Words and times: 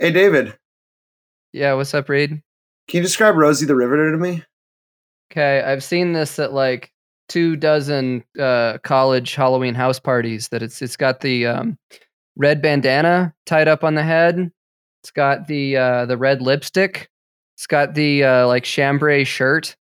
Hey, 0.00 0.12
David. 0.12 0.56
Yeah, 1.52 1.74
what's 1.74 1.92
up, 1.92 2.08
Reed? 2.08 2.30
Can 2.88 2.96
you 2.96 3.02
describe 3.02 3.36
Rosie 3.36 3.66
the 3.66 3.76
Riveter 3.76 4.10
to 4.10 4.16
me? 4.16 4.42
Okay, 5.30 5.60
I've 5.60 5.84
seen 5.84 6.14
this 6.14 6.38
at 6.38 6.54
like 6.54 6.90
two 7.28 7.54
dozen 7.54 8.24
uh, 8.38 8.78
college 8.82 9.34
Halloween 9.34 9.74
house 9.74 10.00
parties. 10.00 10.48
That 10.48 10.62
it's 10.62 10.80
it's 10.80 10.96
got 10.96 11.20
the 11.20 11.46
um, 11.48 11.78
red 12.34 12.62
bandana 12.62 13.34
tied 13.44 13.68
up 13.68 13.84
on 13.84 13.94
the 13.94 14.02
head. 14.02 14.50
It's 15.02 15.10
got 15.10 15.48
the 15.48 15.76
uh, 15.76 16.06
the 16.06 16.16
red 16.16 16.40
lipstick. 16.40 17.10
It's 17.58 17.66
got 17.66 17.92
the 17.92 18.24
uh, 18.24 18.46
like 18.46 18.64
chambray 18.64 19.24
shirt. 19.24 19.76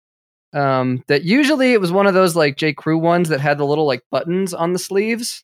Um, 0.54 1.04
that 1.10 1.24
usually 1.26 1.74
it 1.74 1.82
was 1.82 1.92
one 1.92 2.08
of 2.08 2.14
those 2.14 2.38
like 2.38 2.56
J 2.56 2.72
Crew 2.72 3.00
ones 3.00 3.28
that 3.28 3.42
had 3.42 3.58
the 3.58 3.66
little 3.66 3.86
like 3.86 4.04
buttons 4.12 4.54
on 4.54 4.72
the 4.72 4.80
sleeves. 4.80 5.44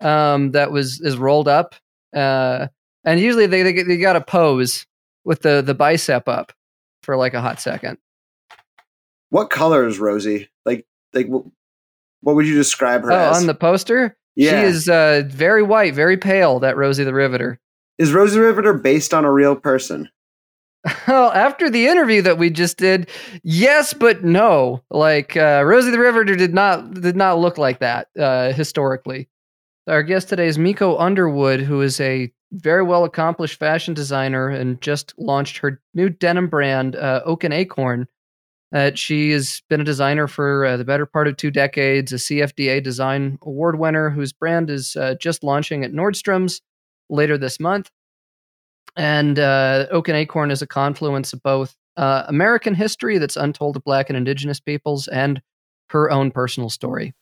Um, 0.00 0.52
that 0.52 0.72
was 0.72 0.98
is 1.02 1.18
rolled 1.18 1.46
up. 1.46 1.74
Uh, 2.16 2.68
and 3.04 3.20
usually 3.20 3.46
they 3.46 3.62
they, 3.62 3.82
they 3.82 3.96
got 3.96 4.14
to 4.14 4.20
pose 4.20 4.86
with 5.24 5.42
the 5.42 5.62
the 5.62 5.74
bicep 5.74 6.28
up 6.28 6.52
for 7.02 7.16
like 7.16 7.34
a 7.34 7.40
hot 7.40 7.60
second. 7.60 7.98
What 9.30 9.50
color 9.50 9.86
is 9.86 9.98
Rosie? 9.98 10.48
Like 10.64 10.86
like 11.12 11.26
what, 11.26 11.44
what 12.20 12.36
would 12.36 12.46
you 12.46 12.54
describe 12.54 13.02
her 13.02 13.12
oh, 13.12 13.30
as? 13.30 13.38
on 13.38 13.46
the 13.46 13.54
poster, 13.54 14.16
Yeah. 14.36 14.50
she 14.50 14.66
is 14.66 14.88
uh, 14.88 15.22
very 15.26 15.62
white, 15.62 15.94
very 15.94 16.16
pale. 16.16 16.60
That 16.60 16.76
Rosie 16.76 17.04
the 17.04 17.14
Riveter. 17.14 17.58
Is 17.98 18.12
Rosie 18.12 18.36
the 18.36 18.42
Riveter 18.42 18.72
based 18.72 19.12
on 19.12 19.24
a 19.24 19.32
real 19.32 19.56
person? 19.56 20.08
Well, 21.06 21.30
after 21.32 21.70
the 21.70 21.86
interview 21.86 22.22
that 22.22 22.38
we 22.38 22.50
just 22.50 22.76
did, 22.76 23.08
yes, 23.44 23.92
but 23.94 24.24
no. 24.24 24.82
Like 24.90 25.36
uh, 25.36 25.62
Rosie 25.64 25.90
the 25.90 25.98
Riveter 25.98 26.34
did 26.34 26.54
not 26.54 26.94
did 26.94 27.16
not 27.16 27.38
look 27.38 27.56
like 27.58 27.78
that 27.80 28.08
uh, 28.18 28.52
historically. 28.52 29.28
Our 29.86 30.02
guest 30.02 30.28
today 30.28 30.46
is 30.46 30.58
Miko 30.58 30.96
Underwood, 30.96 31.60
who 31.60 31.80
is 31.82 32.00
a 32.00 32.32
very 32.52 32.82
well 32.82 33.04
accomplished 33.04 33.58
fashion 33.58 33.94
designer 33.94 34.48
and 34.48 34.80
just 34.80 35.14
launched 35.18 35.58
her 35.58 35.80
new 35.94 36.08
denim 36.08 36.48
brand, 36.48 36.96
uh, 36.96 37.22
Oak 37.24 37.44
and 37.44 37.54
Acorn. 37.54 38.06
Uh, 38.74 38.90
she 38.94 39.30
has 39.32 39.62
been 39.68 39.80
a 39.82 39.84
designer 39.84 40.26
for 40.26 40.64
uh, 40.64 40.76
the 40.76 40.84
better 40.84 41.04
part 41.04 41.28
of 41.28 41.36
two 41.36 41.50
decades, 41.50 42.12
a 42.12 42.16
CFDA 42.16 42.82
Design 42.82 43.38
Award 43.42 43.78
winner 43.78 44.08
whose 44.08 44.32
brand 44.32 44.70
is 44.70 44.96
uh, 44.96 45.14
just 45.20 45.44
launching 45.44 45.84
at 45.84 45.92
Nordstrom's 45.92 46.62
later 47.10 47.36
this 47.36 47.60
month. 47.60 47.90
And 48.96 49.38
uh, 49.38 49.86
Oak 49.90 50.08
and 50.08 50.16
Acorn 50.16 50.50
is 50.50 50.62
a 50.62 50.66
confluence 50.66 51.32
of 51.32 51.42
both 51.42 51.74
uh, 51.96 52.24
American 52.28 52.74
history 52.74 53.18
that's 53.18 53.36
untold 53.36 53.74
to 53.74 53.80
Black 53.80 54.08
and 54.08 54.16
Indigenous 54.16 54.60
peoples 54.60 55.08
and 55.08 55.42
her 55.90 56.10
own 56.10 56.30
personal 56.30 56.70
story. 56.70 57.12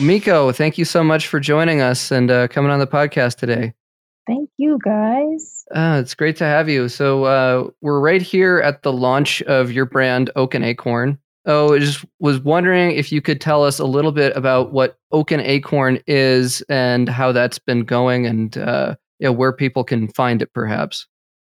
Miko, 0.00 0.52
thank 0.52 0.78
you 0.78 0.84
so 0.84 1.02
much 1.02 1.26
for 1.26 1.40
joining 1.40 1.80
us 1.80 2.12
and 2.12 2.30
uh, 2.30 2.46
coming 2.48 2.70
on 2.70 2.78
the 2.78 2.86
podcast 2.86 3.36
today. 3.36 3.74
Thank 4.28 4.50
you, 4.56 4.78
guys. 4.84 5.64
Uh, 5.74 5.98
it's 6.00 6.14
great 6.14 6.36
to 6.36 6.44
have 6.44 6.68
you. 6.68 6.88
So 6.88 7.24
uh, 7.24 7.70
we're 7.80 7.98
right 7.98 8.22
here 8.22 8.58
at 8.58 8.82
the 8.82 8.92
launch 8.92 9.42
of 9.42 9.72
your 9.72 9.86
brand, 9.86 10.30
Oak 10.36 10.54
and 10.54 10.64
Acorn. 10.64 11.18
Oh, 11.46 11.74
I 11.74 11.78
just 11.78 12.04
was 12.20 12.38
wondering 12.40 12.92
if 12.92 13.10
you 13.10 13.22
could 13.22 13.40
tell 13.40 13.64
us 13.64 13.78
a 13.78 13.86
little 13.86 14.12
bit 14.12 14.36
about 14.36 14.72
what 14.72 14.98
Oak 15.12 15.30
and 15.30 15.42
Acorn 15.42 15.98
is 16.06 16.62
and 16.68 17.08
how 17.08 17.32
that's 17.32 17.58
been 17.58 17.84
going, 17.84 18.26
and 18.26 18.56
uh, 18.58 18.96
yeah, 19.18 19.30
where 19.30 19.52
people 19.52 19.82
can 19.82 20.08
find 20.08 20.42
it, 20.42 20.52
perhaps. 20.52 21.06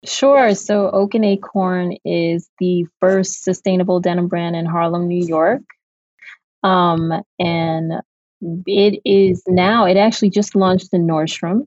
Sure. 0.05 0.53
So, 0.53 0.91
Oak 0.91 1.15
and 1.15 1.25
Acorn 1.25 1.97
is 2.05 2.49
the 2.59 2.85
first 2.99 3.43
sustainable 3.43 3.99
denim 3.99 4.27
brand 4.27 4.55
in 4.55 4.65
Harlem, 4.65 5.07
New 5.07 5.25
York. 5.25 5.63
Um, 6.61 7.11
and 7.39 7.93
it 8.41 9.01
is 9.05 9.43
now, 9.47 9.85
it 9.85 9.97
actually 9.97 10.29
just 10.29 10.55
launched 10.55 10.89
in 10.93 11.07
Nordstrom. 11.07 11.65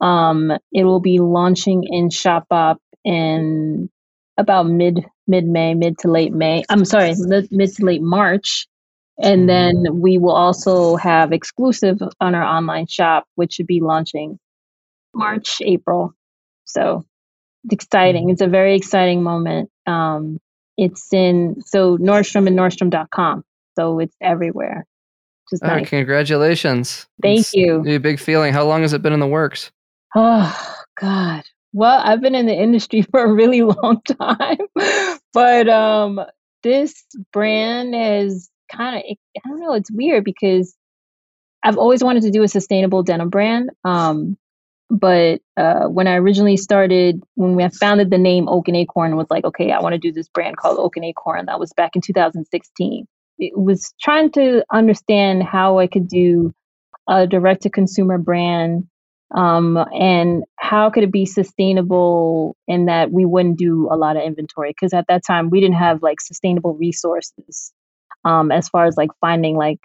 Um, 0.00 0.52
it 0.72 0.84
will 0.84 1.00
be 1.00 1.18
launching 1.18 1.84
in 1.84 2.08
Shopbop 2.08 2.76
in 3.04 3.88
about 4.36 4.66
mid 4.66 5.04
mid 5.26 5.46
May, 5.46 5.74
mid 5.74 5.98
to 5.98 6.10
late 6.10 6.32
May. 6.32 6.64
I'm 6.68 6.84
sorry, 6.84 7.14
mid, 7.16 7.48
mid 7.50 7.74
to 7.76 7.84
late 7.84 8.02
March. 8.02 8.66
And 9.16 9.48
then 9.48 10.00
we 10.00 10.18
will 10.18 10.34
also 10.34 10.96
have 10.96 11.32
exclusive 11.32 11.98
on 12.20 12.34
our 12.34 12.42
online 12.42 12.88
shop, 12.88 13.26
which 13.36 13.54
should 13.54 13.68
be 13.68 13.80
launching 13.80 14.40
March, 15.14 15.58
April. 15.62 16.12
So 16.64 17.04
it's 17.64 17.74
exciting. 17.74 18.30
It's 18.30 18.40
a 18.42 18.48
very 18.48 18.74
exciting 18.74 19.22
moment. 19.22 19.70
Um, 19.86 20.40
it's 20.76 21.12
in 21.12 21.62
so 21.64 21.96
Nordstrom 21.96 22.48
and 22.48 22.58
Nordstrom.com. 22.58 23.44
So 23.76 24.00
it's 24.00 24.16
everywhere. 24.20 24.84
Just 25.54 25.64
Oh, 25.64 25.68
nice. 25.78 25.88
congratulations! 25.88 27.06
Thank 27.22 27.40
It's 27.40 27.54
you. 27.54 27.84
A 27.86 27.98
big 27.98 28.18
feeling. 28.18 28.52
How 28.52 28.64
long 28.64 28.82
has 28.82 28.92
it 28.92 29.02
been 29.02 29.12
in 29.12 29.20
the 29.20 29.26
works? 29.28 29.70
Oh 30.16 30.74
God. 31.00 31.44
Well, 31.72 32.00
I've 32.04 32.20
been 32.20 32.34
in 32.34 32.46
the 32.46 32.54
industry 32.54 33.02
for 33.10 33.24
a 33.24 33.32
really 33.32 33.62
long 33.62 34.02
time, 34.02 34.58
but 35.32 35.68
um, 35.68 36.20
this 36.64 37.04
brand 37.32 37.94
is 37.94 38.50
kind 38.72 38.96
of 38.96 39.02
I 39.44 39.48
don't 39.48 39.60
know. 39.60 39.74
It's 39.74 39.92
weird 39.92 40.24
because 40.24 40.74
I've 41.62 41.78
always 41.78 42.02
wanted 42.02 42.24
to 42.24 42.32
do 42.32 42.42
a 42.42 42.48
sustainable 42.48 43.04
denim 43.04 43.30
brand. 43.30 43.70
Um, 43.84 44.36
but 44.90 45.40
uh, 45.56 45.86
when 45.86 46.08
I 46.08 46.16
originally 46.16 46.56
started, 46.56 47.22
when 47.34 47.56
we 47.56 47.68
founded 47.70 48.10
the 48.10 48.18
name 48.18 48.48
Oak 48.48 48.68
and 48.68 48.76
Acorn, 48.76 49.16
was 49.16 49.28
like, 49.30 49.44
okay, 49.44 49.72
I 49.72 49.80
want 49.80 49.94
to 49.94 49.98
do 49.98 50.12
this 50.12 50.28
brand 50.28 50.56
called 50.56 50.78
Oak 50.78 50.96
and 50.96 51.04
Acorn. 51.04 51.46
That 51.46 51.60
was 51.60 51.72
back 51.72 51.96
in 51.96 52.02
2016. 52.02 53.06
It 53.38 53.56
was 53.56 53.94
trying 54.00 54.30
to 54.32 54.64
understand 54.72 55.42
how 55.42 55.78
I 55.78 55.86
could 55.86 56.08
do 56.08 56.52
a 57.08 57.26
direct 57.26 57.62
to 57.62 57.70
consumer 57.70 58.18
brand 58.18 58.84
um, 59.34 59.76
and 59.92 60.44
how 60.56 60.90
could 60.90 61.02
it 61.02 61.12
be 61.12 61.26
sustainable 61.26 62.56
in 62.68 62.86
that 62.86 63.10
we 63.10 63.24
wouldn't 63.24 63.58
do 63.58 63.88
a 63.90 63.96
lot 63.96 64.16
of 64.16 64.22
inventory 64.22 64.70
because 64.70 64.94
at 64.94 65.06
that 65.08 65.24
time 65.26 65.50
we 65.50 65.60
didn't 65.60 65.76
have 65.76 66.02
like 66.02 66.20
sustainable 66.20 66.74
resources 66.74 67.72
um, 68.24 68.52
as 68.52 68.68
far 68.68 68.86
as 68.86 68.96
like 68.96 69.10
finding 69.20 69.56
like 69.56 69.80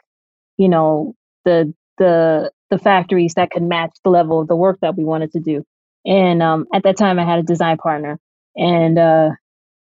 you 0.57 0.69
know 0.69 1.16
the 1.45 1.73
the 1.97 2.51
the 2.69 2.77
factories 2.77 3.33
that 3.35 3.49
could 3.49 3.63
match 3.63 3.97
the 4.03 4.11
level 4.11 4.39
of 4.39 4.47
the 4.47 4.55
work 4.55 4.77
that 4.81 4.95
we 4.95 5.03
wanted 5.03 5.31
to 5.31 5.39
do. 5.39 5.63
And 6.05 6.43
um, 6.43 6.67
at 6.73 6.83
that 6.83 6.97
time 6.97 7.19
i 7.19 7.25
had 7.25 7.39
a 7.39 7.43
design 7.43 7.77
partner 7.77 8.19
and 8.55 8.97
uh, 8.99 9.29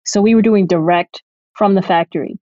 so 0.04 0.20
we 0.20 0.34
were 0.34 0.42
doing 0.42 0.66
direct 0.66 1.22
from 1.54 1.74
the 1.74 1.82
factory 1.82 2.38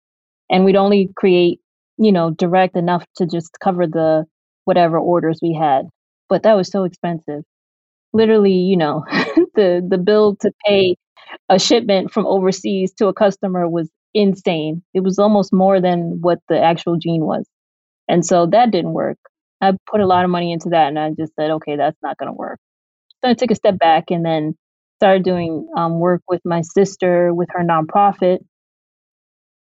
and 0.50 0.64
we'd 0.64 0.76
only 0.76 1.10
create 1.16 1.60
you 1.98 2.12
know 2.12 2.30
direct 2.30 2.76
enough 2.76 3.04
to 3.16 3.26
just 3.26 3.50
cover 3.62 3.86
the 3.86 4.24
whatever 4.64 4.98
orders 4.98 5.38
we 5.42 5.54
had. 5.54 5.86
But 6.28 6.42
that 6.44 6.54
was 6.56 6.70
so 6.70 6.84
expensive. 6.84 7.42
Literally 8.12 8.52
you 8.54 8.76
know 8.76 9.04
the 9.54 9.86
the 9.88 9.98
bill 9.98 10.36
to 10.40 10.52
pay 10.66 10.96
a 11.50 11.58
shipment 11.58 12.12
from 12.12 12.26
overseas 12.26 12.94
to 12.94 13.08
a 13.08 13.14
customer 13.14 13.68
was 13.68 13.90
insane. 14.14 14.82
It 14.94 15.00
was 15.02 15.18
almost 15.18 15.52
more 15.52 15.80
than 15.80 16.18
what 16.22 16.40
the 16.48 16.60
actual 16.60 16.98
jean 16.98 17.24
was. 17.24 17.46
And 18.08 18.24
so 18.26 18.46
that 18.46 18.70
didn't 18.70 18.92
work. 18.92 19.18
I 19.60 19.72
put 19.90 20.00
a 20.00 20.06
lot 20.06 20.24
of 20.24 20.30
money 20.30 20.52
into 20.52 20.70
that 20.70 20.88
and 20.88 20.98
i 20.98 21.10
just 21.10 21.34
said 21.36 21.50
okay 21.50 21.76
that's 21.76 21.98
not 22.02 22.18
going 22.18 22.28
to 22.28 22.34
work. 22.34 22.58
So 23.24 23.30
i 23.30 23.34
took 23.34 23.50
a 23.50 23.54
step 23.56 23.78
back 23.78 24.10
and 24.10 24.24
then 24.24 24.56
started 25.00 25.24
doing 25.24 25.68
um, 25.76 26.00
work 26.00 26.22
with 26.28 26.40
my 26.44 26.62
sister 26.62 27.34
with 27.34 27.48
her 27.52 27.62
nonprofit 27.64 28.38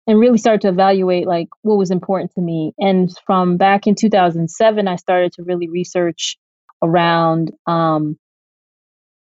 and 0.08 0.19
really 0.20 0.38
started 0.38 0.62
to 0.62 0.70
evaluate 0.70 1.28
like 1.28 1.48
what 1.62 1.78
was 1.78 1.92
important 1.92 2.32
to 2.36 2.42
me. 2.42 2.72
And 2.78 3.10
from 3.26 3.58
back 3.58 3.86
in 3.86 3.94
2007 3.96 4.88
i 4.88 4.96
started 4.96 5.32
to 5.34 5.44
really 5.44 5.69
research 5.70 6.38
around 6.82 7.52
um, 7.69 8.19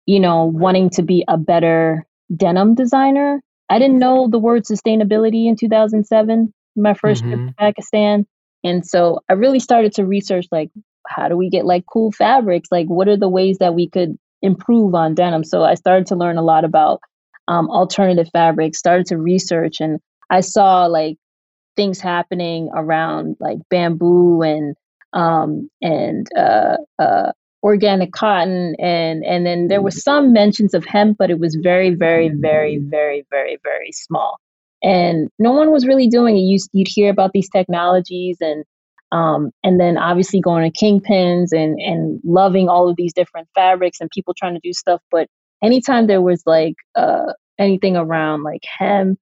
you 0.07 0.19
know 0.19 0.45
wanting 0.45 0.89
to 0.91 1.03
be 1.03 1.25
a 1.28 1.37
better 1.37 2.05
denim 2.35 2.75
designer. 2.75 3.41
I 3.69 3.79
didn't 3.79 3.99
know 3.99 4.29
the 4.29 4.39
word 4.39 4.63
sustainability 4.63 5.47
in 5.47 5.57
2007 5.57 6.53
my 6.78 6.93
1st 6.93 7.23
trip 7.29 7.41
Mhm. 7.41 7.47
to 7.47 7.53
pakistan. 7.59 8.25
And 8.63 8.85
so 8.85 9.22
i 9.29 9.33
really 9.33 9.59
started 9.59 9.93
to 9.95 10.05
research 10.05 10.47
like 10.51 10.69
how 11.07 11.29
do 11.29 11.37
we 11.37 11.49
get 11.49 11.66
like 11.66 11.85
cool 11.91 12.11
fabrics? 12.11 12.69
Like 12.72 12.87
what 12.87 13.07
are 13.07 13.17
the 13.17 13.29
ways 13.29 13.57
that 13.59 13.75
we 13.75 13.90
could 13.90 14.17
improve 14.41 14.95
on 14.95 15.16
denim? 15.16 15.43
So 15.43 15.63
i 15.63 15.75
started 15.75 16.07
to 16.07 16.16
learn 16.16 16.37
a 16.37 16.43
lot 16.43 16.66
about 16.66 17.01
um, 17.49 17.69
alternative 17.69 18.29
fabrics 18.33 18.78
started 18.79 19.07
to 19.07 19.17
research 19.17 19.78
and 19.81 19.99
i 20.29 20.41
saw 20.41 20.85
like 20.85 21.18
things 21.76 22.00
happening 22.00 22.70
around 22.76 23.35
like 23.40 23.58
bamboo 23.70 24.41
and 24.41 24.76
um, 25.14 25.70
and 25.82 26.28
uh, 26.38 26.78
uh, 27.00 27.32
organic 27.64 28.12
cotton 28.12 28.76
and 28.79 29.24
and 29.26 29.46
then 29.46 29.68
there 29.68 29.82
was 29.82 30.03
some 30.03 30.34
mentions 30.34 30.74
of 30.74 30.85
hemp 30.85 31.18
but 31.18 31.29
it 31.29 31.40
was 31.40 31.56
very 31.62 31.91
very 31.96 32.29
very 32.29 32.78
very 32.78 33.26
very 33.29 33.58
very 33.64 33.91
small 33.91 34.38
and 34.84 35.29
no 35.40 35.52
one 35.52 35.72
was 35.72 35.88
really 35.88 36.08
doing 36.08 36.35
it 36.38 36.41
you, 36.41 36.59
you'd 36.74 36.88
hear 36.88 37.09
about 37.09 37.32
these 37.34 37.50
technologies 37.50 38.38
and 38.41 38.64
Um, 39.12 39.52
and 39.64 39.79
then 39.79 39.97
obviously 39.97 40.41
going 40.41 40.70
to 40.70 40.79
Kingpins 40.85 41.53
and 41.53 41.79
and 41.79 42.20
loving 42.26 42.68
all 42.68 42.90
of 42.90 42.97
these 42.97 43.14
different 43.14 43.47
fabrics 43.56 44.02
and 44.02 44.09
people 44.09 44.34
trying 44.35 44.56
to 44.56 44.59
do 44.62 44.74
stuff. 44.74 45.02
But 45.12 45.29
anytime 45.64 46.08
there 46.08 46.22
was 46.22 46.44
like 46.46 46.76
uh, 46.96 47.32
anything 47.58 47.96
around 47.96 48.44
like 48.44 48.66
hemp, 48.79 49.20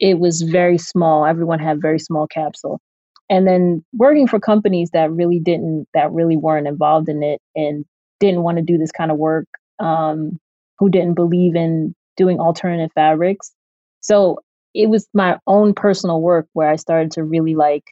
it 0.00 0.18
was 0.18 0.42
very 0.42 0.78
small. 0.78 1.26
Everyone 1.26 1.58
had 1.58 1.80
very 1.80 1.98
small 1.98 2.26
capsule. 2.26 2.80
And 3.28 3.46
then 3.46 3.84
working 3.92 4.26
for 4.26 4.40
companies 4.40 4.90
that 4.92 5.12
really 5.12 5.38
didn't, 5.38 5.86
that 5.94 6.10
really 6.10 6.36
weren't 6.36 6.66
involved 6.66 7.08
in 7.08 7.22
it 7.22 7.40
and 7.54 7.84
didn't 8.18 8.42
want 8.42 8.58
to 8.58 8.64
do 8.64 8.76
this 8.76 8.90
kind 8.90 9.10
of 9.10 9.18
work, 9.18 9.46
um, 9.78 10.40
who 10.78 10.88
didn't 10.90 11.14
believe 11.14 11.54
in 11.54 11.94
doing 12.16 12.40
alternative 12.40 12.90
fabrics. 12.94 13.52
So 14.00 14.38
it 14.74 14.88
was 14.88 15.06
my 15.14 15.38
own 15.46 15.74
personal 15.74 16.20
work 16.20 16.46
where 16.54 16.68
I 16.68 16.76
started 16.76 17.12
to 17.12 17.22
really 17.22 17.54
like 17.54 17.84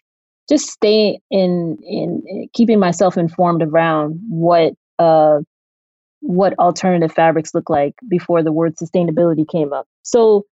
just 0.48 0.68
stay 0.68 1.20
in 1.30 1.76
in 1.82 2.48
keeping 2.54 2.78
myself 2.78 3.18
informed 3.18 3.62
around 3.62 4.18
what 4.28 4.72
uh 4.98 5.40
what 6.20 6.58
alternative 6.58 7.12
fabrics 7.12 7.54
look 7.54 7.68
like 7.68 7.94
before 8.08 8.42
the 8.42 8.52
word 8.52 8.74
sustainability 8.76 9.46
came 9.46 9.72
up. 9.72 9.86
So 10.02 10.46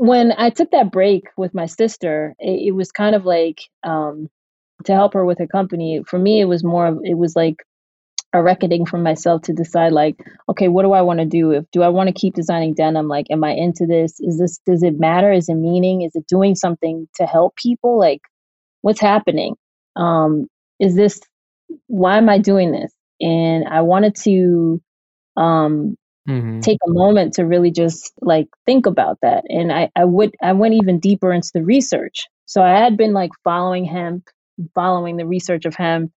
when 0.00 0.32
I 0.38 0.48
took 0.48 0.70
that 0.70 0.90
break 0.90 1.24
with 1.36 1.52
my 1.52 1.66
sister, 1.66 2.34
it, 2.38 2.68
it 2.68 2.70
was 2.70 2.90
kind 2.90 3.14
of 3.14 3.26
like 3.26 3.60
um, 3.84 4.30
to 4.86 4.94
help 4.94 5.12
her 5.12 5.26
with 5.26 5.38
her 5.40 5.46
company. 5.46 6.00
For 6.06 6.18
me, 6.18 6.40
it 6.40 6.46
was 6.46 6.64
more 6.64 6.86
of 6.86 7.00
it 7.04 7.18
was 7.18 7.36
like 7.36 7.56
a 8.32 8.42
reckoning 8.42 8.86
for 8.86 8.96
myself 8.96 9.42
to 9.42 9.52
decide 9.52 9.92
like 9.92 10.16
okay 10.48 10.68
what 10.68 10.84
do 10.84 10.92
i 10.92 11.02
want 11.02 11.18
to 11.18 11.26
do? 11.26 11.50
If 11.50 11.64
do 11.70 11.82
i 11.82 11.90
want 11.90 12.08
to 12.08 12.18
keep 12.18 12.34
designing 12.34 12.72
denim? 12.72 13.08
Like 13.08 13.26
am 13.30 13.44
i 13.44 13.50
into 13.50 13.84
this? 13.86 14.18
Is 14.20 14.38
this 14.38 14.58
does 14.64 14.82
it 14.82 14.98
matter? 14.98 15.32
Is 15.32 15.50
it 15.50 15.56
meaning? 15.56 16.00
Is 16.00 16.12
it 16.14 16.26
doing 16.26 16.54
something 16.54 17.06
to 17.16 17.26
help 17.26 17.56
people? 17.56 17.98
Like 17.98 18.22
what's 18.80 19.00
happening? 19.02 19.54
Um 19.96 20.46
is 20.78 20.94
this 20.96 21.20
why 21.88 22.16
am 22.16 22.30
i 22.30 22.38
doing 22.38 22.72
this? 22.72 22.90
And 23.20 23.68
i 23.68 23.82
wanted 23.82 24.14
to 24.22 24.80
um 25.36 25.96
mm-hmm. 26.30 26.60
take 26.60 26.78
a 26.86 26.90
moment 26.90 27.34
to 27.34 27.44
really 27.44 27.70
just 27.70 28.12
like 28.20 28.48
think 28.66 28.86
about 28.86 29.18
that 29.22 29.44
and 29.48 29.72
i 29.72 29.90
i 29.96 30.04
would 30.04 30.34
i 30.42 30.52
went 30.52 30.74
even 30.74 30.98
deeper 30.98 31.32
into 31.32 31.50
the 31.52 31.62
research 31.62 32.26
so 32.46 32.62
i 32.62 32.70
had 32.70 32.96
been 32.96 33.12
like 33.12 33.30
following 33.44 33.84
hemp 33.84 34.28
following 34.74 35.16
the 35.16 35.26
research 35.26 35.64
of 35.64 35.74
hemp 35.74 36.12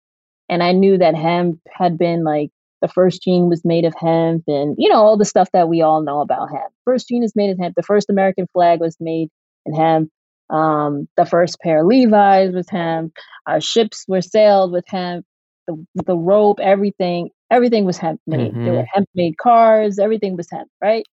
and 0.49 0.61
I 0.61 0.71
knew 0.71 0.97
that 0.97 1.15
hemp 1.15 1.59
had 1.71 1.97
been 1.97 2.23
like 2.23 2.51
the 2.81 2.87
first 2.87 3.23
jean 3.23 3.47
was 3.47 3.63
made 3.63 3.85
of 3.85 3.93
hemp 3.97 4.43
and 4.47 4.75
you 4.77 4.89
know 4.89 5.01
all 5.01 5.17
the 5.17 5.25
stuff 5.25 5.49
that 5.53 5.69
we 5.69 5.81
all 5.81 6.01
know 6.01 6.21
about 6.21 6.49
hemp. 6.49 6.71
First 6.85 7.07
jean 7.07 7.23
is 7.23 7.35
made 7.35 7.49
of 7.49 7.59
hemp. 7.59 7.75
The 7.75 7.83
first 7.83 8.09
American 8.09 8.47
flag 8.53 8.79
was 8.79 8.97
made 8.99 9.29
in 9.65 9.73
hemp. 9.73 10.09
Um, 10.49 11.07
the 11.17 11.25
first 11.25 11.59
pair 11.61 11.81
of 11.81 11.87
Levi's 11.87 12.53
was 12.53 12.69
hemp. 12.69 13.15
Our 13.47 13.61
ships 13.61 14.05
were 14.07 14.21
sailed 14.21 14.71
with 14.71 14.85
hemp. 14.87 15.25
The 15.67 15.85
the 15.93 16.17
rope, 16.17 16.59
everything, 16.59 17.29
everything 17.51 17.85
was 17.85 17.97
hemp 17.97 18.19
made. 18.27 18.51
Mm-hmm. 18.51 18.65
There 18.65 18.73
were 18.73 18.85
hemp 18.93 19.07
made 19.15 19.37
cars. 19.37 19.99
Everything 19.99 20.35
was 20.35 20.49
hemp, 20.51 20.69
right? 20.81 21.05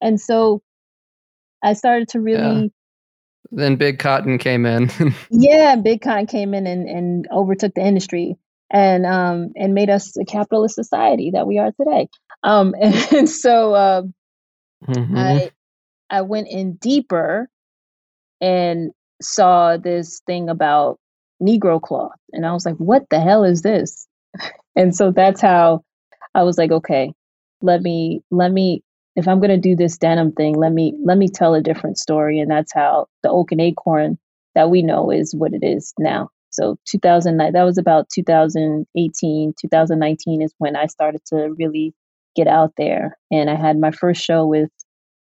And 0.00 0.20
so 0.20 0.62
I 1.62 1.74
started 1.74 2.08
to 2.10 2.20
really. 2.20 2.62
Yeah. 2.62 2.68
Then 3.50 3.76
big 3.76 3.98
cotton 3.98 4.38
came 4.38 4.66
in. 4.66 4.90
yeah, 5.30 5.76
big 5.76 6.02
cotton 6.02 6.26
came 6.26 6.52
in 6.52 6.66
and, 6.66 6.86
and 6.88 7.26
overtook 7.32 7.74
the 7.74 7.80
industry 7.80 8.36
and 8.70 9.06
um, 9.06 9.52
and 9.56 9.74
made 9.74 9.90
us 9.90 10.16
a 10.16 10.24
capitalist 10.24 10.74
society 10.74 11.30
that 11.32 11.46
we 11.46 11.58
are 11.58 11.72
today. 11.72 12.08
Um, 12.42 12.74
and 12.80 13.28
so 13.28 13.74
uh, 13.74 14.02
mm-hmm. 14.86 15.16
I 15.16 15.50
I 16.10 16.22
went 16.22 16.48
in 16.48 16.74
deeper 16.74 17.48
and 18.40 18.92
saw 19.20 19.76
this 19.76 20.20
thing 20.26 20.48
about 20.48 20.98
Negro 21.42 21.80
cloth, 21.80 22.18
and 22.32 22.46
I 22.46 22.52
was 22.52 22.66
like, 22.66 22.76
"What 22.76 23.04
the 23.10 23.20
hell 23.20 23.44
is 23.44 23.62
this?" 23.62 24.06
and 24.76 24.94
so 24.94 25.10
that's 25.12 25.40
how 25.40 25.82
I 26.34 26.42
was 26.42 26.58
like, 26.58 26.70
"Okay, 26.70 27.12
let 27.62 27.82
me 27.82 28.22
let 28.30 28.52
me 28.52 28.82
if 29.16 29.26
I'm 29.28 29.40
gonna 29.40 29.58
do 29.58 29.76
this 29.76 29.98
denim 29.98 30.32
thing, 30.32 30.56
let 30.56 30.72
me 30.72 30.94
let 31.04 31.18
me 31.18 31.28
tell 31.28 31.54
a 31.54 31.62
different 31.62 31.98
story." 31.98 32.40
And 32.40 32.50
that's 32.50 32.72
how 32.72 33.06
the 33.22 33.30
oak 33.30 33.52
and 33.52 33.60
acorn 33.60 34.18
that 34.54 34.70
we 34.70 34.82
know 34.82 35.10
is 35.10 35.34
what 35.34 35.52
it 35.52 35.64
is 35.64 35.94
now. 35.98 36.30
So 36.50 36.76
2009, 36.86 37.52
that 37.52 37.64
was 37.64 37.78
about 37.78 38.08
2018, 38.10 39.54
2019 39.60 40.42
is 40.42 40.54
when 40.58 40.76
I 40.76 40.86
started 40.86 41.20
to 41.26 41.54
really 41.58 41.94
get 42.34 42.48
out 42.48 42.72
there. 42.76 43.16
And 43.30 43.50
I 43.50 43.54
had 43.54 43.78
my 43.78 43.90
first 43.90 44.22
show 44.22 44.46
with 44.46 44.70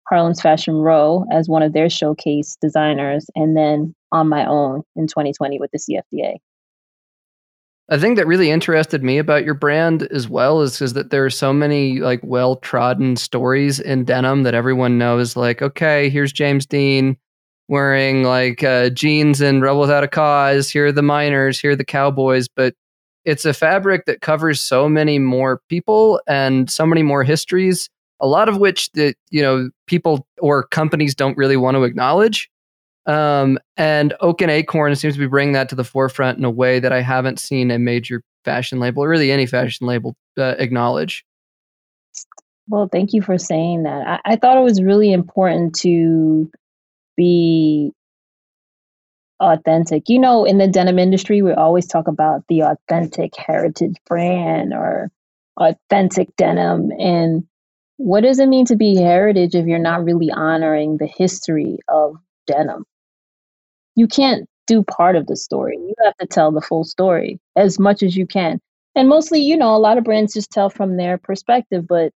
Harlem's 0.08 0.40
Fashion 0.40 0.74
Row 0.74 1.24
as 1.30 1.48
one 1.48 1.62
of 1.62 1.72
their 1.72 1.88
showcase 1.88 2.56
designers, 2.60 3.26
and 3.36 3.56
then 3.56 3.94
on 4.12 4.28
my 4.28 4.44
own 4.46 4.82
in 4.96 5.06
2020 5.06 5.58
with 5.58 5.70
the 5.70 5.78
CFDA. 5.78 6.36
A 7.88 7.98
thing 7.98 8.14
that 8.14 8.26
really 8.26 8.50
interested 8.50 9.02
me 9.02 9.18
about 9.18 9.44
your 9.44 9.54
brand 9.54 10.04
as 10.12 10.28
well 10.28 10.60
is, 10.60 10.80
is 10.80 10.92
that 10.92 11.10
there 11.10 11.24
are 11.24 11.30
so 11.30 11.52
many 11.52 11.98
like 11.98 12.20
well 12.22 12.56
trodden 12.56 13.16
stories 13.16 13.80
in 13.80 14.04
denim 14.04 14.44
that 14.44 14.54
everyone 14.54 14.96
knows. 14.96 15.36
Like, 15.36 15.60
okay, 15.60 16.08
here's 16.08 16.32
James 16.32 16.66
Dean 16.66 17.16
wearing 17.70 18.24
like 18.24 18.62
uh, 18.62 18.90
jeans 18.90 19.40
and 19.40 19.62
Rebel 19.62 19.80
Without 19.80 20.04
a 20.04 20.08
Cause. 20.08 20.68
Here 20.70 20.86
are 20.86 20.92
the 20.92 21.02
miners. 21.02 21.58
Here 21.58 21.70
are 21.70 21.76
the 21.76 21.84
cowboys. 21.84 22.46
But 22.48 22.74
it's 23.24 23.44
a 23.44 23.54
fabric 23.54 24.04
that 24.06 24.20
covers 24.20 24.60
so 24.60 24.88
many 24.88 25.18
more 25.18 25.60
people 25.68 26.20
and 26.28 26.70
so 26.70 26.86
many 26.86 27.02
more 27.02 27.24
histories. 27.24 27.88
A 28.20 28.26
lot 28.26 28.48
of 28.48 28.58
which 28.58 28.90
that 28.92 29.14
you 29.30 29.42
know 29.42 29.70
people 29.86 30.26
or 30.38 30.64
companies 30.68 31.14
don't 31.14 31.36
really 31.36 31.56
want 31.56 31.76
to 31.76 31.84
acknowledge. 31.84 32.50
Um, 33.06 33.58
and 33.76 34.14
Oak 34.20 34.42
and 34.42 34.50
Acorn 34.50 34.94
seems 34.94 35.14
to 35.14 35.20
be 35.20 35.26
bringing 35.26 35.54
that 35.54 35.68
to 35.70 35.74
the 35.74 35.84
forefront 35.84 36.38
in 36.38 36.44
a 36.44 36.50
way 36.50 36.80
that 36.80 36.92
I 36.92 37.00
haven't 37.00 37.40
seen 37.40 37.70
a 37.70 37.78
major 37.78 38.22
fashion 38.44 38.78
label, 38.78 39.04
or 39.04 39.08
really 39.08 39.32
any 39.32 39.46
fashion 39.46 39.86
label, 39.86 40.16
uh, 40.38 40.54
acknowledge. 40.58 41.24
Well, 42.68 42.88
thank 42.90 43.12
you 43.12 43.22
for 43.22 43.36
saying 43.36 43.82
that. 43.82 44.06
I, 44.06 44.32
I, 44.32 44.36
thought 44.36 44.56
it 44.56 44.62
was 44.62 44.80
really 44.80 45.12
important 45.12 45.74
to 45.80 46.50
be 47.16 47.92
authentic. 49.40 50.08
You 50.08 50.20
know, 50.20 50.44
in 50.44 50.58
the 50.58 50.68
denim 50.68 50.98
industry, 50.98 51.42
we 51.42 51.52
always 51.52 51.86
talk 51.86 52.06
about 52.06 52.44
the 52.48 52.60
authentic 52.60 53.34
heritage 53.36 53.96
brand 54.06 54.72
or 54.72 55.10
authentic 55.56 56.36
denim. 56.36 56.92
And 56.98 57.44
what 57.96 58.22
does 58.22 58.38
it 58.38 58.46
mean 58.46 58.66
to 58.66 58.76
be 58.76 58.96
heritage 58.96 59.54
if 59.54 59.66
you're 59.66 59.78
not 59.78 60.04
really 60.04 60.30
honoring 60.30 60.96
the 60.96 61.08
history 61.08 61.78
of 61.88 62.16
denim? 62.46 62.84
You 63.96 64.06
can't 64.06 64.48
do 64.66 64.82
part 64.82 65.16
of 65.16 65.26
the 65.26 65.36
story. 65.36 65.76
You 65.76 65.94
have 66.04 66.16
to 66.18 66.26
tell 66.26 66.52
the 66.52 66.60
full 66.60 66.84
story 66.84 67.40
as 67.56 67.78
much 67.78 68.02
as 68.02 68.16
you 68.16 68.26
can. 68.26 68.60
And 68.94 69.08
mostly, 69.08 69.40
you 69.40 69.56
know, 69.56 69.74
a 69.74 69.78
lot 69.78 69.98
of 69.98 70.04
brands 70.04 70.32
just 70.32 70.50
tell 70.50 70.70
from 70.70 70.96
their 70.96 71.18
perspective, 71.18 71.86
but 71.88 72.12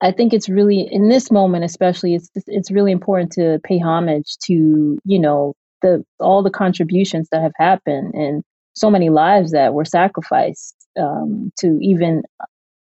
I 0.00 0.12
think 0.12 0.32
it's 0.32 0.48
really 0.48 0.80
in 0.90 1.08
this 1.08 1.30
moment, 1.30 1.64
especially, 1.64 2.14
it's 2.14 2.30
it's 2.46 2.70
really 2.70 2.92
important 2.92 3.32
to 3.32 3.60
pay 3.64 3.78
homage 3.78 4.36
to 4.46 4.98
you 5.04 5.18
know 5.18 5.54
the 5.82 6.04
all 6.18 6.42
the 6.42 6.50
contributions 6.50 7.28
that 7.30 7.42
have 7.42 7.52
happened 7.56 8.14
and 8.14 8.42
so 8.74 8.90
many 8.90 9.10
lives 9.10 9.52
that 9.52 9.74
were 9.74 9.84
sacrificed 9.84 10.74
um, 10.98 11.52
to 11.58 11.78
even 11.82 12.22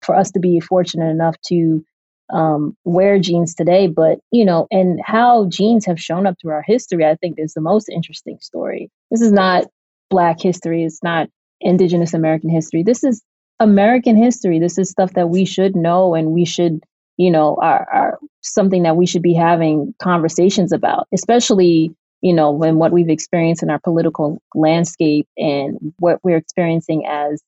for 0.01 0.15
us 0.15 0.31
to 0.31 0.39
be 0.39 0.59
fortunate 0.59 1.09
enough 1.09 1.35
to 1.47 1.83
um, 2.33 2.75
wear 2.83 3.19
jeans 3.19 3.55
today. 3.55 3.87
But 3.87 4.19
you 4.31 4.45
know, 4.45 4.67
and 4.71 4.99
how 5.03 5.47
jeans 5.49 5.85
have 5.85 5.99
shown 5.99 6.27
up 6.27 6.35
through 6.41 6.53
our 6.53 6.63
history, 6.65 7.05
I 7.05 7.15
think 7.15 7.35
is 7.37 7.53
the 7.53 7.61
most 7.61 7.89
interesting 7.89 8.37
story. 8.41 8.89
This 9.11 9.21
is 9.21 9.31
not 9.31 9.65
Black 10.09 10.41
history. 10.41 10.83
It's 10.83 11.03
not 11.03 11.29
Indigenous 11.61 12.13
American 12.13 12.49
history. 12.49 12.83
This 12.83 13.03
is 13.03 13.23
American 13.59 14.17
history. 14.17 14.59
This 14.59 14.77
is 14.77 14.89
stuff 14.89 15.13
that 15.13 15.29
we 15.29 15.45
should 15.45 15.75
know 15.75 16.15
and 16.15 16.31
we 16.31 16.45
should 16.45 16.81
you 17.17 17.29
know, 17.29 17.57
are, 17.61 17.87
are 17.91 18.19
something 18.41 18.83
that 18.83 18.95
we 18.95 19.05
should 19.05 19.21
be 19.21 19.33
having 19.33 19.93
conversations 20.01 20.71
about, 20.71 21.07
especially, 21.13 21.91
you 22.21 22.33
know, 22.33 22.51
when 22.51 22.77
what 22.77 22.91
we've 22.91 23.09
experienced 23.09 23.63
in 23.63 23.69
our 23.69 23.79
political 23.79 24.41
landscape 24.55 25.27
and 25.37 25.77
what 25.99 26.19
we're 26.23 26.37
experiencing 26.37 27.05
as, 27.07 27.41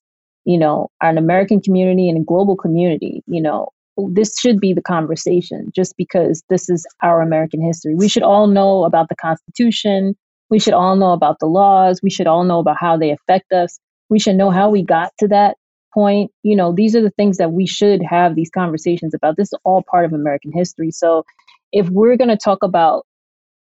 you 0.46 0.58
know, 0.60 0.89
an 1.01 1.18
American 1.18 1.62
community 1.62 2.10
and 2.10 2.20
a 2.20 2.24
global 2.24 2.56
community, 2.56 3.24
you 3.25 3.42
know, 3.42 3.70
this 4.12 4.38
should 4.40 4.60
be 4.60 4.74
the 4.74 4.82
conversation 4.82 5.72
just 5.75 5.96
because 5.98 6.44
this 6.50 6.70
is 6.70 6.86
our 7.02 7.22
American 7.22 7.62
history. 7.62 7.96
We 7.96 8.10
should 8.10 8.24
all 8.24 8.48
know 8.48 8.84
about 8.84 9.10
the 9.10 9.16
Constitution. 9.16 10.16
We 10.50 10.60
should 10.60 10.74
all 10.74 10.96
know 10.96 11.12
about 11.12 11.38
the 11.40 11.48
laws. 11.48 12.02
We 12.04 12.10
should 12.10 12.28
all 12.28 12.44
know 12.44 12.60
about 12.60 12.78
how 12.80 12.98
they 12.98 13.12
affect 13.12 13.52
us. 13.52 13.80
We 14.10 14.20
should 14.20 14.36
know 14.36 14.52
how 14.52 14.70
we 14.70 14.84
got 14.84 15.12
to 15.20 15.28
that 15.30 15.56
point, 15.96 16.30
you 16.44 16.56
know, 16.56 16.74
these 16.74 16.96
are 16.96 17.02
the 17.02 17.10
things 17.12 17.38
that 17.38 17.54
we 17.54 17.66
should 17.66 18.04
have 18.04 18.36
these 18.36 18.52
conversations 18.52 19.14
about. 19.16 19.38
This 19.38 19.48
is 19.48 19.60
all 19.64 19.84
part 19.90 20.06
of 20.06 20.14
American 20.14 20.52
history. 20.54 20.92
So 20.92 21.24
if 21.72 21.90
we're 21.90 22.18
going 22.18 22.30
to 22.30 22.38
talk 22.38 22.62
about 22.62 23.06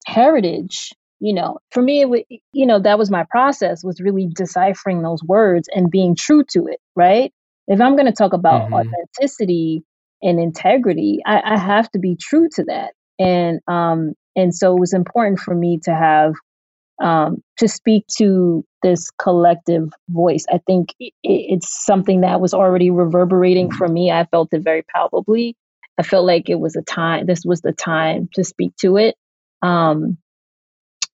heritage, 0.05 0.91
you 1.21 1.33
know, 1.33 1.59
for 1.71 1.81
me, 1.81 2.05
it, 2.05 2.41
you 2.53 2.67
know, 2.67 2.81
that 2.81 2.99
was 2.99 3.11
my 3.11 3.25
process 3.31 3.83
was 3.83 4.01
really 4.01 4.29
deciphering 4.35 5.03
those 5.03 5.23
words 5.23 5.69
and 5.75 5.91
being 5.91 6.15
true 6.17 6.45
to 6.51 6.67
it, 6.67 6.81
right? 6.97 7.33
If 7.69 7.81
I'm 7.81 7.97
going 7.97 8.07
to 8.07 8.13
talk 8.13 8.33
about 8.33 8.63
mm-hmm. 8.63 8.75
authenticity 8.75 9.85
and 10.23 10.41
integrity, 10.41 11.21
I, 11.27 11.55
I 11.55 11.59
have 11.59 11.91
to 11.93 11.99
be 11.99 12.17
true 12.17 12.49
to 12.55 12.65
that. 12.65 12.93
And 13.19 13.61
um, 13.69 14.15
and 14.37 14.55
so 14.55 14.77
it 14.77 14.81
was 14.81 14.93
important 14.93 15.41
for 15.41 15.55
me 15.55 15.81
to 15.85 15.95
have 15.95 16.35
um, 17.03 17.43
to 17.59 17.69
speak 17.69 18.07
to 18.19 18.65
this 18.83 19.11
collective 19.21 19.93
voice. 20.09 20.45
I 20.53 20.59
think 20.67 20.95
it, 21.01 21.13
it's 21.23 21.85
something 21.85 22.21
that 22.23 22.41
was 22.41 22.55
already 22.55 22.91
reverberating 22.91 23.71
for 23.71 23.89
me. 23.89 24.11
I 24.11 24.25
felt 24.27 24.53
it 24.53 24.63
very 24.63 24.83
palpably. 24.83 25.57
I 25.99 26.03
felt 26.03 26.27
like 26.27 26.49
it 26.49 26.61
was 26.61 26.77
a 26.77 26.83
time, 26.83 27.27
this 27.27 27.43
was 27.45 27.61
the 27.61 27.73
time 27.73 28.29
to 28.35 28.45
speak 28.45 28.75
to 28.77 28.97
it. 28.97 29.17
Um, 29.63 30.19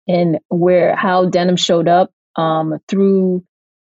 and 0.08 0.40
where 0.50 0.96
how 0.96 1.30
denim 1.30 1.56
showed 1.56 1.88
up 1.88 2.12
um, 2.36 2.80
through 2.90 3.46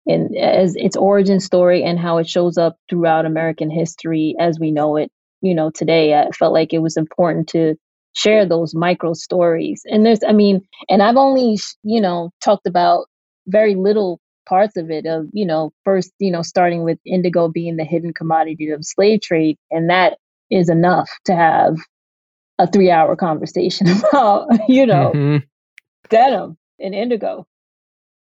and 0.06 0.36
as 0.36 0.74
its 0.76 0.96
origin 0.96 1.40
story 1.40 1.82
and 1.82 1.98
how 1.98 2.18
it 2.18 2.28
shows 2.28 2.58
up 2.58 2.76
throughout 2.88 3.26
American 3.26 3.70
history 3.70 4.34
as 4.38 4.58
we 4.58 4.70
know 4.70 4.96
it, 4.96 5.10
you 5.40 5.54
know, 5.54 5.70
today. 5.70 6.14
I 6.14 6.30
felt 6.30 6.52
like 6.52 6.72
it 6.72 6.80
was 6.80 6.96
important 6.96 7.48
to 7.50 7.76
share 8.14 8.46
those 8.46 8.74
micro 8.74 9.12
stories. 9.14 9.82
And 9.86 10.06
there's, 10.06 10.20
I 10.26 10.32
mean, 10.32 10.66
and 10.88 11.02
I've 11.02 11.16
only, 11.16 11.58
you 11.82 12.00
know, 12.00 12.30
talked 12.42 12.66
about 12.66 13.06
very 13.46 13.74
little 13.74 14.20
parts 14.46 14.76
of 14.76 14.90
it 14.90 15.06
of, 15.06 15.26
you 15.32 15.44
know, 15.44 15.72
first, 15.84 16.12
you 16.18 16.30
know, 16.30 16.42
starting 16.42 16.84
with 16.84 16.98
indigo 17.06 17.48
being 17.48 17.76
the 17.76 17.84
hidden 17.84 18.12
commodity 18.12 18.70
of 18.70 18.84
slave 18.84 19.22
trade. 19.22 19.56
And 19.70 19.90
that 19.90 20.18
is 20.50 20.68
enough 20.68 21.10
to 21.24 21.34
have 21.34 21.76
a 22.58 22.70
three 22.70 22.90
hour 22.90 23.16
conversation 23.16 23.86
about, 24.12 24.48
you 24.68 24.86
know, 24.86 25.12
mm-hmm. 25.14 25.44
denim 26.08 26.56
and 26.78 26.94
indigo. 26.94 27.46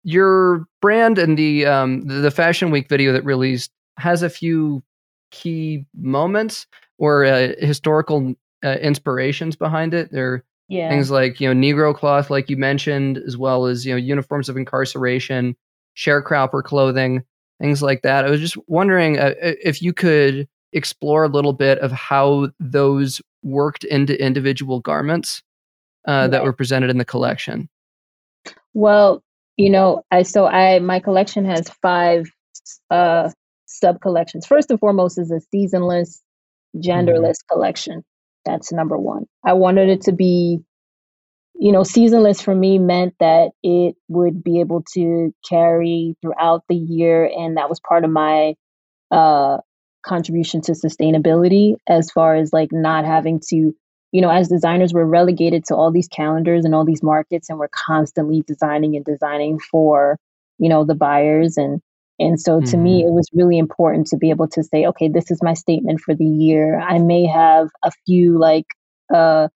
Your 0.04 0.66
brand 0.80 1.18
and 1.18 1.36
the 1.36 1.66
um 1.66 2.06
the 2.06 2.30
fashion 2.30 2.70
week 2.70 2.88
video 2.88 3.12
that 3.12 3.24
released 3.24 3.70
has 3.98 4.22
a 4.22 4.30
few 4.30 4.82
key 5.30 5.84
moments 5.94 6.66
or 6.98 7.24
uh, 7.24 7.52
historical 7.58 8.34
uh, 8.64 8.76
inspirations 8.80 9.56
behind 9.56 9.94
it. 9.94 10.10
There 10.12 10.32
are 10.32 10.44
yeah. 10.68 10.88
things 10.88 11.10
like 11.10 11.40
you 11.40 11.52
know 11.52 11.58
Negro 11.58 11.94
cloth, 11.94 12.30
like 12.30 12.48
you 12.48 12.56
mentioned, 12.56 13.18
as 13.18 13.36
well 13.36 13.66
as 13.66 13.84
you 13.84 13.92
know 13.92 13.98
uniforms 13.98 14.48
of 14.48 14.56
incarceration, 14.56 15.56
sharecropper 15.96 16.62
clothing, 16.62 17.24
things 17.60 17.82
like 17.82 18.02
that. 18.02 18.24
I 18.24 18.30
was 18.30 18.40
just 18.40 18.56
wondering 18.68 19.18
uh, 19.18 19.34
if 19.40 19.82
you 19.82 19.92
could 19.92 20.48
explore 20.72 21.24
a 21.24 21.28
little 21.28 21.52
bit 21.52 21.78
of 21.78 21.92
how 21.92 22.48
those 22.60 23.22
worked 23.42 23.84
into 23.84 24.20
individual 24.22 24.80
garments 24.80 25.42
uh, 26.06 26.12
right. 26.12 26.26
that 26.28 26.44
were 26.44 26.52
presented 26.52 26.90
in 26.90 26.98
the 26.98 27.04
collection. 27.04 27.68
Well, 28.74 29.23
you 29.56 29.70
know, 29.70 30.02
I 30.10 30.22
so 30.22 30.46
I 30.46 30.78
my 30.80 31.00
collection 31.00 31.44
has 31.44 31.68
five 31.82 32.26
uh, 32.90 33.30
sub 33.66 34.00
collections. 34.00 34.46
First 34.46 34.70
and 34.70 34.80
foremost 34.80 35.18
is 35.18 35.30
a 35.30 35.40
seasonless, 35.40 36.22
genderless 36.76 37.38
mm-hmm. 37.38 37.54
collection. 37.54 38.04
That's 38.44 38.72
number 38.72 38.96
one. 38.98 39.26
I 39.44 39.54
wanted 39.54 39.88
it 39.88 40.02
to 40.02 40.12
be, 40.12 40.60
you 41.54 41.72
know, 41.72 41.82
seasonless 41.82 42.40
for 42.42 42.54
me 42.54 42.78
meant 42.78 43.14
that 43.20 43.50
it 43.62 43.96
would 44.08 44.44
be 44.44 44.60
able 44.60 44.82
to 44.94 45.34
carry 45.48 46.16
throughout 46.20 46.62
the 46.68 46.76
year. 46.76 47.24
And 47.24 47.56
that 47.56 47.68
was 47.68 47.80
part 47.80 48.04
of 48.04 48.10
my 48.10 48.54
uh, 49.10 49.58
contribution 50.04 50.60
to 50.62 50.72
sustainability 50.72 51.76
as 51.88 52.10
far 52.10 52.36
as 52.36 52.52
like 52.52 52.70
not 52.70 53.06
having 53.06 53.40
to, 53.48 53.74
you 54.14 54.20
know, 54.20 54.30
as 54.30 54.46
designers, 54.46 54.94
we're 54.94 55.04
relegated 55.04 55.64
to 55.64 55.74
all 55.74 55.90
these 55.90 56.06
calendars 56.06 56.64
and 56.64 56.72
all 56.72 56.84
these 56.84 57.02
markets, 57.02 57.50
and 57.50 57.58
we're 57.58 57.66
constantly 57.66 58.44
designing 58.46 58.94
and 58.94 59.04
designing 59.04 59.58
for, 59.58 60.20
you 60.56 60.68
know, 60.68 60.84
the 60.84 60.94
buyers 60.94 61.56
and 61.56 61.80
and 62.20 62.40
so 62.40 62.60
to 62.60 62.66
mm-hmm. 62.66 62.82
me, 62.84 63.00
it 63.00 63.10
was 63.10 63.28
really 63.32 63.58
important 63.58 64.06
to 64.08 64.16
be 64.16 64.30
able 64.30 64.46
to 64.50 64.62
say, 64.62 64.86
okay, 64.86 65.08
this 65.08 65.32
is 65.32 65.40
my 65.42 65.54
statement 65.54 66.00
for 66.00 66.14
the 66.14 66.24
year. 66.24 66.78
I 66.78 67.00
may 67.00 67.26
have 67.26 67.70
a 67.82 67.90
few 68.06 68.38
like 68.38 68.66
uh, 69.12 69.48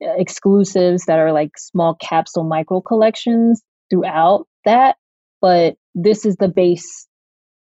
exclusives 0.00 1.06
that 1.06 1.18
are 1.18 1.32
like 1.32 1.58
small 1.58 1.96
capsule 1.96 2.44
micro 2.44 2.80
collections 2.80 3.60
throughout 3.90 4.46
that, 4.64 4.94
but 5.40 5.74
this 5.96 6.24
is 6.24 6.36
the 6.36 6.46
base. 6.46 7.08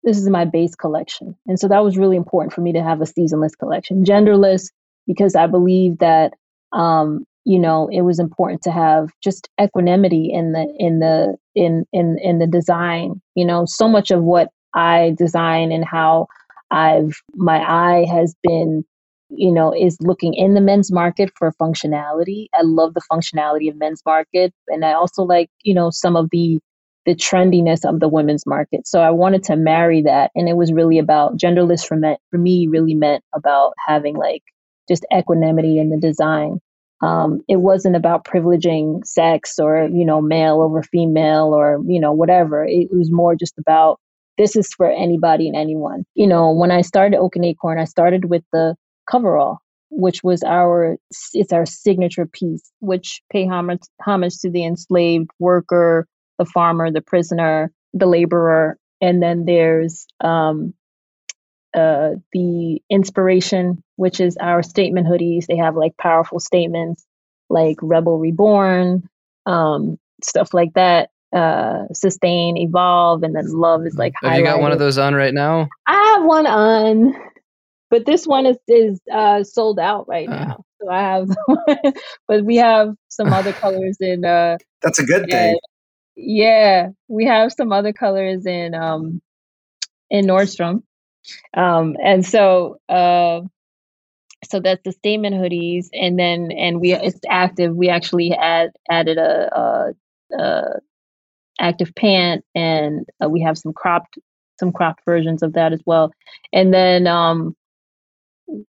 This 0.02 0.18
is 0.18 0.28
my 0.28 0.44
base 0.44 0.74
collection. 0.74 1.36
And 1.46 1.60
so 1.60 1.68
that 1.68 1.84
was 1.84 1.96
really 1.96 2.16
important 2.16 2.52
for 2.52 2.62
me 2.62 2.72
to 2.72 2.82
have 2.82 3.00
a 3.00 3.06
seasonless 3.06 3.54
collection, 3.54 4.02
genderless, 4.02 4.70
because 5.06 5.34
I 5.36 5.46
believe 5.46 5.98
that 5.98 6.34
um, 6.72 7.24
you 7.44 7.58
know 7.58 7.88
it 7.92 8.02
was 8.02 8.18
important 8.18 8.62
to 8.62 8.70
have 8.70 9.10
just 9.22 9.48
equanimity 9.60 10.30
in 10.32 10.52
the 10.52 10.72
in 10.78 11.00
the 11.00 11.36
in 11.54 11.84
in 11.92 12.16
in 12.22 12.38
the 12.38 12.46
design 12.46 13.20
you 13.34 13.44
know 13.44 13.64
so 13.66 13.88
much 13.88 14.10
of 14.10 14.22
what 14.22 14.48
i 14.74 15.12
design 15.18 15.72
and 15.72 15.84
how 15.84 16.26
i've 16.70 17.14
my 17.34 17.58
eye 17.58 18.06
has 18.10 18.34
been 18.42 18.84
you 19.30 19.52
know 19.52 19.74
is 19.74 19.96
looking 20.00 20.34
in 20.34 20.54
the 20.54 20.60
men's 20.60 20.92
market 20.92 21.30
for 21.36 21.52
functionality. 21.60 22.46
I 22.54 22.62
love 22.62 22.94
the 22.94 23.02
functionality 23.10 23.68
of 23.70 23.76
men's 23.78 24.02
market 24.04 24.52
and 24.68 24.84
i 24.84 24.92
also 24.92 25.22
like 25.22 25.48
you 25.62 25.74
know 25.74 25.90
some 25.90 26.16
of 26.16 26.28
the 26.30 26.58
the 27.04 27.16
trendiness 27.16 27.84
of 27.84 27.98
the 27.98 28.08
women's 28.08 28.46
market. 28.46 28.86
So 28.86 29.00
i 29.00 29.10
wanted 29.10 29.42
to 29.44 29.56
marry 29.56 30.02
that 30.02 30.30
and 30.34 30.48
it 30.48 30.56
was 30.56 30.72
really 30.72 30.98
about 30.98 31.36
genderless 31.38 31.84
for 31.84 31.96
me 31.96 32.16
for 32.30 32.38
me 32.38 32.68
really 32.68 32.94
meant 32.94 33.24
about 33.34 33.72
having 33.86 34.16
like 34.16 34.42
just 34.88 35.06
equanimity 35.16 35.78
in 35.78 35.90
the 35.90 35.98
design. 35.98 36.58
Um, 37.02 37.40
it 37.48 37.56
wasn't 37.56 37.96
about 37.96 38.24
privileging 38.24 39.04
sex 39.04 39.58
or 39.58 39.88
you 39.92 40.04
know 40.04 40.20
male 40.20 40.60
over 40.60 40.82
female 40.82 41.52
or 41.54 41.80
you 41.86 42.00
know 42.00 42.12
whatever. 42.12 42.64
It 42.64 42.88
was 42.92 43.10
more 43.10 43.34
just 43.34 43.58
about 43.58 43.98
this 44.38 44.56
is 44.56 44.72
for 44.72 44.90
anybody 44.90 45.48
and 45.48 45.56
anyone. 45.56 46.04
You 46.14 46.26
know 46.26 46.52
when 46.52 46.70
i 46.70 46.80
started 46.80 47.18
oak 47.18 47.36
and 47.36 47.44
acorn 47.44 47.78
i 47.78 47.84
started 47.84 48.26
with 48.26 48.44
the 48.52 48.76
coverall 49.10 49.58
which 49.90 50.24
was 50.24 50.42
our 50.42 50.96
it's 51.34 51.52
our 51.52 51.66
signature 51.66 52.24
piece 52.24 52.72
which 52.80 53.20
pay 53.30 53.46
homage, 53.46 53.82
homage 54.04 54.38
to 54.38 54.50
the 54.50 54.64
enslaved 54.64 55.28
worker 55.38 56.06
the 56.38 56.46
farmer 56.46 56.90
the 56.90 57.02
prisoner 57.02 57.70
the 57.92 58.06
laborer 58.06 58.78
and 59.02 59.22
then 59.22 59.44
there's 59.44 60.06
um, 60.22 60.72
uh, 61.74 62.10
the 62.32 62.80
inspiration, 62.90 63.82
which 63.96 64.20
is 64.20 64.36
our 64.36 64.62
statement 64.62 65.06
hoodies. 65.06 65.46
They 65.46 65.56
have 65.56 65.76
like 65.76 65.96
powerful 65.96 66.40
statements 66.40 67.04
like 67.48 67.76
Rebel 67.82 68.18
Reborn, 68.18 69.08
um, 69.46 69.98
stuff 70.22 70.52
like 70.54 70.74
that. 70.74 71.10
Uh, 71.34 71.86
sustain, 71.94 72.58
evolve, 72.58 73.22
and 73.22 73.34
then 73.34 73.46
love 73.48 73.86
is 73.86 73.94
like. 73.94 74.12
Have 74.20 74.36
you 74.36 74.44
got 74.44 74.60
one 74.60 74.70
of 74.70 74.78
those 74.78 74.98
on 74.98 75.14
right 75.14 75.32
now? 75.32 75.66
I 75.86 76.14
have 76.14 76.24
one 76.24 76.46
on, 76.46 77.14
but 77.88 78.04
this 78.04 78.26
one 78.26 78.44
is 78.44 78.58
is 78.68 79.00
uh, 79.10 79.42
sold 79.42 79.78
out 79.78 80.06
right 80.08 80.28
uh. 80.28 80.44
now. 80.44 80.64
So 80.82 80.90
I 80.90 81.00
have, 81.00 81.28
but 82.28 82.44
we 82.44 82.56
have 82.56 82.94
some 83.08 83.32
other 83.32 83.52
colors 83.60 83.96
in. 83.98 84.26
Uh, 84.26 84.58
That's 84.82 84.98
a 84.98 85.06
good 85.06 85.30
thing. 85.30 85.56
Yeah, 86.16 86.90
we 87.08 87.24
have 87.24 87.52
some 87.52 87.72
other 87.72 87.92
colors 87.94 88.44
in 88.44 88.74
um 88.74 89.22
in 90.10 90.26
Nordstrom. 90.26 90.82
Um, 91.54 91.96
and 92.02 92.24
so, 92.24 92.78
uh, 92.88 93.42
so 94.44 94.60
that's 94.60 94.82
the 94.84 94.92
statement 94.92 95.36
hoodies, 95.36 95.86
and 95.92 96.18
then 96.18 96.50
and 96.52 96.80
we 96.80 96.92
it's 96.92 97.20
active. 97.28 97.74
We 97.74 97.88
actually 97.88 98.32
add 98.32 98.70
added 98.90 99.18
a, 99.18 99.56
a, 99.56 100.36
a 100.36 100.80
active 101.60 101.94
pant, 101.94 102.44
and 102.54 103.06
uh, 103.22 103.28
we 103.28 103.42
have 103.42 103.56
some 103.56 103.72
cropped 103.72 104.18
some 104.58 104.72
cropped 104.72 105.02
versions 105.04 105.42
of 105.42 105.54
that 105.54 105.72
as 105.72 105.80
well. 105.86 106.12
And 106.52 106.72
then 106.72 107.06
um, 107.06 107.56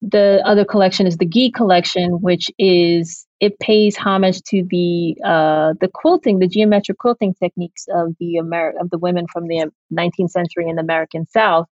the 0.02 0.42
other 0.44 0.64
collection 0.64 1.06
is 1.06 1.16
the 1.16 1.26
Geek 1.26 1.54
collection, 1.54 2.20
which 2.20 2.50
is 2.58 3.26
it 3.40 3.58
pays 3.58 3.96
homage 3.96 4.42
to 4.42 4.64
the 4.68 5.16
uh, 5.24 5.74
the 5.80 5.88
quilting, 5.92 6.38
the 6.38 6.48
geometric 6.48 6.98
quilting 6.98 7.34
techniques 7.34 7.86
of 7.94 8.14
the 8.18 8.38
Amer- 8.38 8.74
of 8.80 8.90
the 8.90 8.98
women 8.98 9.26
from 9.32 9.46
the 9.46 9.70
19th 9.92 10.30
century 10.30 10.68
in 10.68 10.76
the 10.76 10.82
American 10.82 11.26
South. 11.26 11.66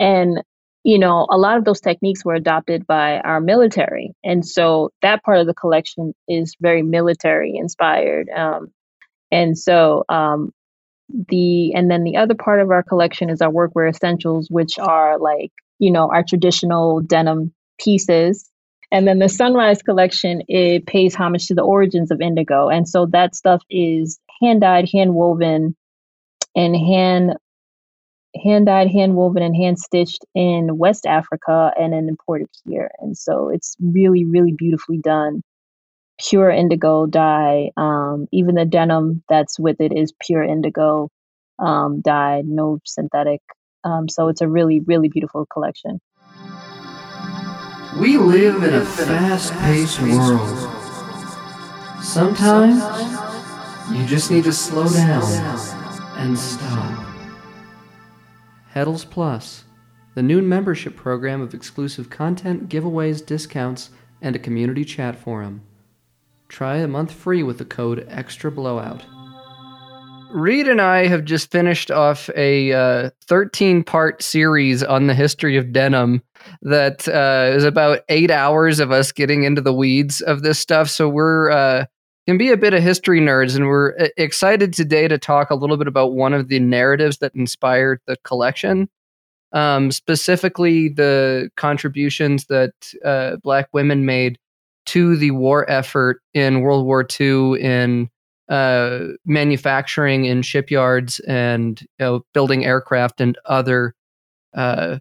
And, 0.00 0.42
you 0.82 0.98
know, 0.98 1.26
a 1.30 1.36
lot 1.36 1.58
of 1.58 1.64
those 1.64 1.80
techniques 1.80 2.24
were 2.24 2.34
adopted 2.34 2.86
by 2.86 3.20
our 3.20 3.40
military. 3.40 4.14
And 4.24 4.44
so 4.44 4.90
that 5.02 5.22
part 5.22 5.38
of 5.38 5.46
the 5.46 5.54
collection 5.54 6.14
is 6.26 6.56
very 6.58 6.82
military 6.82 7.54
inspired. 7.56 8.28
Um, 8.30 8.72
and 9.30 9.56
so 9.56 10.04
um, 10.08 10.52
the, 11.28 11.74
and 11.74 11.90
then 11.90 12.02
the 12.02 12.16
other 12.16 12.34
part 12.34 12.60
of 12.60 12.70
our 12.70 12.82
collection 12.82 13.28
is 13.30 13.42
our 13.42 13.52
workwear 13.52 13.90
essentials, 13.90 14.48
which 14.50 14.78
are 14.78 15.18
like, 15.18 15.52
you 15.78 15.90
know, 15.92 16.10
our 16.10 16.24
traditional 16.24 17.00
denim 17.00 17.52
pieces. 17.78 18.50
And 18.90 19.06
then 19.06 19.18
the 19.18 19.28
Sunrise 19.28 19.82
collection, 19.82 20.42
it 20.48 20.86
pays 20.86 21.14
homage 21.14 21.46
to 21.46 21.54
the 21.54 21.62
origins 21.62 22.10
of 22.10 22.20
indigo. 22.20 22.68
And 22.68 22.88
so 22.88 23.06
that 23.12 23.36
stuff 23.36 23.62
is 23.70 24.18
hand 24.42 24.62
dyed, 24.62 24.88
hand 24.92 25.14
woven, 25.14 25.76
and 26.56 26.74
hand 26.74 27.36
hand 28.42 28.66
dyed, 28.66 28.90
hand 28.90 29.14
woven, 29.14 29.42
and 29.42 29.56
hand 29.56 29.78
stitched 29.78 30.24
in 30.34 30.78
West 30.78 31.06
Africa 31.06 31.72
and 31.78 31.92
then 31.92 32.08
imported 32.08 32.48
here. 32.66 32.90
And 32.98 33.16
so 33.16 33.48
it's 33.48 33.76
really, 33.80 34.24
really 34.24 34.52
beautifully 34.52 34.98
done. 34.98 35.42
Pure 36.28 36.50
indigo 36.50 37.06
dye. 37.06 37.70
Um, 37.76 38.26
even 38.32 38.54
the 38.54 38.64
denim 38.64 39.22
that's 39.28 39.58
with 39.58 39.80
it 39.80 39.92
is 39.92 40.12
pure 40.20 40.42
indigo 40.42 41.08
um, 41.58 42.00
dyed, 42.02 42.46
no 42.46 42.78
synthetic. 42.84 43.40
Um, 43.84 44.08
so 44.08 44.28
it's 44.28 44.40
a 44.40 44.48
really, 44.48 44.80
really 44.80 45.08
beautiful 45.08 45.46
collection. 45.50 46.00
We 47.98 48.18
live 48.18 48.62
in 48.62 48.74
a 48.74 48.84
fast 48.84 49.52
paced 49.54 50.00
world. 50.00 50.76
Sometimes 52.02 52.80
You 53.92 54.06
just 54.06 54.30
need 54.30 54.44
to 54.44 54.52
slow 54.52 54.88
down 54.88 55.22
and 56.16 56.38
stop. 56.38 57.09
Heddels 58.74 59.08
Plus, 59.08 59.64
the 60.14 60.22
new 60.22 60.40
membership 60.42 60.96
program 60.96 61.40
of 61.40 61.54
exclusive 61.54 62.08
content, 62.08 62.68
giveaways, 62.68 63.24
discounts, 63.24 63.90
and 64.22 64.36
a 64.36 64.38
community 64.38 64.84
chat 64.84 65.16
forum. 65.16 65.62
Try 66.48 66.76
a 66.76 66.88
month 66.88 67.12
free 67.12 67.42
with 67.42 67.58
the 67.58 67.64
code 67.64 68.06
Extra 68.08 68.50
Blowout. 68.50 69.04
Reed 70.30 70.68
and 70.68 70.80
I 70.80 71.08
have 71.08 71.24
just 71.24 71.50
finished 71.50 71.90
off 71.90 72.30
a 72.36 72.72
uh, 72.72 73.10
13 73.26 73.82
part 73.82 74.22
series 74.22 74.84
on 74.84 75.08
the 75.08 75.14
history 75.14 75.56
of 75.56 75.72
denim 75.72 76.22
that 76.62 77.08
uh, 77.08 77.52
is 77.56 77.64
about 77.64 78.00
eight 78.08 78.30
hours 78.30 78.78
of 78.78 78.92
us 78.92 79.10
getting 79.10 79.42
into 79.42 79.60
the 79.60 79.74
weeds 79.74 80.20
of 80.20 80.42
this 80.42 80.60
stuff. 80.60 80.88
So 80.88 81.08
we're 81.08 81.50
uh, 81.50 81.86
can 82.30 82.38
be 82.38 82.52
a 82.52 82.56
bit 82.56 82.74
of 82.74 82.80
history 82.80 83.20
nerds, 83.20 83.56
and 83.56 83.66
we're 83.66 83.92
uh, 83.98 84.06
excited 84.16 84.72
today 84.72 85.08
to 85.08 85.18
talk 85.18 85.50
a 85.50 85.56
little 85.56 85.76
bit 85.76 85.88
about 85.88 86.12
one 86.12 86.32
of 86.32 86.46
the 86.46 86.60
narratives 86.60 87.18
that 87.18 87.34
inspired 87.34 88.00
the 88.06 88.16
collection. 88.22 88.88
Um, 89.52 89.90
specifically, 89.90 90.90
the 90.90 91.50
contributions 91.56 92.46
that 92.46 92.70
uh, 93.04 93.38
Black 93.42 93.68
women 93.72 94.06
made 94.06 94.38
to 94.86 95.16
the 95.16 95.32
war 95.32 95.68
effort 95.68 96.22
in 96.32 96.60
World 96.60 96.86
War 96.86 97.04
II 97.20 97.60
in 97.60 98.08
uh, 98.48 99.06
manufacturing 99.24 100.26
in 100.26 100.42
shipyards 100.42 101.18
and 101.26 101.80
you 101.80 101.88
know, 101.98 102.24
building 102.32 102.64
aircraft 102.64 103.20
and 103.20 103.36
other 103.46 103.92
uh, 104.54 105.00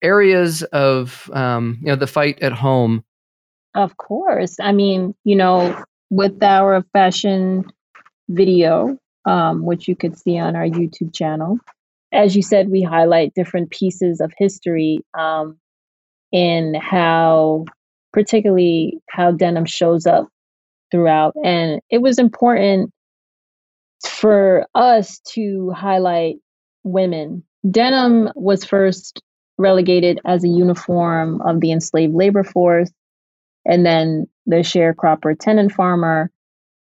areas 0.00 0.62
of 0.62 1.30
um, 1.34 1.76
you 1.82 1.88
know 1.88 1.96
the 1.96 2.06
fight 2.06 2.40
at 2.40 2.54
home. 2.54 3.04
Of 3.74 3.98
course, 3.98 4.58
I 4.58 4.72
mean 4.72 5.14
you 5.24 5.36
know 5.36 5.84
with 6.12 6.42
our 6.42 6.84
fashion 6.92 7.64
video, 8.28 8.98
um, 9.24 9.64
which 9.64 9.88
you 9.88 9.96
could 9.96 10.18
see 10.18 10.38
on 10.38 10.54
our 10.54 10.66
YouTube 10.66 11.14
channel. 11.14 11.56
As 12.12 12.36
you 12.36 12.42
said, 12.42 12.68
we 12.68 12.82
highlight 12.82 13.32
different 13.32 13.70
pieces 13.70 14.20
of 14.20 14.30
history 14.36 15.00
um, 15.18 15.56
and 16.30 16.76
how, 16.76 17.64
particularly, 18.12 18.98
how 19.08 19.30
denim 19.30 19.64
shows 19.64 20.04
up 20.04 20.28
throughout. 20.90 21.32
And 21.42 21.80
it 21.88 22.02
was 22.02 22.18
important 22.18 22.90
for 24.06 24.66
us 24.74 25.18
to 25.30 25.72
highlight 25.74 26.36
women. 26.84 27.42
Denim 27.68 28.28
was 28.34 28.66
first 28.66 29.22
relegated 29.56 30.20
as 30.26 30.44
a 30.44 30.48
uniform 30.48 31.40
of 31.40 31.60
the 31.60 31.72
enslaved 31.72 32.12
labor 32.12 32.44
force. 32.44 32.90
And 33.64 33.86
then 33.86 34.26
the 34.46 34.56
sharecropper 34.56 35.38
tenant 35.38 35.72
farmer, 35.72 36.30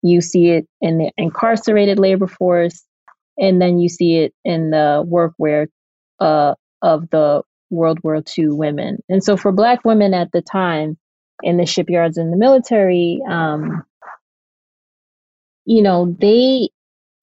you 0.02 0.20
see 0.20 0.50
it 0.50 0.66
in 0.80 0.98
the 0.98 1.10
incarcerated 1.16 1.98
labor 1.98 2.26
force, 2.26 2.84
and 3.38 3.60
then 3.60 3.78
you 3.78 3.88
see 3.88 4.18
it 4.18 4.34
in 4.44 4.70
the 4.70 5.04
workwear 5.06 5.66
uh, 6.20 6.54
of 6.82 7.08
the 7.10 7.42
World 7.70 7.98
War 8.02 8.22
II 8.38 8.48
women. 8.48 8.98
And 9.08 9.22
so 9.22 9.36
for 9.36 9.52
Black 9.52 9.84
women 9.84 10.14
at 10.14 10.30
the 10.32 10.42
time 10.42 10.96
in 11.42 11.56
the 11.56 11.66
shipyards 11.66 12.18
and 12.18 12.32
the 12.32 12.36
military, 12.36 13.20
um, 13.28 13.82
you 15.64 15.82
know, 15.82 16.16
they 16.20 16.68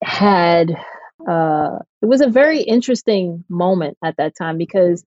had 0.02 0.72
uh, 1.28 1.78
it 2.02 2.06
was 2.06 2.20
a 2.20 2.28
very 2.28 2.60
interesting 2.62 3.44
moment 3.48 3.96
at 4.04 4.16
that 4.16 4.34
time 4.36 4.58
because 4.58 5.04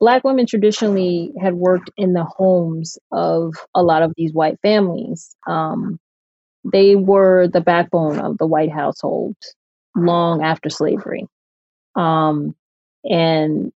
black 0.00 0.24
women 0.24 0.46
traditionally 0.46 1.32
had 1.40 1.54
worked 1.54 1.90
in 1.96 2.12
the 2.12 2.24
homes 2.24 2.98
of 3.12 3.54
a 3.74 3.82
lot 3.82 4.02
of 4.02 4.12
these 4.16 4.32
white 4.32 4.58
families. 4.62 5.34
Um, 5.46 5.98
they 6.70 6.96
were 6.96 7.48
the 7.48 7.60
backbone 7.60 8.18
of 8.18 8.38
the 8.38 8.46
white 8.46 8.70
household 8.70 9.36
long 9.96 10.42
after 10.42 10.68
slavery. 10.68 11.26
Um, 11.96 12.54
and 13.04 13.72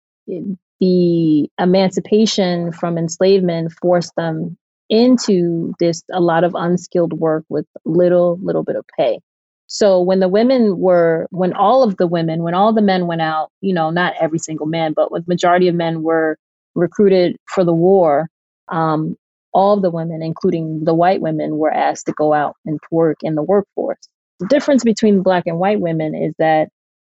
the 0.81 1.49
emancipation 1.59 2.73
from 2.73 2.99
enslavement 2.99 3.73
forced 3.81 4.15
them 4.17 4.57
into 4.89 5.73
this 5.79 6.03
a 6.13 6.21
lot 6.21 6.45
of 6.45 6.55
unskilled 6.55 7.13
work 7.15 7.45
with 7.49 7.67
little 7.85 8.39
little 8.43 8.63
bit 8.63 8.77
of 8.77 8.85
pay 8.99 9.21
so 9.67 10.01
when 10.01 10.21
the 10.21 10.29
women 10.29 10.79
were 10.79 11.27
when 11.31 11.53
all 11.55 11.83
of 11.83 11.97
the 11.97 12.07
women 12.07 12.43
when 12.43 12.55
all 12.55 12.73
the 12.73 12.83
men 12.83 13.07
went 13.07 13.23
out 13.23 13.51
you 13.61 13.75
know 13.75 13.91
not 13.91 14.15
every 14.21 14.39
single 14.39 14.67
man 14.67 14.93
but 14.95 15.11
with 15.11 15.29
majority 15.29 15.69
of 15.69 15.75
men 15.75 16.03
were 16.03 16.37
recruited 16.75 17.37
for 17.47 17.65
the 17.65 17.75
war 17.75 18.29
um, 18.69 19.17
all 19.53 19.81
the 19.81 19.91
women 19.91 20.23
including 20.23 20.85
the 20.85 20.95
white 20.95 21.21
women 21.21 21.57
were 21.59 21.73
asked 21.73 22.07
to 22.07 22.13
go 22.13 22.33
out 22.33 22.57
and 22.67 22.79
work 22.91 23.19
in 23.23 23.35
the 23.35 23.43
workforce 23.43 23.99
the 24.41 24.47
difference 24.47 24.85
between 24.85 25.23
black 25.23 25.45
and 25.47 25.59
white 25.59 25.81
women 25.81 26.15
is 26.15 26.35
that 26.39 26.69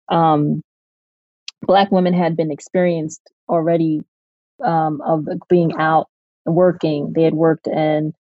um, 0.10 0.62
black 1.64 1.92
women 1.92 2.14
had 2.14 2.36
been 2.36 2.52
experienced 2.52 3.22
already 3.50 4.02
um, 4.64 5.02
of 5.02 5.28
being 5.50 5.74
out 5.78 6.08
working. 6.46 7.14
They 7.14 7.24
had 7.24 7.34
worked 7.34 7.68
in 7.68 8.14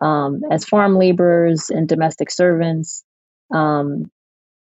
um, 0.00 0.42
as 0.50 0.64
farm 0.64 0.96
laborers 0.96 1.70
and 1.70 1.88
domestic 1.88 2.30
servants, 2.30 3.04
um, 3.52 4.10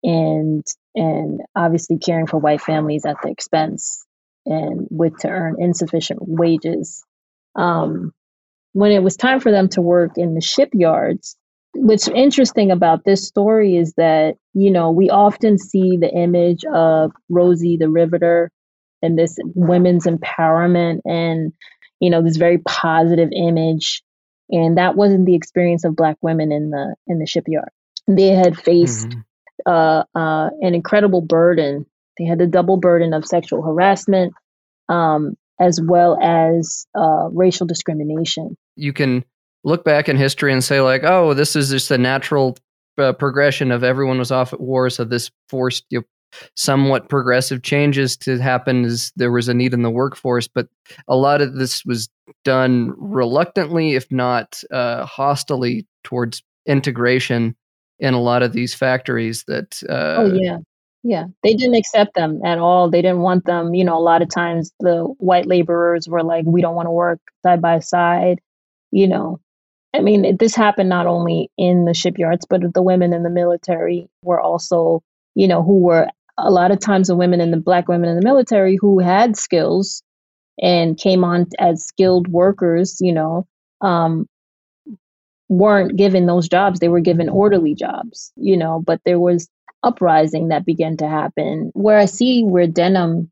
and 0.04 0.66
and 0.96 1.42
obviously 1.56 1.98
caring 1.98 2.28
for 2.28 2.38
white 2.38 2.62
families 2.62 3.06
at 3.06 3.18
the 3.24 3.30
expense 3.30 4.06
and 4.46 4.88
with 4.90 5.18
to 5.20 5.30
earn 5.30 5.56
insufficient 5.60 6.20
wages. 6.24 7.04
Um, 7.56 8.12
when 8.74 8.92
it 8.92 9.04
was 9.04 9.16
time 9.16 9.40
for 9.40 9.52
them 9.52 9.70
to 9.70 9.82
work 9.82 10.12
in 10.16 10.34
the 10.34 10.42
shipyards, 10.42 11.36
what's 11.74 12.08
interesting 12.08 12.72
about 12.72 13.04
this 13.06 13.26
story 13.28 13.76
is 13.78 13.94
that 13.98 14.36
you 14.54 14.72
know 14.72 14.92
we 14.92 15.10
often 15.10 15.58
see 15.58 15.98
the 15.98 16.12
image 16.12 16.64
of 16.66 17.12
Rosie 17.30 17.78
the 17.78 17.90
Riveter 17.90 18.52
and 19.02 19.18
this 19.18 19.38
women's 19.56 20.06
empowerment 20.06 21.02
and 21.06 21.54
you 22.00 22.10
know 22.10 22.22
this 22.22 22.38
very 22.38 22.58
positive 22.60 23.30
image 23.36 24.02
and 24.50 24.78
that 24.78 24.96
wasn't 24.96 25.26
the 25.26 25.36
experience 25.36 25.86
of 25.86 25.96
black 25.96 26.18
women 26.22 26.52
in 26.52 26.70
the 26.72 26.96
in 27.08 27.20
the 27.20 27.26
shipyard 27.26 27.70
they 28.08 28.30
had 28.30 28.58
faced 28.58 29.10
mm-hmm. 29.10 29.72
uh, 29.72 30.04
uh, 30.16 30.50
an 30.62 30.74
incredible 30.76 31.22
burden. 31.22 31.86
They 32.18 32.26
had 32.26 32.40
the 32.40 32.48
double 32.48 32.78
burden 32.78 33.14
of 33.14 33.26
sexual 33.26 33.62
harassment 33.62 34.34
um, 34.90 35.36
as 35.60 35.80
well 35.82 36.18
as 36.22 36.86
uh, 36.96 37.30
racial 37.32 37.66
discrimination. 37.66 38.58
You 38.76 38.94
can 38.94 39.24
look 39.64 39.84
back 39.84 40.10
in 40.10 40.18
history 40.18 40.52
and 40.52 40.64
say 40.64 40.82
like 40.82 41.04
oh 41.04 41.36
this 41.36 41.56
is 41.56 41.70
just 41.70 41.92
a 41.92 41.98
natural 41.98 42.58
uh, 42.98 43.14
progression 43.14 43.72
of 43.72 43.84
everyone 43.84 44.18
was 44.18 44.32
off 44.32 44.54
at 44.54 44.60
war 44.60 44.90
so 44.90 45.04
this 45.04 45.30
forced 45.50 45.86
you 45.92 46.00
know, 46.00 46.06
somewhat 46.56 47.10
progressive 47.10 47.62
changes 47.62 48.18
to 48.18 48.38
happen 48.40 48.86
as 48.86 49.12
there 49.16 49.32
was 49.32 49.48
a 49.48 49.54
need 49.54 49.74
in 49.74 49.82
the 49.82 49.90
workforce, 49.90 50.48
but 50.48 50.68
a 51.08 51.16
lot 51.16 51.42
of 51.42 51.56
this 51.56 51.84
was 51.86 52.10
done 52.44 52.94
reluctantly, 52.98 53.96
if 53.96 54.10
not 54.12 54.62
uh, 54.72 55.06
hostilely, 55.06 55.86
towards 56.04 56.44
integration 56.66 57.56
in 58.02 58.14
a 58.14 58.22
lot 58.22 58.44
of 58.44 58.52
these 58.52 58.74
factories. 58.74 59.46
That 59.46 59.82
uh, 59.90 60.16
oh 60.18 60.34
yeah, 60.34 60.58
yeah, 61.04 61.26
they 61.44 61.54
didn't 61.54 61.76
accept 61.76 62.16
them 62.16 62.42
at 62.44 62.58
all. 62.58 62.90
They 62.90 63.02
didn't 63.02 63.22
want 63.22 63.46
them. 63.46 63.74
You 63.74 63.86
know, 63.86 63.98
a 63.98 64.00
lot 64.00 64.22
of 64.22 64.30
times 64.30 64.72
the 64.82 65.04
white 65.20 65.46
laborers 65.46 66.10
were 66.10 66.24
like, 66.24 66.46
"We 66.46 66.62
don't 66.62 66.76
want 66.76 66.88
to 66.88 66.92
work 66.92 67.20
side 67.44 67.62
by 67.62 67.80
side." 67.80 68.42
You 68.92 69.08
know, 69.08 69.40
I 69.94 70.02
mean, 70.02 70.38
this 70.38 70.56
happened 70.56 70.90
not 70.90 71.08
only 71.08 71.50
in 71.58 71.86
the 71.86 71.94
shipyards, 71.94 72.46
but 72.50 72.74
the 72.74 72.82
women 72.82 73.14
in 73.14 73.24
the 73.24 73.30
military 73.30 74.10
were 74.24 74.42
also, 74.42 75.02
you 75.36 75.48
know, 75.48 75.64
who 75.64 75.80
were 75.80 76.10
a 76.38 76.52
lot 76.52 76.72
of 76.72 76.80
times 76.80 77.08
the 77.08 77.16
women 77.16 77.40
and 77.40 77.54
the 77.54 77.58
black 77.58 77.88
women 77.88 78.10
in 78.10 78.16
the 78.16 78.26
military 78.26 78.78
who 78.80 79.00
had 79.00 79.38
skills 79.38 80.02
and 80.62 80.98
came 80.98 81.24
on 81.24 81.48
as 81.60 81.86
skilled 81.86 82.28
workers, 82.28 82.98
you 83.00 83.12
know, 83.12 83.48
um, 83.82 84.28
weren't 85.52 85.98
given 85.98 86.28
those 86.28 86.48
jobs. 86.48 86.80
They 86.80 86.88
were 86.88 87.02
given 87.02 87.28
orderly 87.28 87.76
jobs, 87.76 88.32
you 88.38 88.56
know, 88.56 88.82
but 88.86 89.02
there 89.04 89.20
was 89.20 89.50
uprising 89.84 90.48
that 90.48 90.66
began 90.66 90.96
to 90.96 91.10
happen. 91.10 91.72
Where 91.74 91.98
I 91.98 92.06
see 92.06 92.44
where 92.44 92.68
denim 92.68 93.30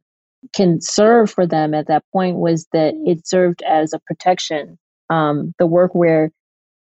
can 0.54 0.82
serve 0.82 1.32
for 1.32 1.48
them 1.48 1.74
at 1.74 1.88
that 1.88 2.04
point 2.12 2.36
was 2.36 2.68
that 2.74 2.94
it 3.06 3.26
served 3.26 3.62
as 3.64 3.94
a 3.94 4.00
protection. 4.00 4.78
Um, 5.10 5.54
the 5.60 5.68
workwear 5.68 6.32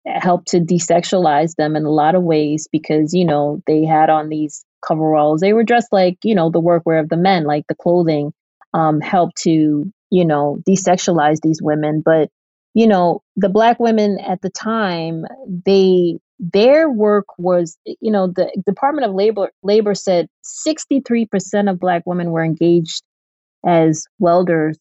helped 0.06 0.46
to 0.48 0.60
desexualize 0.60 1.56
them 1.56 1.74
in 1.74 1.84
a 1.84 1.90
lot 1.90 2.14
of 2.14 2.22
ways 2.22 2.68
because, 2.70 3.12
you 3.12 3.24
know, 3.24 3.60
they 3.66 3.84
had 3.84 4.10
on 4.10 4.28
these 4.28 4.64
coveralls. 4.86 5.40
They 5.40 5.52
were 5.52 5.64
dressed 5.64 5.88
like, 5.90 6.18
you 6.22 6.36
know, 6.36 6.50
the 6.50 6.60
workwear 6.60 7.00
of 7.00 7.08
the 7.08 7.16
men, 7.16 7.42
like 7.44 7.64
the 7.68 7.74
clothing 7.74 8.32
um, 8.74 9.00
helped 9.00 9.38
to, 9.42 9.90
you 10.10 10.24
know, 10.24 10.62
desexualize 10.68 11.40
these 11.42 11.60
women. 11.60 12.00
But, 12.04 12.30
you 12.76 12.86
know, 12.86 13.22
the 13.36 13.48
black 13.48 13.80
women 13.80 14.18
at 14.18 14.42
the 14.42 14.50
time, 14.50 15.24
they 15.64 16.18
their 16.38 16.90
work 16.90 17.24
was, 17.38 17.78
you 17.86 18.12
know, 18.12 18.26
the 18.26 18.52
Department 18.66 19.06
of 19.06 19.14
Labor 19.14 19.50
Labor 19.62 19.94
said 19.94 20.28
63% 20.68 21.70
of 21.70 21.80
black 21.80 22.02
women 22.04 22.32
were 22.32 22.44
engaged 22.44 23.02
as 23.66 24.04
welders, 24.18 24.76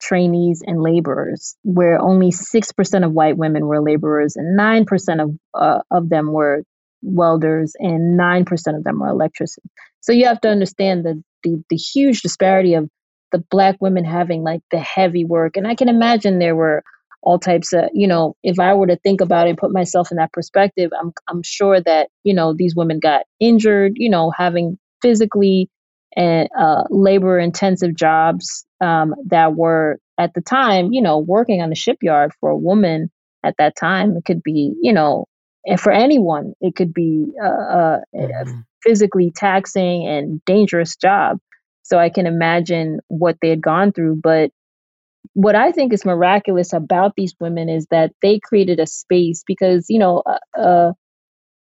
trainees, 0.00 0.62
and 0.66 0.80
laborers, 0.80 1.54
where 1.64 2.00
only 2.00 2.30
6% 2.30 3.04
of 3.04 3.12
white 3.12 3.36
women 3.36 3.66
were 3.66 3.82
laborers 3.82 4.34
and 4.34 4.58
9% 4.58 5.22
of 5.22 5.36
uh, 5.52 5.82
of 5.90 6.08
them 6.08 6.32
were 6.32 6.62
welders, 7.02 7.74
and 7.78 8.18
9% 8.18 8.74
of 8.74 8.84
them 8.84 9.00
were 9.00 9.08
electricians. 9.08 9.66
So 10.00 10.12
you 10.12 10.24
have 10.24 10.40
to 10.40 10.48
understand 10.48 11.04
the, 11.04 11.22
the, 11.44 11.62
the 11.68 11.76
huge 11.76 12.22
disparity 12.22 12.72
of 12.72 12.88
the 13.36 13.44
black 13.50 13.76
women 13.80 14.04
having 14.04 14.42
like 14.42 14.62
the 14.70 14.78
heavy 14.78 15.24
work. 15.24 15.56
And 15.56 15.66
I 15.66 15.74
can 15.74 15.88
imagine 15.88 16.38
there 16.38 16.56
were 16.56 16.82
all 17.22 17.38
types 17.38 17.72
of, 17.72 17.84
you 17.92 18.06
know, 18.06 18.34
if 18.42 18.58
I 18.58 18.72
were 18.72 18.86
to 18.86 18.96
think 18.96 19.20
about 19.20 19.48
it 19.48 19.58
put 19.58 19.72
myself 19.72 20.10
in 20.10 20.16
that 20.16 20.32
perspective, 20.32 20.90
I'm 20.98 21.12
I'm 21.28 21.42
sure 21.42 21.80
that, 21.80 22.08
you 22.24 22.32
know, 22.32 22.54
these 22.56 22.74
women 22.74 22.98
got 22.98 23.26
injured, 23.40 23.92
you 23.96 24.08
know, 24.08 24.30
having 24.30 24.78
physically 25.02 25.68
and 26.16 26.48
uh, 26.58 26.84
labor 26.88 27.38
intensive 27.38 27.94
jobs 27.94 28.64
um, 28.80 29.14
that 29.26 29.54
were 29.54 29.98
at 30.18 30.32
the 30.32 30.40
time, 30.40 30.92
you 30.92 31.02
know, 31.02 31.18
working 31.18 31.60
on 31.60 31.68
the 31.68 31.74
shipyard 31.74 32.32
for 32.40 32.48
a 32.48 32.56
woman 32.56 33.10
at 33.44 33.54
that 33.58 33.76
time, 33.76 34.16
it 34.16 34.24
could 34.24 34.42
be, 34.42 34.72
you 34.80 34.94
know, 34.94 35.26
and 35.66 35.78
for 35.78 35.92
anyone, 35.92 36.54
it 36.60 36.74
could 36.74 36.94
be 36.94 37.26
uh, 37.42 37.46
uh, 37.46 37.98
mm-hmm. 38.14 38.50
a 38.50 38.64
physically 38.82 39.30
taxing 39.34 40.06
and 40.06 40.42
dangerous 40.46 40.96
job. 40.96 41.38
So 41.86 41.98
I 41.98 42.08
can 42.08 42.26
imagine 42.26 42.98
what 43.06 43.36
they 43.40 43.48
had 43.48 43.62
gone 43.62 43.92
through. 43.92 44.16
But 44.16 44.50
what 45.34 45.54
I 45.54 45.70
think 45.70 45.92
is 45.92 46.04
miraculous 46.04 46.72
about 46.72 47.12
these 47.16 47.34
women 47.38 47.68
is 47.68 47.86
that 47.90 48.12
they 48.22 48.40
created 48.40 48.80
a 48.80 48.86
space 48.86 49.44
because, 49.46 49.86
you 49.88 49.98
know, 50.00 50.22
uh, 50.26 50.58
uh 50.58 50.92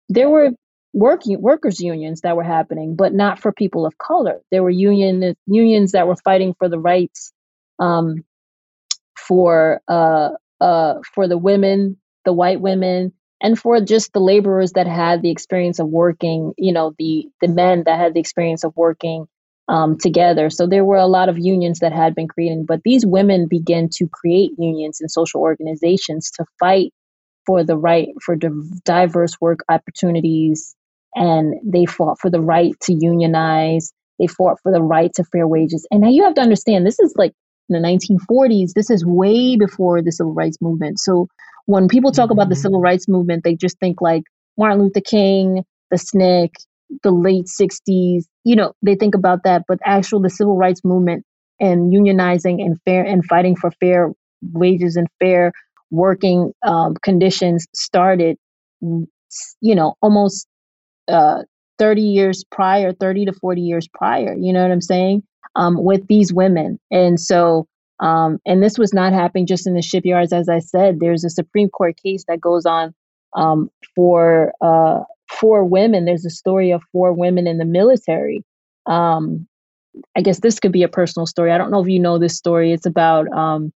there 0.08 0.28
were 0.28 0.50
working 0.92 1.40
workers 1.40 1.80
unions 1.80 2.20
that 2.20 2.36
were 2.36 2.44
happening, 2.44 2.94
but 2.94 3.12
not 3.12 3.40
for 3.40 3.52
people 3.52 3.84
of 3.84 3.98
color. 3.98 4.40
There 4.50 4.62
were 4.62 4.70
union 4.70 5.34
unions 5.46 5.92
that 5.92 6.06
were 6.06 6.16
fighting 6.16 6.54
for 6.58 6.68
the 6.68 6.78
rights 6.78 7.32
um, 7.80 8.24
for 9.16 9.80
uh, 9.88 10.30
uh, 10.60 10.94
for 11.14 11.26
the 11.26 11.38
women, 11.38 11.96
the 12.24 12.32
white 12.32 12.60
women, 12.60 13.12
and 13.40 13.58
for 13.58 13.80
just 13.80 14.12
the 14.12 14.20
laborers 14.20 14.72
that 14.72 14.86
had 14.86 15.22
the 15.22 15.30
experience 15.30 15.80
of 15.80 15.88
working. 15.88 16.52
You 16.58 16.72
know, 16.72 16.94
the 16.98 17.26
the 17.40 17.48
men 17.48 17.84
that 17.86 17.98
had 17.98 18.14
the 18.14 18.20
experience 18.20 18.62
of 18.62 18.76
working 18.76 19.26
um, 19.68 19.96
together. 19.98 20.50
So 20.50 20.66
there 20.66 20.84
were 20.84 20.96
a 20.96 21.06
lot 21.06 21.28
of 21.28 21.38
unions 21.38 21.78
that 21.80 21.92
had 21.92 22.14
been 22.14 22.28
created, 22.28 22.66
but 22.66 22.80
these 22.84 23.06
women 23.06 23.46
began 23.48 23.88
to 23.94 24.08
create 24.12 24.52
unions 24.58 25.00
and 25.00 25.10
social 25.10 25.40
organizations 25.40 26.30
to 26.32 26.44
fight 26.58 26.92
for 27.46 27.64
the 27.64 27.76
right 27.76 28.08
for 28.24 28.36
diverse 28.84 29.40
work 29.40 29.60
opportunities 29.68 30.74
and 31.14 31.54
they 31.64 31.84
fought 31.84 32.18
for 32.20 32.30
the 32.30 32.40
right 32.40 32.78
to 32.82 32.96
unionize. 32.98 33.92
They 34.18 34.26
fought 34.26 34.58
for 34.62 34.72
the 34.72 34.82
right 34.82 35.12
to 35.14 35.24
fair 35.24 35.46
wages. 35.46 35.86
And 35.90 36.02
now 36.02 36.08
you 36.08 36.22
have 36.24 36.34
to 36.34 36.40
understand 36.40 36.86
this 36.86 37.00
is 37.00 37.14
like 37.16 37.32
in 37.68 37.80
the 37.80 37.86
1940s. 37.86 38.72
This 38.74 38.90
is 38.90 39.04
way 39.04 39.56
before 39.56 40.02
the 40.02 40.12
civil 40.12 40.32
rights 40.32 40.58
movement. 40.60 41.00
So 41.00 41.28
when 41.66 41.88
people 41.88 42.12
talk 42.12 42.26
mm-hmm. 42.26 42.32
about 42.32 42.48
the 42.48 42.54
mm-hmm. 42.54 42.62
civil 42.62 42.80
rights 42.80 43.08
movement, 43.08 43.44
they 43.44 43.54
just 43.54 43.78
think 43.78 44.00
like 44.00 44.22
Martin 44.56 44.82
Luther 44.82 45.00
King, 45.00 45.64
the 45.90 45.96
SNCC, 45.96 46.50
the 47.02 47.10
late 47.10 47.46
60s. 47.46 48.24
You 48.44 48.56
know, 48.56 48.72
they 48.82 48.94
think 48.94 49.14
about 49.14 49.40
that. 49.44 49.64
But 49.68 49.78
actual 49.84 50.20
the 50.20 50.30
civil 50.30 50.56
rights 50.56 50.82
movement 50.84 51.24
and 51.60 51.92
unionizing 51.92 52.62
and 52.62 52.78
fair 52.84 53.04
and 53.04 53.24
fighting 53.24 53.56
for 53.56 53.70
fair 53.72 54.10
wages 54.52 54.96
and 54.96 55.08
fair 55.20 55.52
working 55.90 56.52
um, 56.66 56.94
conditions 57.02 57.66
started 57.74 58.36
you 59.60 59.74
know 59.74 59.94
almost 60.02 60.48
uh, 61.08 61.42
30 61.78 62.02
years 62.02 62.44
prior, 62.50 62.92
30 62.92 63.26
to 63.26 63.32
40 63.32 63.60
years 63.60 63.88
prior, 63.92 64.36
you 64.38 64.52
know 64.52 64.62
what 64.62 64.70
I'm 64.70 64.80
saying? 64.80 65.22
Um, 65.56 65.82
with 65.82 66.06
these 66.06 66.32
women. 66.32 66.78
And 66.90 67.18
so, 67.18 67.66
um, 68.00 68.38
and 68.46 68.62
this 68.62 68.78
was 68.78 68.94
not 68.94 69.12
happening 69.12 69.46
just 69.46 69.66
in 69.66 69.74
the 69.74 69.82
shipyards. 69.82 70.32
As 70.32 70.48
I 70.48 70.60
said, 70.60 70.98
there's 71.00 71.24
a 71.24 71.30
Supreme 71.30 71.68
Court 71.68 71.96
case 72.02 72.24
that 72.28 72.40
goes 72.40 72.66
on 72.66 72.94
um, 73.36 73.68
for 73.94 74.52
uh, 74.60 75.00
four 75.40 75.64
women. 75.64 76.04
There's 76.04 76.24
a 76.24 76.30
story 76.30 76.70
of 76.70 76.82
four 76.92 77.12
women 77.12 77.46
in 77.46 77.58
the 77.58 77.64
military. 77.64 78.42
Um, 78.86 79.46
I 80.16 80.22
guess 80.22 80.40
this 80.40 80.58
could 80.58 80.72
be 80.72 80.82
a 80.82 80.88
personal 80.88 81.26
story. 81.26 81.52
I 81.52 81.58
don't 81.58 81.70
know 81.70 81.82
if 81.82 81.88
you 81.88 82.00
know 82.00 82.18
this 82.18 82.36
story. 82.36 82.72
It's 82.72 82.86
about 82.86 83.28
um, 83.32 83.72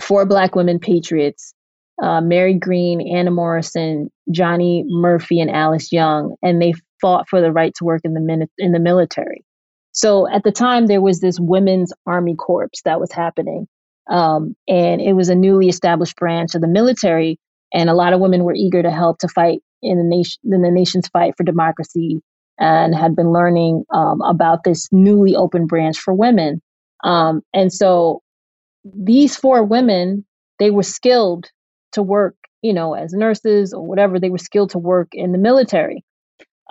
four 0.00 0.24
black 0.24 0.54
women 0.54 0.78
patriots 0.78 1.54
uh, 2.02 2.20
Mary 2.20 2.54
Green, 2.54 3.00
Anna 3.00 3.30
Morrison, 3.30 4.10
Johnnie 4.30 4.84
Murphy, 4.86 5.40
and 5.40 5.50
Alice 5.50 5.92
Young, 5.92 6.36
and 6.42 6.60
they 6.60 6.74
fought 7.00 7.28
for 7.28 7.40
the 7.40 7.52
right 7.52 7.74
to 7.76 7.84
work 7.84 8.02
in 8.04 8.14
the 8.14 8.20
min- 8.20 8.48
in 8.58 8.72
the 8.72 8.78
military. 8.78 9.44
So 9.92 10.28
at 10.28 10.42
the 10.42 10.52
time, 10.52 10.86
there 10.86 11.00
was 11.00 11.20
this 11.20 11.40
women's 11.40 11.92
army 12.06 12.34
corps 12.34 12.68
that 12.84 13.00
was 13.00 13.12
happening, 13.12 13.66
um, 14.10 14.54
and 14.68 15.00
it 15.00 15.14
was 15.14 15.28
a 15.28 15.34
newly 15.34 15.68
established 15.68 16.16
branch 16.16 16.54
of 16.54 16.60
the 16.60 16.68
military, 16.68 17.38
and 17.72 17.88
a 17.88 17.94
lot 17.94 18.12
of 18.12 18.20
women 18.20 18.44
were 18.44 18.54
eager 18.54 18.82
to 18.82 18.90
help 18.90 19.18
to 19.20 19.28
fight 19.28 19.60
in 19.86 19.98
the 19.98 20.04
nation 20.04 20.40
in 20.44 20.62
the 20.62 20.70
nation's 20.70 21.08
fight 21.08 21.34
for 21.36 21.44
democracy, 21.44 22.20
and 22.58 22.94
had 22.94 23.14
been 23.14 23.32
learning 23.32 23.84
um, 23.92 24.20
about 24.22 24.64
this 24.64 24.88
newly 24.92 25.34
open 25.36 25.66
branch 25.66 25.98
for 25.98 26.14
women. 26.14 26.60
Um, 27.04 27.42
and 27.54 27.72
so 27.72 28.22
these 28.84 29.36
four 29.36 29.62
women, 29.64 30.24
they 30.58 30.70
were 30.70 30.82
skilled 30.82 31.50
to 31.92 32.02
work, 32.02 32.36
you 32.62 32.72
know, 32.72 32.94
as 32.94 33.12
nurses 33.12 33.72
or 33.72 33.86
whatever. 33.86 34.18
They 34.18 34.30
were 34.30 34.38
skilled 34.38 34.70
to 34.70 34.78
work 34.78 35.08
in 35.12 35.32
the 35.32 35.38
military. 35.38 36.04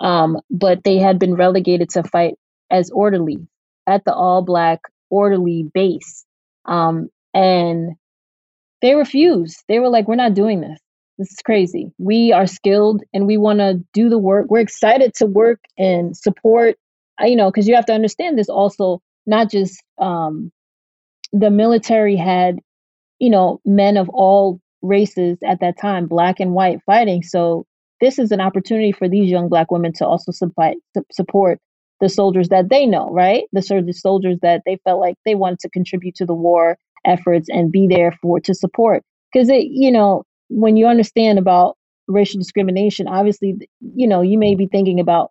Um, 0.00 0.38
but 0.50 0.84
they 0.84 0.98
had 0.98 1.18
been 1.18 1.34
relegated 1.34 1.90
to 1.90 2.02
fight 2.02 2.34
as 2.70 2.90
orderly 2.90 3.38
at 3.86 4.04
the 4.04 4.12
all 4.12 4.42
black 4.42 4.80
orderly 5.08 5.64
base. 5.72 6.24
Um, 6.66 7.08
and 7.32 7.92
they 8.82 8.94
refused. 8.94 9.62
They 9.68 9.78
were 9.78 9.88
like, 9.88 10.06
we're 10.06 10.16
not 10.16 10.34
doing 10.34 10.60
this. 10.60 10.78
This 11.18 11.32
is 11.32 11.38
crazy. 11.44 11.92
We 11.98 12.32
are 12.32 12.46
skilled 12.46 13.02
and 13.14 13.26
we 13.26 13.38
want 13.38 13.60
to 13.60 13.82
do 13.94 14.08
the 14.08 14.18
work. 14.18 14.46
We're 14.50 14.60
excited 14.60 15.14
to 15.14 15.26
work 15.26 15.60
and 15.78 16.16
support, 16.16 16.76
uh, 17.20 17.26
you 17.26 17.36
know, 17.36 17.50
because 17.50 17.66
you 17.66 17.74
have 17.74 17.86
to 17.86 17.94
understand 17.94 18.38
this 18.38 18.48
also, 18.50 19.00
not 19.26 19.50
just 19.50 19.82
um, 19.98 20.52
the 21.32 21.50
military 21.50 22.16
had, 22.16 22.58
you 23.18 23.30
know, 23.30 23.60
men 23.64 23.96
of 23.96 24.10
all 24.10 24.60
races 24.82 25.38
at 25.46 25.60
that 25.60 25.78
time, 25.80 26.06
black 26.06 26.38
and 26.38 26.52
white, 26.52 26.80
fighting. 26.84 27.22
So 27.22 27.64
this 28.00 28.18
is 28.18 28.30
an 28.30 28.40
opportunity 28.40 28.92
for 28.92 29.08
these 29.08 29.30
young 29.30 29.48
black 29.48 29.70
women 29.70 29.92
to 29.94 30.06
also 30.06 30.32
support 30.32 30.74
support 31.12 31.58
the 32.00 32.10
soldiers 32.10 32.50
that 32.50 32.68
they 32.68 32.84
know, 32.84 33.08
right? 33.10 33.44
The 33.52 33.62
soldiers 33.62 34.38
that 34.42 34.62
they 34.66 34.78
felt 34.84 35.00
like 35.00 35.16
they 35.24 35.34
wanted 35.34 35.60
to 35.60 35.70
contribute 35.70 36.14
to 36.16 36.26
the 36.26 36.34
war 36.34 36.76
efforts 37.06 37.48
and 37.48 37.72
be 37.72 37.86
there 37.88 38.12
for 38.20 38.38
to 38.40 38.54
support. 38.54 39.02
Because 39.32 39.48
it, 39.48 39.64
you 39.70 39.90
know, 39.90 40.24
when 40.48 40.76
you 40.76 40.86
understand 40.86 41.38
about 41.38 41.76
racial 42.08 42.38
discrimination, 42.38 43.08
obviously, 43.08 43.56
you 43.94 44.06
know, 44.06 44.22
you 44.22 44.38
may 44.38 44.54
be 44.54 44.66
thinking 44.66 45.00
about, 45.00 45.30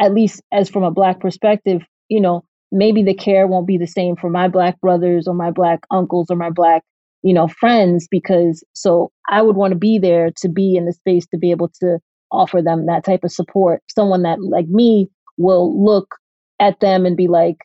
at 0.00 0.14
least 0.14 0.42
as 0.52 0.68
from 0.68 0.82
a 0.82 0.90
black 0.90 1.20
perspective, 1.20 1.82
you 2.08 2.20
know, 2.20 2.44
maybe 2.70 3.02
the 3.02 3.14
care 3.14 3.46
won't 3.46 3.66
be 3.66 3.78
the 3.78 3.86
same 3.86 4.16
for 4.16 4.30
my 4.30 4.48
black 4.48 4.80
brothers 4.80 5.28
or 5.28 5.34
my 5.34 5.50
black 5.50 5.80
uncles 5.90 6.28
or 6.30 6.36
my 6.36 6.50
black 6.50 6.82
you 7.22 7.32
know, 7.32 7.48
friends 7.48 8.08
because 8.10 8.64
so 8.72 9.10
I 9.28 9.42
would 9.42 9.56
want 9.56 9.72
to 9.72 9.78
be 9.78 9.98
there 9.98 10.30
to 10.38 10.48
be 10.48 10.76
in 10.76 10.86
the 10.86 10.92
space 10.92 11.26
to 11.28 11.38
be 11.38 11.50
able 11.50 11.70
to 11.80 11.98
offer 12.30 12.60
them 12.60 12.86
that 12.86 13.04
type 13.04 13.24
of 13.24 13.32
support. 13.32 13.82
Someone 13.94 14.22
that 14.22 14.42
like 14.42 14.66
me 14.68 15.08
will 15.36 15.84
look 15.84 16.16
at 16.60 16.80
them 16.80 17.06
and 17.06 17.16
be 17.16 17.28
like, 17.28 17.58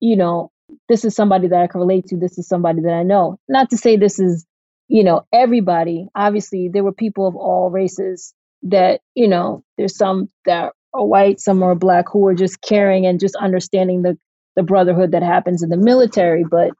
you 0.00 0.16
know, 0.16 0.50
this 0.88 1.04
is 1.04 1.14
somebody 1.14 1.48
that 1.48 1.60
I 1.60 1.66
can 1.66 1.80
relate 1.80 2.06
to. 2.06 2.16
This 2.16 2.38
is 2.38 2.48
somebody 2.48 2.80
that 2.82 2.94
I 2.94 3.02
know. 3.02 3.38
Not 3.48 3.70
to 3.70 3.76
say 3.76 3.96
this 3.96 4.18
is, 4.18 4.46
you 4.88 5.04
know, 5.04 5.26
everybody. 5.32 6.08
Obviously, 6.14 6.70
there 6.72 6.84
were 6.84 6.92
people 6.92 7.26
of 7.28 7.36
all 7.36 7.70
races 7.70 8.34
that, 8.64 9.00
you 9.14 9.28
know, 9.28 9.64
there's 9.78 9.96
some 9.96 10.30
that 10.46 10.72
are 10.94 11.04
white, 11.06 11.40
some 11.40 11.62
are 11.62 11.74
black 11.74 12.06
who 12.12 12.26
are 12.28 12.34
just 12.34 12.60
caring 12.62 13.06
and 13.06 13.20
just 13.20 13.36
understanding 13.36 14.02
the 14.02 14.18
the 14.56 14.62
brotherhood 14.64 15.12
that 15.12 15.22
happens 15.22 15.62
in 15.62 15.70
the 15.70 15.76
military. 15.76 16.44
But 16.48 16.70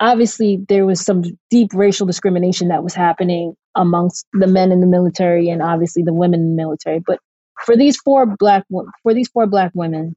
obviously 0.00 0.64
there 0.68 0.86
was 0.86 1.00
some 1.00 1.22
deep 1.50 1.72
racial 1.74 2.06
discrimination 2.06 2.68
that 2.68 2.82
was 2.82 2.94
happening 2.94 3.54
amongst 3.74 4.26
the 4.32 4.46
men 4.46 4.72
in 4.72 4.80
the 4.80 4.86
military 4.86 5.48
and 5.48 5.62
obviously 5.62 6.02
the 6.02 6.12
women 6.12 6.40
in 6.40 6.50
the 6.56 6.62
military 6.62 7.00
but 7.06 7.18
for 7.64 7.76
these 7.76 7.96
four 7.98 8.26
black 8.38 8.64
for 9.02 9.14
these 9.14 9.28
four 9.28 9.46
black 9.46 9.72
women 9.74 10.14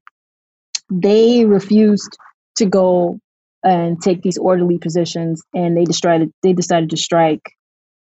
they 0.91 1.45
refused 1.45 2.17
to 2.57 2.65
go 2.65 3.19
and 3.63 4.01
take 4.01 4.21
these 4.21 4.37
orderly 4.37 4.77
positions 4.77 5.41
and 5.53 5.77
they 5.77 5.83
decided 5.83 6.31
they 6.43 6.53
decided 6.53 6.89
to 6.89 6.97
strike 6.97 7.53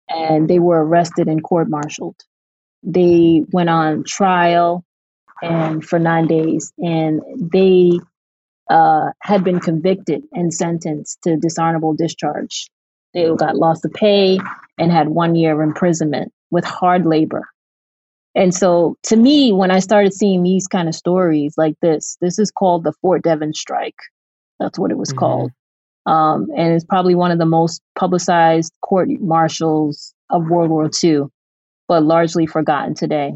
and 0.09 0.49
they 0.49 0.59
were 0.59 0.85
arrested 0.85 1.29
and 1.29 1.43
court 1.43 1.69
martialed 1.69 2.17
they 2.83 3.45
went 3.53 3.69
on 3.69 4.05
trial 4.07 4.85
and 5.43 5.85
for 5.85 5.99
9 5.99 6.27
days 6.27 6.73
and 6.79 7.21
they 7.53 7.99
uh, 8.71 9.11
had 9.23 9.45
been 9.45 9.61
convicted 9.61 10.23
and 10.33 10.53
sentenced 10.53 11.19
to 11.23 11.37
dishonorable 11.37 11.95
discharge. 11.95 12.69
They 13.15 13.29
got 13.35 13.57
lost 13.57 13.85
of 13.85 13.93
pay 13.93 14.39
and 14.77 14.93
had 14.93 15.09
one 15.09 15.35
year 15.35 15.55
of 15.55 15.67
imprisonment 15.67 16.33
with 16.51 16.65
hard 16.65 17.07
labor. 17.07 17.49
And 18.35 18.55
so, 18.55 18.97
to 19.05 19.17
me, 19.17 19.53
when 19.53 19.71
I 19.71 19.79
started 19.81 20.13
seeing 20.13 20.43
these 20.43 20.67
kind 20.69 20.89
of 20.89 20.95
stories 20.95 21.55
like 21.57 21.75
this, 21.81 22.17
this 22.21 22.39
is 22.39 22.51
called 22.51 22.85
the 22.85 22.93
Fort 23.01 23.23
Devens 23.23 23.59
strike. 23.59 23.97
That's 24.59 24.79
what 24.79 24.91
it 24.91 24.99
was 24.99 25.11
mm-hmm. 25.11 25.19
called. 25.19 25.53
Um, 26.07 26.49
and 26.57 26.73
it's 26.73 26.85
probably 26.85 27.15
one 27.15 27.31
of 27.31 27.39
the 27.39 27.47
most 27.47 27.83
publicized 27.99 28.73
court 28.81 29.09
martials 29.21 30.15
of 30.31 30.49
World 30.49 30.71
War 30.71 30.91
II, 31.03 31.25
but 31.87 32.03
largely 32.03 32.47
forgotten 32.47 32.95
today. 32.95 33.35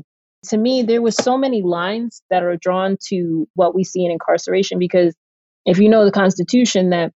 to 0.48 0.56
me, 0.56 0.82
there 0.82 1.02
was 1.02 1.14
so 1.14 1.38
many 1.38 1.62
lines 1.62 2.22
that 2.30 2.42
are 2.42 2.56
drawn 2.56 2.96
to 3.08 3.46
what 3.54 3.74
we 3.74 3.84
see 3.84 4.04
in 4.04 4.10
incarceration 4.10 4.78
because 4.78 5.14
if 5.66 5.78
you 5.78 5.88
know 5.88 6.04
the 6.04 6.10
Constitution, 6.10 6.90
that 6.90 7.12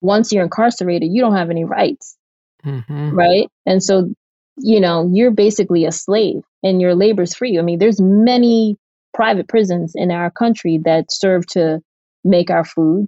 once 0.00 0.32
you're 0.32 0.44
incarcerated, 0.44 1.10
you 1.12 1.20
don't 1.20 1.36
have 1.36 1.50
any 1.50 1.64
rights, 1.64 2.16
mm-hmm. 2.64 3.10
right? 3.10 3.48
And 3.66 3.82
so, 3.82 4.14
you 4.58 4.80
know, 4.80 5.10
you're 5.12 5.30
basically 5.30 5.84
a 5.84 5.92
slave 5.92 6.42
and 6.62 6.80
your 6.80 6.94
labor's 6.94 7.34
free. 7.34 7.58
I 7.58 7.62
mean, 7.62 7.78
there's 7.78 8.00
many 8.00 8.76
private 9.12 9.48
prisons 9.48 9.92
in 9.94 10.10
our 10.10 10.30
country 10.30 10.78
that 10.84 11.10
serve 11.10 11.46
to 11.48 11.80
make 12.24 12.50
our 12.50 12.64
food, 12.64 13.06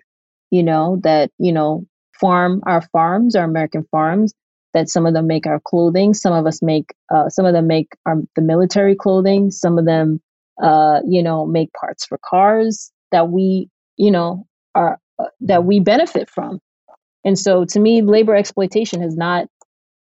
you 0.50 0.62
know, 0.62 0.98
that, 1.02 1.30
you 1.38 1.52
know, 1.52 1.86
farm 2.20 2.62
our 2.66 2.82
farms, 2.82 3.34
our 3.34 3.44
American 3.44 3.86
farms, 3.90 4.34
that 4.74 4.88
some 4.88 5.06
of 5.06 5.14
them 5.14 5.26
make 5.26 5.46
our 5.46 5.60
clothing. 5.60 6.14
Some 6.14 6.32
of 6.32 6.46
us 6.46 6.62
make, 6.62 6.94
uh, 7.14 7.28
some 7.28 7.46
of 7.46 7.52
them 7.52 7.66
make 7.66 7.88
our, 8.04 8.16
the 8.36 8.42
military 8.42 8.94
clothing. 8.94 9.50
Some 9.50 9.78
of 9.78 9.86
them, 9.86 10.20
uh, 10.62 11.00
you 11.06 11.22
know, 11.22 11.46
make 11.46 11.72
parts 11.72 12.04
for 12.06 12.18
cars 12.22 12.92
that 13.10 13.28
we, 13.28 13.70
you 13.96 14.10
know, 14.10 14.46
are, 14.74 14.98
uh, 15.18 15.28
that 15.40 15.64
we 15.64 15.80
benefit 15.80 16.28
from. 16.28 16.60
And 17.24 17.38
so 17.38 17.64
to 17.64 17.80
me, 17.80 18.02
labor 18.02 18.36
exploitation 18.36 19.02
has 19.02 19.16
not 19.16 19.48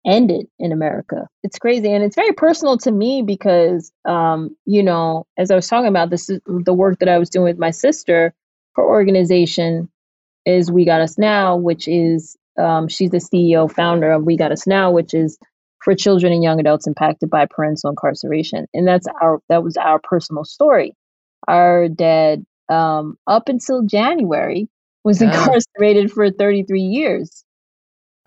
ended 0.06 0.46
in 0.60 0.72
America. 0.72 1.28
It's 1.42 1.58
crazy. 1.58 1.92
And 1.92 2.04
it's 2.04 2.16
very 2.16 2.34
personal 2.34 2.78
to 2.80 2.92
me 2.92 3.24
because, 3.24 3.92
um, 4.08 4.56
you 4.66 4.84
know, 4.84 5.26
as 5.38 5.50
I 5.50 5.56
was 5.56 5.68
talking 5.68 5.88
about 5.88 6.10
this, 6.10 6.30
is 6.30 6.40
the 6.46 6.74
work 6.74 7.00
that 7.00 7.10
I 7.10 7.18
was 7.18 7.30
doing 7.30 7.46
with 7.46 7.58
my 7.58 7.72
sister, 7.72 8.34
her 8.76 8.84
organization 8.84 9.90
is 10.46 10.72
We 10.72 10.86
Got 10.86 11.02
Us 11.02 11.18
Now, 11.18 11.56
which 11.56 11.88
is, 11.88 12.38
um, 12.58 12.88
she's 12.88 13.10
the 13.10 13.18
CEO, 13.18 13.72
founder 13.72 14.12
of 14.12 14.24
We 14.24 14.38
Got 14.38 14.52
Us 14.52 14.68
Now, 14.68 14.92
which 14.92 15.14
is 15.14 15.38
for 15.84 15.96
children 15.96 16.34
and 16.34 16.44
young 16.44 16.60
adults 16.60 16.88
impacted 16.88 17.30
by 17.30 17.46
parental 17.46 17.90
incarceration. 17.90 18.66
And 18.74 18.88
that's 18.88 19.08
our, 19.22 19.40
that 19.50 19.64
was 19.64 19.78
our 19.78 20.00
personal 20.00 20.44
story. 20.44 20.94
Our 21.48 21.88
dad, 21.90 22.46
um, 22.70 23.18
up 23.28 23.50
until 23.50 23.84
January, 23.84 24.68
was 25.04 25.22
yeah. 25.22 25.28
incarcerated 25.28 26.12
for 26.12 26.32
33 26.32 26.82
years. 26.82 27.44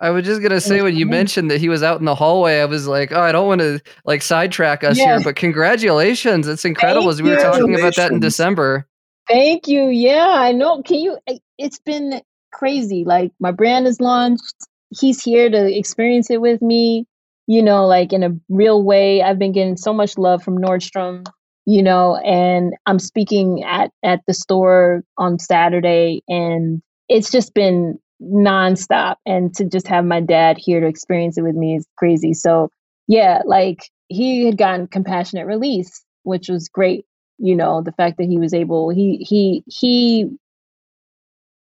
I 0.01 0.11
was 0.11 0.25
just 0.25 0.41
gonna 0.41 0.61
say 0.61 0.81
when 0.81 0.95
you 0.95 1.05
mentioned 1.05 1.51
that 1.51 1.59
he 1.59 1.67
was 1.67 1.83
out 1.83 1.99
in 1.99 2.05
the 2.05 2.15
hallway, 2.15 2.61
I 2.61 2.65
was 2.65 2.87
like, 2.87 3.11
oh, 3.11 3.19
I 3.19 3.33
don't 3.33 3.47
want 3.47 3.59
to 3.59 3.81
like 4.05 4.21
sidetrack 4.21 4.81
us 4.85 4.95
here, 4.97 5.19
but 5.21 5.35
congratulations! 5.35 6.47
It's 6.47 6.63
incredible. 6.63 7.09
As 7.09 7.21
we 7.21 7.29
were 7.29 7.35
talking 7.35 7.75
about 7.75 7.97
that 7.97 8.11
in 8.11 8.21
December. 8.21 8.87
Thank 9.29 9.67
you. 9.67 9.87
Yeah, 9.89 10.27
I 10.27 10.51
know. 10.53 10.81
Can 10.81 10.99
you? 10.99 11.17
Eh, 11.27 11.37
it's 11.57 11.79
been 11.79 12.21
crazy. 12.51 13.03
Like 13.05 13.31
my 13.39 13.51
brand 13.51 13.87
is 13.87 14.01
launched. 14.01 14.55
He's 14.99 15.23
here 15.23 15.49
to 15.49 15.77
experience 15.77 16.29
it 16.31 16.41
with 16.41 16.61
me. 16.61 17.05
You 17.47 17.63
know, 17.63 17.85
like 17.87 18.13
in 18.13 18.23
a 18.23 18.31
real 18.49 18.83
way. 18.83 19.21
I've 19.21 19.39
been 19.39 19.51
getting 19.51 19.77
so 19.77 19.93
much 19.93 20.17
love 20.17 20.43
from 20.43 20.57
Nordstrom 20.57 21.25
you 21.65 21.83
know, 21.83 22.15
and 22.15 22.73
I'm 22.87 22.97
speaking 22.97 23.63
at 23.63 23.91
at 24.03 24.21
the 24.25 24.33
store 24.33 25.03
on 25.19 25.37
Saturday 25.37 26.23
and 26.27 26.81
it's 27.09 27.29
just 27.31 27.53
been 27.53 27.99
nonstop 28.21 29.17
and 29.25 29.53
to 29.55 29.65
just 29.65 29.87
have 29.87 30.03
my 30.05 30.19
dad 30.19 30.57
here 30.57 30.79
to 30.79 30.87
experience 30.87 31.37
it 31.37 31.43
with 31.43 31.55
me 31.55 31.75
is 31.75 31.85
crazy. 31.97 32.33
So, 32.33 32.69
yeah, 33.07 33.41
like 33.45 33.89
he 34.07 34.45
had 34.45 34.57
gotten 34.57 34.87
compassionate 34.87 35.45
release, 35.45 36.03
which 36.23 36.49
was 36.49 36.69
great, 36.69 37.05
you 37.39 37.55
know, 37.55 37.81
the 37.81 37.91
fact 37.93 38.17
that 38.17 38.27
he 38.27 38.37
was 38.37 38.53
able 38.53 38.89
he 38.89 39.17
he 39.17 39.63
he 39.67 40.29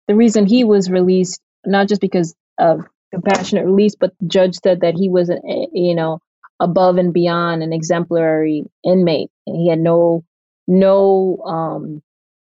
the 0.07 0.15
reason 0.15 0.45
he 0.45 0.63
was 0.63 0.89
released 0.89 1.39
not 1.65 1.87
just 1.87 2.01
because 2.01 2.35
of 2.57 2.81
compassionate 3.11 3.65
release, 3.65 3.95
but 3.95 4.13
the 4.19 4.27
judge 4.27 4.55
said 4.55 4.81
that 4.81 4.95
he 4.95 5.09
was, 5.09 5.29
you 5.73 5.95
know, 5.95 6.19
above 6.59 6.97
and 6.97 7.13
beyond 7.13 7.63
an 7.63 7.73
exemplary 7.73 8.63
inmate. 8.83 9.29
And 9.47 9.55
he 9.55 9.69
had 9.69 9.79
no 9.79 10.23
no 10.67 11.37
um, 11.45 12.01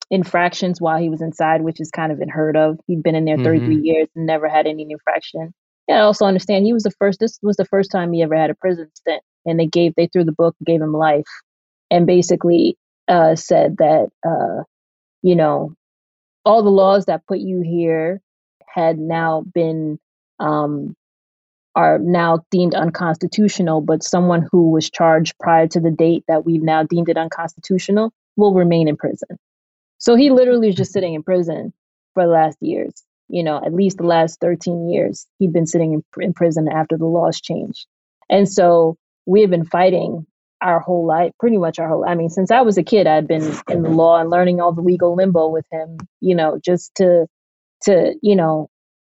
infractions 0.10 0.82
while 0.82 0.98
he 0.98 1.10
was 1.10 1.22
inside, 1.22 1.62
which 1.62 1.80
is 1.80 1.92
kind 1.92 2.12
of 2.12 2.20
unheard 2.20 2.58
of. 2.58 2.80
He'd 2.88 3.04
been 3.04 3.16
in 3.16 3.26
there 3.26 3.38
33 3.38 3.60
mm-hmm. 3.60 3.86
years 3.86 4.08
and 4.16 4.26
never 4.26 4.50
had 4.50 4.68
any 4.68 4.86
infraction. 4.90 5.54
And 5.88 5.98
I 5.98 6.02
also 6.02 6.26
understand 6.26 6.66
he 6.66 6.74
was 6.74 6.84
the 6.84 6.92
first. 6.92 7.20
This 7.20 7.40
was 7.42 7.58
the 7.58 7.66
first 7.66 7.92
time 7.92 8.12
he 8.12 8.22
ever 8.22 8.36
had 8.36 8.50
a 8.50 8.56
prison 8.56 8.90
stint, 8.94 9.24
and 9.46 9.60
they 9.60 9.68
gave 9.68 9.96
they 9.96 10.08
threw 10.08 10.24
the 10.24 10.32
book, 10.32 10.56
gave 10.66 10.82
him 10.82 10.94
life, 10.94 11.28
and 11.90 12.06
basically 12.06 12.78
uh, 13.10 13.36
said 13.36 13.78
that 13.78 14.10
uh, 14.26 14.64
you 15.22 15.36
know 15.36 15.76
all 16.46 16.64
the 16.64 16.70
laws 16.70 17.06
that 17.06 17.26
put 17.28 17.40
you 17.40 17.62
here 17.62 18.22
had 18.68 18.98
now 18.98 19.44
been 19.54 20.00
um, 20.40 20.96
are 21.76 22.00
now 22.00 22.40
deemed 22.52 22.76
unconstitutional, 22.76 23.82
but 23.82 24.04
someone 24.04 24.48
who 24.52 24.72
was 24.72 24.90
charged 24.90 25.38
prior 25.40 25.68
to 25.68 25.80
the 25.80 25.92
date 25.92 26.24
that 26.28 26.46
we've 26.46 26.62
now 26.62 26.84
deemed 26.84 27.10
it 27.10 27.18
unconstitutional 27.18 28.12
will 28.36 28.54
remain 28.54 28.88
in 28.88 28.98
prison. 28.98 29.38
So 29.98 30.16
he 30.16 30.30
literally 30.30 30.70
is 30.70 30.76
just 30.76 30.94
sitting 30.94 31.14
in 31.14 31.24
prison 31.24 31.74
for 32.14 32.24
the 32.24 32.32
last 32.32 32.58
years, 32.62 33.04
you 33.28 33.44
know, 33.44 33.58
at 33.58 33.74
least 33.74 33.98
the 33.98 34.06
last 34.06 34.40
13 34.40 34.90
years. 34.90 35.28
He'd 35.38 35.54
been 35.54 35.68
sitting 35.68 35.94
in, 35.94 36.04
in 36.22 36.34
prison 36.34 36.68
after 36.70 36.98
the 36.98 37.06
laws 37.06 37.40
changed. 37.40 37.86
And 38.30 38.50
so 38.50 38.98
we 39.26 39.42
have 39.42 39.50
been 39.50 39.66
fighting 39.66 40.26
our 40.62 40.80
whole 40.80 41.06
life, 41.06 41.32
pretty 41.40 41.58
much 41.58 41.80
our 41.80 41.88
whole 41.88 42.06
I 42.08 42.16
mean, 42.16 42.30
since 42.30 42.52
I 42.52 42.62
was 42.62 42.78
a 42.78 42.84
kid, 42.84 43.08
I'd 43.08 43.28
been 43.28 43.44
in 43.70 43.84
the 43.84 43.90
law 43.90 44.20
and 44.20 44.30
learning 44.30 44.60
all 44.62 44.74
the 44.74 44.82
legal 44.82 45.16
limbo 45.16 45.50
with 45.50 45.66
him, 45.72 45.98
you 46.22 46.36
know, 46.36 46.60
just 46.64 46.94
to 46.96 47.28
to, 47.84 48.14
you 48.22 48.36
know, 48.36 48.70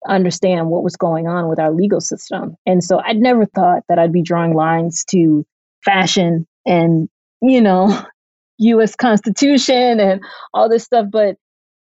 understand 0.08 0.68
what 0.68 0.82
was 0.82 0.96
going 0.96 1.26
on 1.26 1.48
with 1.48 1.58
our 1.58 1.72
legal 1.72 2.00
system. 2.00 2.56
And 2.66 2.82
so 2.82 3.00
I'd 3.04 3.18
never 3.18 3.46
thought 3.46 3.82
that 3.88 3.98
I'd 3.98 4.12
be 4.12 4.22
drawing 4.22 4.54
lines 4.54 5.04
to 5.10 5.44
fashion 5.84 6.46
and, 6.66 7.08
you 7.42 7.60
know, 7.60 8.04
US 8.58 8.94
Constitution 8.94 10.00
and 10.00 10.22
all 10.52 10.68
this 10.68 10.84
stuff. 10.84 11.06
But 11.10 11.36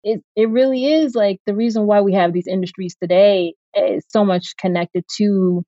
it, 0.05 0.23
it 0.37 0.49
really 0.49 0.87
is 0.87 1.14
like 1.14 1.40
the 1.47 1.55
reason 1.55 1.87
why 1.87 2.01
we 2.01 2.14
have 2.14 2.33
these 2.33 2.47
industries 2.47 2.97
today 3.01 3.55
is 3.75 4.05
so 4.09 4.25
much 4.25 4.57
connected 4.59 5.05
to, 5.18 5.64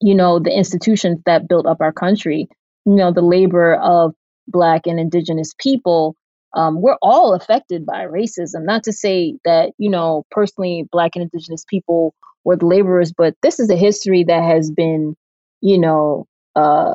you 0.00 0.14
know, 0.14 0.38
the 0.38 0.56
institutions 0.56 1.20
that 1.26 1.48
built 1.48 1.66
up 1.66 1.78
our 1.80 1.92
country. 1.92 2.48
You 2.86 2.96
know, 2.96 3.12
the 3.12 3.22
labor 3.22 3.74
of 3.74 4.14
Black 4.48 4.86
and 4.86 4.98
Indigenous 4.98 5.54
people 5.58 6.16
um, 6.54 6.80
we're 6.80 6.98
all 7.00 7.34
affected 7.34 7.86
by 7.86 8.06
racism. 8.06 8.64
Not 8.64 8.84
to 8.84 8.92
say 8.92 9.36
that, 9.44 9.72
you 9.78 9.90
know, 9.90 10.24
personally, 10.30 10.84
Black 10.90 11.12
and 11.14 11.22
Indigenous 11.22 11.64
people 11.68 12.14
were 12.44 12.56
the 12.56 12.66
laborers, 12.66 13.12
but 13.16 13.34
this 13.42 13.60
is 13.60 13.70
a 13.70 13.76
history 13.76 14.24
that 14.24 14.42
has 14.42 14.70
been, 14.70 15.14
you 15.60 15.78
know, 15.78 16.26
uh, 16.56 16.94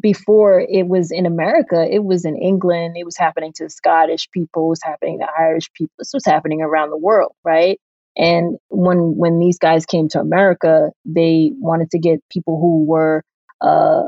before 0.00 0.60
it 0.60 0.86
was 0.88 1.10
in 1.10 1.26
America, 1.26 1.86
it 1.90 2.04
was 2.04 2.24
in 2.24 2.36
England, 2.36 2.96
it 2.96 3.04
was 3.04 3.16
happening 3.16 3.52
to 3.56 3.68
Scottish 3.68 4.28
people, 4.30 4.66
it 4.66 4.70
was 4.70 4.82
happening 4.82 5.18
to 5.20 5.26
Irish 5.38 5.72
people, 5.72 5.92
this 5.98 6.12
was 6.12 6.24
happening 6.24 6.62
around 6.62 6.90
the 6.90 6.96
world, 6.96 7.32
right? 7.44 7.80
And 8.16 8.56
when 8.68 9.16
when 9.16 9.38
these 9.38 9.58
guys 9.58 9.86
came 9.86 10.08
to 10.08 10.20
America, 10.20 10.90
they 11.04 11.52
wanted 11.58 11.90
to 11.92 11.98
get 11.98 12.20
people 12.30 12.58
who 12.60 12.84
were 12.84 13.22
uh, 13.60 14.04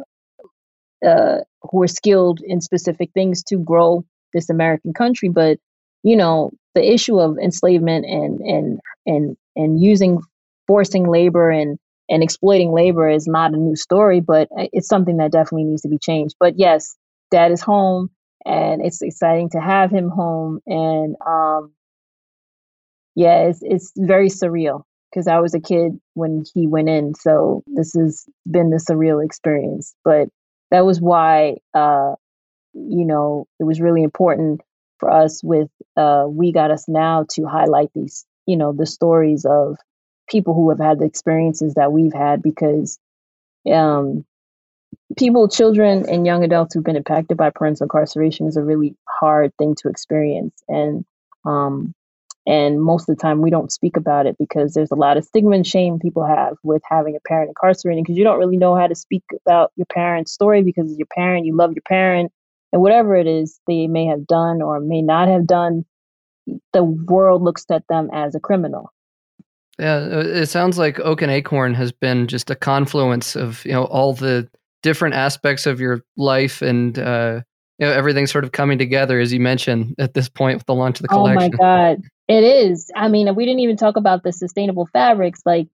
uh, 1.06 1.38
who 1.62 1.82
are 1.82 1.88
skilled 1.88 2.40
in 2.44 2.60
specific 2.60 3.10
things 3.14 3.42
to 3.44 3.56
grow 3.58 4.04
this 4.32 4.50
American 4.50 4.92
country. 4.92 5.28
But 5.28 5.58
you 6.02 6.16
know, 6.16 6.50
the 6.74 6.92
issue 6.92 7.18
of 7.18 7.38
enslavement 7.38 8.06
and 8.06 8.40
and 8.40 8.80
and 9.06 9.36
and 9.56 9.80
using 9.80 10.20
forcing 10.66 11.08
labor 11.08 11.50
and 11.50 11.78
and 12.08 12.22
exploiting 12.22 12.72
labor 12.72 13.08
is 13.08 13.26
not 13.26 13.54
a 13.54 13.56
new 13.56 13.76
story, 13.76 14.20
but 14.20 14.48
it's 14.72 14.88
something 14.88 15.18
that 15.18 15.32
definitely 15.32 15.64
needs 15.64 15.82
to 15.82 15.88
be 15.88 15.98
changed. 15.98 16.34
But 16.40 16.54
yes, 16.58 16.96
dad 17.30 17.52
is 17.52 17.60
home, 17.60 18.10
and 18.44 18.84
it's 18.84 19.02
exciting 19.02 19.50
to 19.50 19.60
have 19.60 19.90
him 19.90 20.08
home. 20.08 20.60
And 20.66 21.16
um, 21.26 21.72
yeah, 23.14 23.44
it's 23.48 23.60
it's 23.62 23.92
very 23.96 24.28
surreal 24.28 24.82
because 25.10 25.26
I 25.26 25.40
was 25.40 25.54
a 25.54 25.60
kid 25.60 25.98
when 26.14 26.44
he 26.54 26.66
went 26.66 26.88
in, 26.88 27.14
so 27.14 27.62
this 27.66 27.92
has 27.94 28.24
been 28.50 28.70
the 28.70 28.76
surreal 28.76 29.24
experience. 29.24 29.94
But 30.04 30.28
that 30.70 30.86
was 30.86 31.00
why 31.00 31.56
uh, 31.74 32.14
you 32.74 33.04
know 33.04 33.46
it 33.58 33.64
was 33.64 33.80
really 33.80 34.02
important 34.02 34.60
for 34.98 35.10
us 35.10 35.42
with 35.42 35.68
uh, 35.96 36.24
we 36.28 36.52
got 36.52 36.70
us 36.70 36.86
now 36.88 37.26
to 37.30 37.46
highlight 37.46 37.90
these 37.94 38.26
you 38.46 38.56
know 38.56 38.72
the 38.72 38.86
stories 38.86 39.44
of 39.44 39.76
people 40.28 40.54
who 40.54 40.70
have 40.70 40.78
had 40.78 40.98
the 40.98 41.04
experiences 41.04 41.74
that 41.74 41.92
we've 41.92 42.12
had 42.12 42.42
because 42.42 42.98
um, 43.72 44.24
people 45.16 45.48
children 45.48 46.08
and 46.08 46.26
young 46.26 46.44
adults 46.44 46.74
who've 46.74 46.84
been 46.84 46.96
impacted 46.96 47.36
by 47.36 47.50
parental 47.50 47.84
incarceration 47.84 48.46
is 48.46 48.56
a 48.56 48.62
really 48.62 48.94
hard 49.08 49.52
thing 49.56 49.74
to 49.74 49.88
experience 49.88 50.62
and 50.68 51.04
um, 51.44 51.94
and 52.50 52.82
most 52.82 53.08
of 53.08 53.16
the 53.16 53.22
time, 53.22 53.42
we 53.42 53.48
don't 53.48 53.70
speak 53.70 53.96
about 53.96 54.26
it 54.26 54.34
because 54.36 54.74
there's 54.74 54.90
a 54.90 54.96
lot 54.96 55.16
of 55.16 55.24
stigma 55.24 55.52
and 55.52 55.64
shame 55.64 56.00
people 56.00 56.26
have 56.26 56.56
with 56.64 56.82
having 56.84 57.14
a 57.14 57.20
parent 57.20 57.48
incarcerated 57.48 58.02
because 58.02 58.18
you 58.18 58.24
don't 58.24 58.40
really 58.40 58.56
know 58.56 58.74
how 58.74 58.88
to 58.88 58.94
speak 58.96 59.22
about 59.46 59.70
your 59.76 59.86
parent's 59.86 60.32
story 60.32 60.64
because 60.64 60.92
your 60.98 61.06
parent, 61.14 61.46
you 61.46 61.56
love 61.56 61.70
your 61.72 61.84
parent, 61.86 62.32
and 62.72 62.82
whatever 62.82 63.14
it 63.14 63.28
is 63.28 63.60
they 63.68 63.86
may 63.86 64.04
have 64.06 64.26
done 64.26 64.62
or 64.62 64.80
may 64.80 65.00
not 65.00 65.28
have 65.28 65.46
done, 65.46 65.84
the 66.72 66.82
world 66.82 67.40
looks 67.40 67.64
at 67.70 67.84
them 67.88 68.10
as 68.12 68.34
a 68.34 68.40
criminal. 68.40 68.92
Yeah, 69.78 70.00
it 70.08 70.46
sounds 70.46 70.76
like 70.76 70.98
Oak 70.98 71.22
and 71.22 71.30
Acorn 71.30 71.74
has 71.74 71.92
been 71.92 72.26
just 72.26 72.50
a 72.50 72.56
confluence 72.56 73.36
of 73.36 73.64
you 73.64 73.70
know 73.70 73.84
all 73.84 74.12
the 74.12 74.50
different 74.82 75.14
aspects 75.14 75.66
of 75.66 75.78
your 75.78 76.02
life 76.16 76.62
and 76.62 76.98
uh, 76.98 77.42
you 77.80 77.86
know, 77.86 77.92
everything 77.92 78.26
sort 78.26 78.44
of 78.44 78.52
coming 78.52 78.76
together, 78.76 79.18
as 79.20 79.32
you 79.32 79.40
mentioned 79.40 79.94
at 79.98 80.12
this 80.12 80.28
point 80.28 80.58
with 80.58 80.66
the 80.66 80.74
launch 80.74 80.98
of 80.98 81.02
the 81.02 81.08
collection. 81.08 81.54
Oh 81.60 81.64
my 81.64 81.88
God. 81.88 82.02
It 82.30 82.44
is. 82.44 82.92
I 82.94 83.08
mean, 83.08 83.34
we 83.34 83.44
didn't 83.44 83.58
even 83.58 83.76
talk 83.76 83.96
about 83.96 84.22
the 84.22 84.32
sustainable 84.32 84.86
fabrics. 84.92 85.40
Like, 85.44 85.66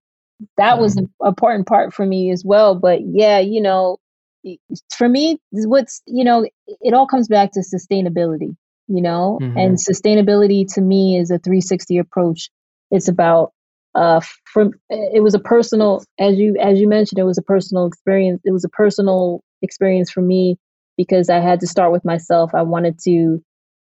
that 0.56 0.78
was 0.78 0.96
an 0.96 1.12
important 1.22 1.66
part 1.66 1.92
for 1.92 2.06
me 2.06 2.30
as 2.30 2.44
well. 2.46 2.74
But 2.74 3.00
yeah, 3.04 3.40
you 3.40 3.60
know, 3.60 3.98
for 4.96 5.06
me, 5.06 5.38
what's, 5.50 6.00
you 6.06 6.24
know, 6.24 6.46
it 6.66 6.94
all 6.94 7.06
comes 7.06 7.28
back 7.28 7.52
to 7.52 7.60
sustainability, 7.60 8.56
you 8.88 9.02
know, 9.02 9.38
mm-hmm. 9.42 9.58
and 9.58 9.76
sustainability 9.76 10.66
to 10.74 10.80
me 10.80 11.18
is 11.18 11.30
a 11.30 11.38
360 11.38 11.98
approach. 11.98 12.48
It's 12.90 13.08
about, 13.08 13.52
uh, 13.94 14.20
from, 14.44 14.70
it 14.88 15.22
was 15.22 15.34
a 15.34 15.38
personal, 15.38 16.04
as 16.18 16.38
you, 16.38 16.56
as 16.58 16.80
you 16.80 16.88
mentioned, 16.88 17.18
it 17.18 17.24
was 17.24 17.36
a 17.36 17.42
personal 17.42 17.84
experience. 17.84 18.40
It 18.44 18.52
was 18.52 18.64
a 18.64 18.70
personal 18.70 19.42
experience 19.60 20.10
for 20.10 20.22
me 20.22 20.56
because 20.96 21.28
I 21.28 21.40
had 21.40 21.60
to 21.60 21.66
start 21.66 21.92
with 21.92 22.04
myself. 22.06 22.54
I 22.54 22.62
wanted 22.62 22.98
to 23.00 23.42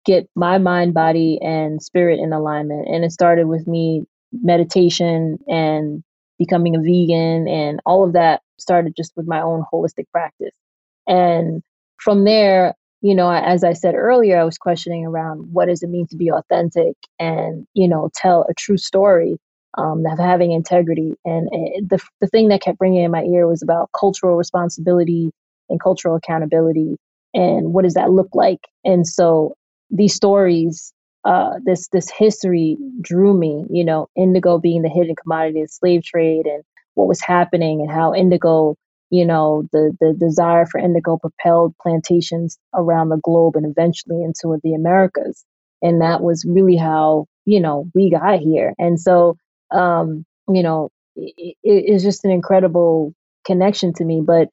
get 0.06 0.30
my 0.36 0.58
mind, 0.58 0.94
body, 0.94 1.40
and 1.42 1.82
spirit 1.82 2.20
in 2.20 2.34
alignment. 2.34 2.88
And 2.88 3.04
it 3.04 3.12
started 3.12 3.48
with 3.48 3.68
me 3.68 4.06
meditation 4.32 5.40
and 5.48 6.04
becoming 6.38 6.76
a 6.76 6.80
vegan 6.80 7.48
and 7.48 7.80
all 7.86 8.04
of 8.04 8.14
that 8.14 8.42
started 8.58 8.94
just 8.96 9.14
with 9.16 9.28
my 9.28 9.42
own 9.42 9.64
holistic 9.72 10.06
practice. 10.12 10.54
And 11.08 11.64
from 11.98 12.26
there, 12.26 12.76
you 13.02 13.16
know, 13.16 13.32
as 13.32 13.64
I 13.64 13.74
said 13.74 13.96
earlier, 13.96 14.40
I 14.40 14.44
was 14.44 14.58
questioning 14.58 15.06
around 15.06 15.54
what 15.54 15.68
does 15.68 15.84
it 15.84 15.90
mean 15.90 16.08
to 16.08 16.18
be 16.18 16.32
authentic 16.32 16.96
and, 17.20 17.68
you 17.74 17.88
know, 17.88 18.10
tell 18.16 18.46
a 18.50 18.54
true 18.54 18.78
story 18.78 19.38
um, 19.78 20.04
of 20.06 20.18
having 20.18 20.52
integrity. 20.52 21.14
And 21.24 21.50
it, 21.52 21.90
the, 21.90 22.00
the 22.22 22.28
thing 22.28 22.48
that 22.50 22.62
kept 22.62 22.78
ringing 22.80 23.04
in 23.04 23.12
my 23.12 23.24
ear 23.24 23.48
was 23.48 23.62
about 23.62 23.90
cultural 23.98 24.38
responsibility 24.38 25.32
and 25.70 25.80
cultural 25.80 26.16
accountability 26.16 26.98
and 27.34 27.74
what 27.74 27.84
does 27.84 27.94
that 27.96 28.12
look 28.12 28.30
like. 28.34 28.62
And 28.84 29.08
so 29.08 29.56
these 29.90 30.16
stories 30.16 30.94
uh, 31.26 31.56
this 31.66 31.88
this 31.90 32.10
history 32.16 32.78
drew 33.02 33.38
me. 33.38 33.66
You 33.70 33.84
know, 33.86 34.08
indigo 34.16 34.60
being 34.60 34.84
the 34.84 34.90
hidden 34.90 35.16
commodity 35.16 35.62
of 35.62 35.72
slave 35.72 36.04
trade 36.04 36.46
and 36.46 36.64
what 36.94 37.08
was 37.08 37.22
happening 37.22 37.82
and 37.82 37.92
how 37.92 38.14
indigo, 38.14 38.76
you 39.10 39.26
know, 39.26 39.68
the 39.72 39.96
the 40.00 40.14
desire 40.20 40.66
for 40.68 40.80
indigo 40.80 41.18
propelled 41.18 41.74
plantations 41.82 42.58
around 42.74 43.10
the 43.10 43.20
globe 43.24 43.56
and 43.56 43.66
eventually 43.66 44.24
into 44.24 44.58
the 44.64 44.74
Americas. 44.74 45.44
And 45.82 46.02
that 46.02 46.22
was 46.22 46.46
really 46.48 46.78
how 46.78 47.26
you 47.46 47.60
know 47.60 47.90
we 47.96 48.12
got 48.12 48.40
here. 48.40 48.74
And 48.78 49.00
so, 49.00 49.38
um, 49.72 50.26
you 50.48 50.64
know, 50.64 50.90
it, 51.16 51.56
it's 51.64 52.04
just 52.04 52.24
an 52.24 52.32
incredible 52.32 53.14
connection 53.46 53.94
to 53.96 54.06
me. 54.06 54.22
But 54.26 54.50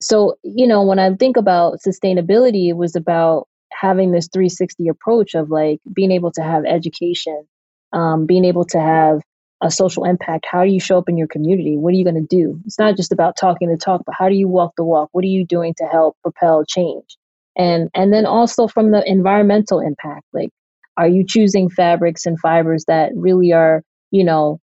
so, 0.00 0.34
you 0.42 0.66
know, 0.66 0.82
when 0.84 0.98
I 0.98 1.14
think 1.14 1.36
about 1.36 1.78
sustainability, 1.86 2.68
it 2.68 2.76
was 2.76 2.96
about 2.96 3.48
having 3.72 4.12
this 4.12 4.28
360 4.32 4.88
approach 4.88 5.34
of 5.34 5.50
like 5.50 5.80
being 5.92 6.12
able 6.12 6.30
to 6.32 6.42
have 6.42 6.64
education, 6.64 7.46
um, 7.92 8.26
being 8.26 8.44
able 8.44 8.64
to 8.66 8.80
have 8.80 9.20
a 9.62 9.70
social 9.70 10.04
impact. 10.04 10.46
How 10.50 10.64
do 10.64 10.70
you 10.70 10.80
show 10.80 10.98
up 10.98 11.08
in 11.08 11.16
your 11.16 11.28
community? 11.28 11.76
What 11.76 11.94
are 11.94 11.96
you 11.96 12.04
going 12.04 12.26
to 12.26 12.36
do? 12.36 12.60
It's 12.66 12.78
not 12.78 12.96
just 12.96 13.12
about 13.12 13.36
talking 13.38 13.68
the 13.70 13.76
talk, 13.76 14.02
but 14.04 14.14
how 14.18 14.28
do 14.28 14.34
you 14.34 14.48
walk 14.48 14.72
the 14.76 14.84
walk? 14.84 15.08
What 15.12 15.24
are 15.24 15.28
you 15.28 15.46
doing 15.46 15.74
to 15.78 15.84
help 15.84 16.16
propel 16.22 16.64
change? 16.64 17.16
And 17.56 17.88
and 17.94 18.12
then 18.12 18.26
also 18.26 18.68
from 18.68 18.90
the 18.90 19.02
environmental 19.08 19.80
impact, 19.80 20.26
like 20.32 20.50
are 20.96 21.08
you 21.08 21.24
choosing 21.26 21.70
fabrics 21.70 22.26
and 22.26 22.38
fibers 22.38 22.84
that 22.86 23.12
really 23.14 23.52
are, 23.52 23.82
you 24.10 24.24
know, 24.24 24.60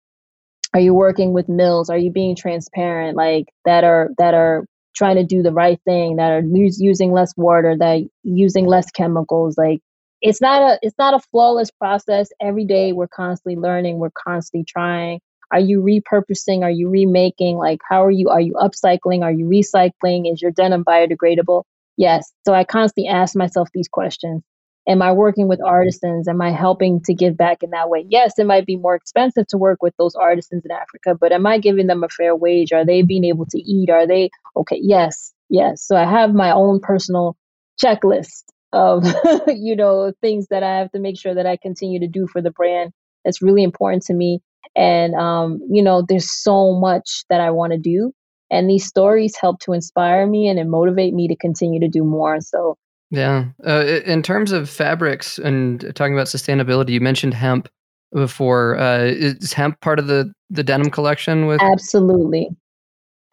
are 0.75 0.81
you 0.81 0.95
working 0.95 1.33
with 1.33 1.49
mills? 1.49 1.91
Are 1.91 1.99
you 1.99 2.11
being 2.11 2.37
transparent? 2.37 3.17
Like 3.17 3.47
that 3.65 3.85
are 3.85 4.11
that 4.19 4.35
are 4.35 4.65
trying 4.95 5.17
to 5.17 5.25
do 5.25 5.43
the 5.43 5.53
right 5.53 5.81
thing 5.85 6.17
that 6.17 6.31
are 6.31 6.43
using 6.45 7.13
less 7.13 7.33
water 7.37 7.77
that 7.79 8.01
using 8.23 8.67
less 8.67 8.91
chemicals 8.91 9.57
like 9.59 9.81
it's 10.23 10.41
not 10.41 10.63
a 10.63 10.79
it's 10.83 10.99
not 10.99 11.15
a 11.15 11.21
flawless 11.31 11.71
process. 11.71 12.29
Every 12.41 12.65
day 12.65 12.93
we're 12.93 13.09
constantly 13.09 13.57
learning 13.61 13.99
we're 13.99 14.11
constantly 14.11 14.65
trying. 14.69 15.21
Are 15.53 15.61
you 15.61 15.81
repurposing? 15.83 16.63
Are 16.63 16.71
you 16.71 16.89
remaking? 16.89 17.57
Like 17.57 17.81
how 17.89 18.05
are 18.05 18.11
you 18.11 18.29
are 18.29 18.41
you 18.41 18.53
upcycling? 18.55 19.23
Are 19.23 19.33
you 19.33 19.47
recycling? 19.47 20.31
Is 20.33 20.43
your 20.43 20.51
denim 20.51 20.85
biodegradable? 20.85 21.65
Yes. 21.97 22.33
So 22.47 22.55
i 22.55 22.65
constantly 22.65 23.09
ask 23.09 23.35
myself 23.37 23.69
these 23.75 23.89
questions 23.89 24.43
Am 24.89 25.03
I 25.03 25.13
working 25.13 25.47
with 25.47 25.61
artisans? 25.63 26.27
Am 26.27 26.41
I 26.41 26.51
helping 26.51 27.01
to 27.05 27.15
give 27.15 27.37
back 27.37 27.63
in 27.63 27.71
that 27.71 27.89
way? 27.91 28.05
Yes, 28.09 28.39
it 28.39 28.47
might 28.47 28.67
be 28.67 28.77
more 28.77 28.95
expensive 28.95 29.47
to 29.49 29.59
work 29.59 29.83
with 29.83 29.95
those 29.99 30.15
artisans 30.15 30.65
in 30.65 30.71
Africa, 30.71 31.17
but 31.21 31.33
am 31.33 31.47
I 31.47 31.59
giving 31.59 31.87
them 31.87 32.03
a 32.03 32.09
fair 32.09 32.35
wage? 32.35 32.73
Are 32.73 32.85
they 32.85 33.03
being 33.03 33.25
able 33.25 33.47
to 33.47 33.59
eat? 33.59 33.91
Are 33.91 34.07
they 34.07 34.31
okay? 34.57 34.79
Yes, 34.83 35.33
yes. 35.49 35.87
So 35.87 35.97
I 35.97 36.05
have 36.05 36.35
my 36.35 36.51
own 36.51 36.81
personal 36.81 37.37
checklist 37.83 38.45
of, 38.73 39.05
you 39.49 39.77
know, 39.77 40.13
things 40.21 40.47
that 40.51 40.63
I 40.63 40.79
have 40.79 40.91
to 40.93 40.99
make 40.99 41.19
sure 41.19 41.35
that 41.35 41.47
I 41.47 41.57
continue 41.57 42.01
to 42.01 42.09
do 42.09 42.27
for 42.27 42.41
the 42.43 42.51
brand. 42.51 42.93
That's 43.25 43.43
really 43.43 43.63
important 43.63 44.05
to 44.05 44.15
me. 44.15 44.41
And, 44.75 45.15
um, 45.15 45.61
you 45.71 45.83
know, 45.83 46.05
there's 46.09 46.31
so 46.31 46.73
much 46.73 47.25
that 47.29 47.41
I 47.41 47.51
want 47.51 47.73
to 47.73 47.79
do. 47.79 48.13
And 48.51 48.69
these 48.69 48.87
stories 48.87 49.37
help 49.41 49.61
to 49.61 49.73
inspire 49.73 50.27
me 50.27 50.49
and 50.49 50.71
motivate 50.71 51.15
me 51.15 51.29
to 51.29 51.37
continue 51.37 51.81
to 51.81 51.89
do 51.89 52.03
more. 52.03 52.41
So 52.41 52.77
yeah. 53.11 53.47
Uh, 53.67 53.85
in 54.07 54.23
terms 54.23 54.53
of 54.53 54.71
fabrics 54.71 55.39
and 55.39 55.81
talking 55.95 56.15
about 56.15 56.29
sustainability, 56.29 56.91
you 56.91 57.01
mentioned 57.01 57.35
hemp 57.35 57.69
before. 58.13 58.79
Uh, 58.79 59.05
is 59.05 59.53
hemp 59.53 59.81
part 59.81 59.99
of 59.99 60.07
the, 60.07 60.33
the 60.49 60.63
denim 60.63 60.91
collection? 60.91 61.47
With 61.47 61.61
absolutely, 61.61 62.51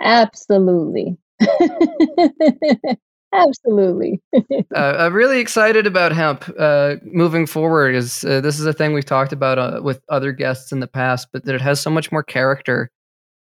absolutely, 0.01 1.17
absolutely. 3.33 4.19
uh, 4.33 4.95
I'm 4.97 5.13
really 5.13 5.39
excited 5.39 5.85
about 5.85 6.11
hemp 6.11 6.51
uh, 6.57 6.95
moving 7.03 7.45
forward. 7.45 7.93
Is 7.93 8.25
uh, 8.25 8.41
this 8.41 8.59
is 8.59 8.65
a 8.65 8.73
thing 8.73 8.93
we've 8.93 9.05
talked 9.05 9.31
about 9.31 9.59
uh, 9.59 9.81
with 9.83 10.01
other 10.09 10.31
guests 10.31 10.71
in 10.71 10.79
the 10.79 10.87
past, 10.87 11.27
but 11.31 11.45
that 11.45 11.53
it 11.53 11.61
has 11.61 11.79
so 11.79 11.91
much 11.91 12.11
more 12.11 12.23
character. 12.23 12.89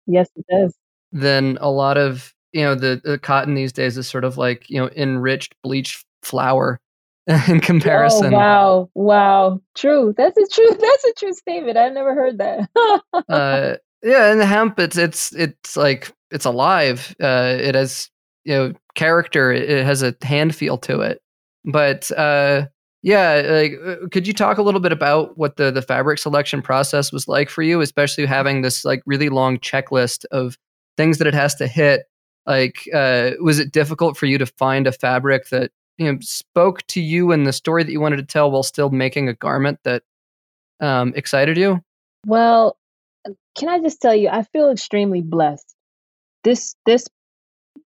Yes, 0.07 0.29
it 0.35 0.45
does. 0.49 0.75
Than 1.11 1.59
a 1.61 1.69
lot 1.69 1.97
of 1.97 2.33
you 2.53 2.63
know 2.63 2.73
the, 2.73 3.01
the 3.03 3.19
cotton 3.19 3.53
these 3.53 3.71
days 3.71 3.99
is 3.99 4.07
sort 4.07 4.23
of 4.23 4.37
like 4.37 4.67
you 4.67 4.79
know 4.79 4.89
enriched 4.95 5.53
bleached 5.61 6.05
flour 6.23 6.79
in 7.47 7.59
comparison. 7.59 8.33
Oh, 8.33 8.37
wow, 8.37 8.89
wow, 8.93 9.61
true. 9.75 10.13
That's 10.17 10.37
a 10.37 10.47
true. 10.47 10.69
That's 10.79 11.03
a 11.05 11.13
true 11.17 11.33
statement. 11.33 11.77
I've 11.77 11.93
never 11.93 12.13
heard 12.13 12.37
that. 12.39 12.69
uh, 13.29 13.75
yeah, 14.01 14.31
and 14.31 14.39
the 14.39 14.45
hemp, 14.45 14.79
it's 14.79 14.97
it's 14.97 15.33
it's 15.33 15.77
like 15.77 16.11
it's 16.31 16.45
alive. 16.45 17.15
Uh, 17.21 17.57
it 17.59 17.75
has 17.75 18.09
you 18.43 18.55
know 18.55 18.73
character. 18.95 19.51
It, 19.51 19.69
it 19.69 19.85
has 19.85 20.03
a 20.03 20.15
hand 20.21 20.55
feel 20.55 20.77
to 20.79 21.01
it. 21.01 21.21
But 21.65 22.11
uh, 22.11 22.67
yeah, 23.01 23.41
like 23.45 23.73
uh, 23.85 24.07
could 24.11 24.27
you 24.27 24.33
talk 24.33 24.57
a 24.57 24.63
little 24.63 24.81
bit 24.81 24.91
about 24.91 25.37
what 25.37 25.55
the 25.55 25.71
the 25.71 25.81
fabric 25.81 26.19
selection 26.19 26.61
process 26.61 27.13
was 27.13 27.27
like 27.27 27.49
for 27.49 27.61
you, 27.61 27.79
especially 27.79 28.25
having 28.25 28.61
this 28.61 28.83
like 28.83 29.01
really 29.05 29.29
long 29.29 29.57
checklist 29.59 30.25
of 30.31 30.57
things 30.97 31.19
that 31.19 31.27
it 31.27 31.33
has 31.33 31.55
to 31.55 31.67
hit 31.67 32.03
like 32.45 32.87
uh, 32.93 33.31
was 33.39 33.59
it 33.59 33.71
difficult 33.71 34.17
for 34.17 34.25
you 34.25 34.37
to 34.37 34.45
find 34.45 34.87
a 34.87 34.91
fabric 34.91 35.49
that 35.49 35.71
you 35.97 36.11
know 36.11 36.17
spoke 36.21 36.85
to 36.87 37.01
you 37.01 37.31
and 37.31 37.45
the 37.45 37.53
story 37.53 37.83
that 37.83 37.91
you 37.91 38.01
wanted 38.01 38.17
to 38.17 38.23
tell 38.23 38.51
while 38.51 38.63
still 38.63 38.89
making 38.89 39.29
a 39.29 39.33
garment 39.33 39.79
that 39.83 40.03
um, 40.79 41.13
excited 41.15 41.57
you? 41.57 41.81
Well, 42.25 42.77
can 43.57 43.69
I 43.69 43.79
just 43.79 44.01
tell 44.01 44.15
you, 44.15 44.29
I 44.29 44.43
feel 44.43 44.71
extremely 44.71 45.21
blessed. 45.21 45.73
This 46.43 46.75
this 46.85 47.07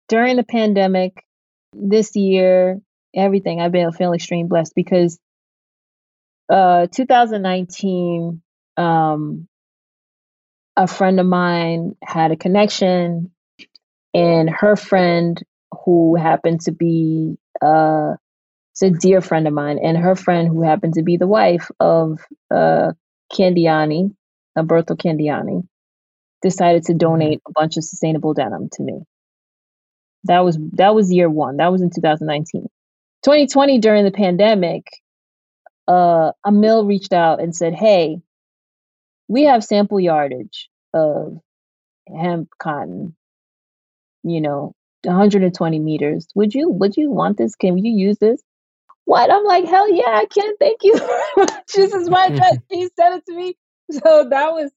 during 0.08 0.36
the 0.36 0.44
pandemic, 0.44 1.24
this 1.72 2.16
year, 2.16 2.80
everything 3.14 3.60
I've 3.60 3.72
been 3.72 3.92
feeling 3.92 4.16
extremely 4.16 4.48
blessed 4.48 4.72
because 4.74 5.18
uh 6.48 6.86
2019 6.90 8.42
um 8.76 9.48
a 10.76 10.86
friend 10.86 11.20
of 11.20 11.26
mine 11.26 11.94
had 12.02 12.32
a 12.32 12.36
connection 12.36 13.30
and 14.14 14.50
her 14.50 14.76
friend 14.76 15.42
who 15.84 16.16
happened 16.16 16.62
to 16.62 16.72
be 16.72 17.36
uh, 17.60 18.14
it's 18.72 18.82
a 18.82 18.90
dear 18.90 19.20
friend 19.20 19.46
of 19.46 19.52
mine, 19.52 19.78
and 19.82 19.96
her 19.96 20.14
friend 20.14 20.48
who 20.48 20.62
happened 20.62 20.94
to 20.94 21.02
be 21.02 21.16
the 21.16 21.26
wife 21.26 21.70
of 21.78 22.18
uh, 22.50 22.92
Candiani, 23.32 24.14
Alberto 24.56 24.94
Candiani, 24.94 25.66
decided 26.40 26.84
to 26.84 26.94
donate 26.94 27.40
a 27.46 27.52
bunch 27.52 27.76
of 27.76 27.84
sustainable 27.84 28.34
denim 28.34 28.68
to 28.72 28.82
me. 28.82 29.02
That 30.24 30.40
was 30.40 30.58
that 30.72 30.94
was 30.94 31.12
year 31.12 31.28
one. 31.28 31.56
That 31.58 31.72
was 31.72 31.82
in 31.82 31.90
2019. 31.90 32.68
2020 33.24 33.78
during 33.78 34.04
the 34.04 34.10
pandemic, 34.10 34.84
uh, 35.88 36.32
a 36.44 36.52
mill 36.52 36.86
reached 36.86 37.12
out 37.12 37.40
and 37.40 37.54
said, 37.54 37.74
"Hey, 37.74 38.22
we 39.28 39.44
have 39.44 39.64
sample 39.64 40.00
yardage 40.00 40.68
of 40.94 41.38
hemp 42.08 42.50
cotton. 42.58 43.16
You 44.22 44.40
know, 44.40 44.74
120 45.04 45.78
meters. 45.78 46.28
Would 46.34 46.54
you 46.54 46.70
would 46.70 46.96
you 46.96 47.10
want 47.10 47.38
this? 47.38 47.54
Can 47.54 47.78
you 47.78 47.92
use 47.96 48.18
this? 48.18 48.42
What? 49.04 49.30
I'm 49.30 49.44
like, 49.44 49.64
hell 49.64 49.90
yeah, 49.92 50.08
I 50.08 50.26
can. 50.26 50.56
Thank 50.58 50.80
you. 50.82 50.94
This 51.74 51.94
is 51.94 52.08
my 52.08 52.26
address. 52.30 52.58
He 52.70 52.88
sent 52.98 53.16
it 53.16 53.26
to 53.26 53.34
me. 53.34 53.56
So 53.90 54.28
that 54.28 54.52
was 54.52 54.70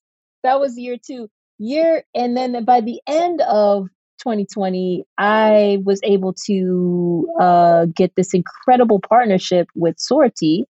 that 0.44 0.60
was 0.60 0.78
year 0.78 0.98
two. 1.04 1.30
Year 1.58 2.04
and 2.14 2.36
then 2.36 2.64
by 2.66 2.82
the 2.82 3.00
end 3.08 3.42
of 3.42 3.88
2020, 4.20 5.06
I 5.18 5.80
was 5.84 6.00
able 6.04 6.34
to 6.48 7.28
uh, 7.40 7.86
get 7.96 8.16
this 8.16 8.34
incredible 8.34 9.00
partnership 9.00 9.68
with 9.76 9.98
Soorty, 9.98 10.64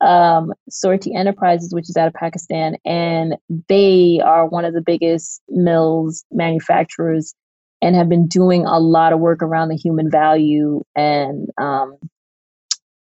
um, 0.00 0.52
Soorty 0.70 1.14
Enterprises, 1.14 1.74
which 1.74 1.88
is 1.88 1.96
out 1.96 2.08
of 2.08 2.14
Pakistan, 2.14 2.76
and 2.84 3.36
they 3.68 4.20
are 4.24 4.46
one 4.46 4.64
of 4.64 4.72
the 4.72 4.80
biggest 4.80 5.42
mills 5.48 6.24
manufacturers 6.30 7.34
and 7.82 7.94
have 7.94 8.08
been 8.08 8.26
doing 8.26 8.64
a 8.64 8.78
lot 8.78 9.12
of 9.12 9.20
work 9.20 9.42
around 9.42 9.68
the 9.68 9.76
human 9.76 10.10
value 10.10 10.82
and 10.94 11.48
um, 11.58 11.96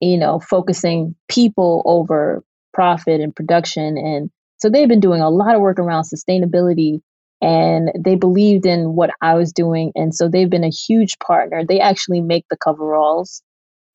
you 0.01 0.19
know 0.19 0.41
focusing 0.41 1.15
people 1.29 1.83
over 1.87 2.43
profit 2.73 3.21
and 3.21 3.35
production 3.35 3.97
and 3.97 4.31
so 4.57 4.71
they've 4.71 4.89
been 4.89 5.01
doing 5.01 5.21
a 5.21 5.31
lot 5.31 5.55
of 5.55 5.61
work 5.61 5.79
around 5.79 6.05
sustainability 6.05 7.01
and 7.45 7.93
they 7.99 8.15
believed 8.15 8.65
in 8.65 8.95
what 8.95 9.11
I 9.21 9.35
was 9.35 9.53
doing. 9.53 9.93
And 9.95 10.15
so 10.15 10.29
they've 10.29 10.49
been 10.49 10.65
a 10.65 10.71
huge 10.71 11.19
partner. 11.19 11.63
They 11.63 11.79
actually 11.79 12.23
make 12.23 12.47
the 12.49 12.57
coveralls. 12.57 13.43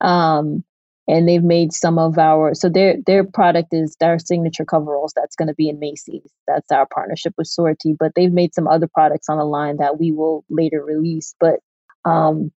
Um, 0.00 0.62
and 1.10 1.28
they've 1.28 1.42
made 1.42 1.72
some 1.72 1.98
of 1.98 2.18
our 2.18 2.54
so 2.54 2.68
their 2.68 2.96
their 3.06 3.24
product 3.24 3.68
is 3.72 3.96
their 3.98 4.18
signature 4.18 4.64
coveralls 4.64 5.12
that's 5.14 5.36
going 5.36 5.48
to 5.48 5.54
be 5.54 5.68
in 5.68 5.78
Macy's. 5.78 6.30
That's 6.46 6.70
our 6.70 6.86
partnership 6.86 7.34
with 7.36 7.48
Soorty, 7.48 7.96
but 7.98 8.12
they've 8.14 8.32
made 8.32 8.54
some 8.54 8.68
other 8.68 8.88
products 8.92 9.28
on 9.28 9.38
the 9.38 9.44
line 9.44 9.78
that 9.78 9.98
we 9.98 10.12
will 10.12 10.44
later 10.48 10.84
release. 10.84 11.34
But 11.40 11.60
um, 12.04 12.52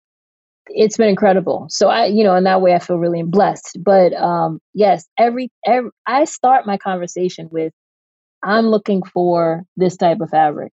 it's 0.68 0.98
been 0.98 1.10
incredible. 1.10 1.68
So 1.70 1.90
I, 1.90 2.06
you 2.06 2.24
know, 2.24 2.36
in 2.36 2.44
that 2.46 2.62
way, 2.62 2.74
I 2.74 2.80
feel 2.80 2.98
really 2.98 3.24
blessed. 3.24 3.80
But 3.84 4.14
um, 4.14 4.60
yes, 4.74 5.06
every, 5.18 5.52
every 5.66 5.90
I 6.06 6.26
start 6.26 6.66
my 6.66 6.78
conversation 6.78 7.50
with 7.52 7.74
I'm 8.44 8.68
looking 8.68 9.04
for 9.04 9.64
this 9.78 9.98
type 9.98 10.20
of 10.22 10.30
fabric. 10.30 10.74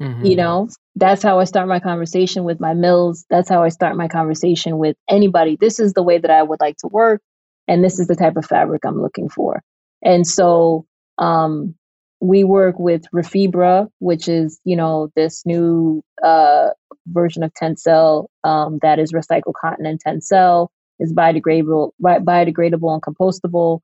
Mm-hmm. 0.00 0.24
You 0.24 0.36
know, 0.36 0.68
that's 0.96 1.22
how 1.22 1.40
I 1.40 1.44
start 1.44 1.68
my 1.68 1.80
conversation 1.80 2.44
with 2.44 2.60
my 2.60 2.74
mills. 2.74 3.26
That's 3.28 3.48
how 3.48 3.62
I 3.62 3.68
start 3.68 3.96
my 3.96 4.08
conversation 4.08 4.78
with 4.78 4.96
anybody. 5.08 5.56
This 5.60 5.78
is 5.78 5.92
the 5.92 6.02
way 6.02 6.18
that 6.18 6.30
I 6.30 6.42
would 6.42 6.60
like 6.60 6.78
to 6.78 6.88
work, 6.88 7.20
and 7.68 7.84
this 7.84 7.98
is 7.98 8.06
the 8.06 8.16
type 8.16 8.36
of 8.36 8.46
fabric 8.46 8.82
I'm 8.84 9.00
looking 9.00 9.28
for. 9.28 9.62
And 10.02 10.26
so, 10.26 10.86
um, 11.18 11.74
we 12.20 12.44
work 12.44 12.78
with 12.78 13.04
Refibra, 13.14 13.88
which 13.98 14.28
is 14.28 14.58
you 14.64 14.76
know 14.76 15.10
this 15.16 15.44
new 15.44 16.02
uh, 16.24 16.68
version 17.06 17.42
of 17.42 17.52
Tencel 17.54 18.26
um, 18.44 18.78
that 18.82 18.98
is 18.98 19.12
recycled 19.12 19.54
cotton 19.60 19.86
and 19.86 20.02
Tencel 20.02 20.68
is 20.98 21.12
biodegradable, 21.12 21.92
biodegradable 22.02 22.92
and 22.92 23.02
compostable. 23.02 23.80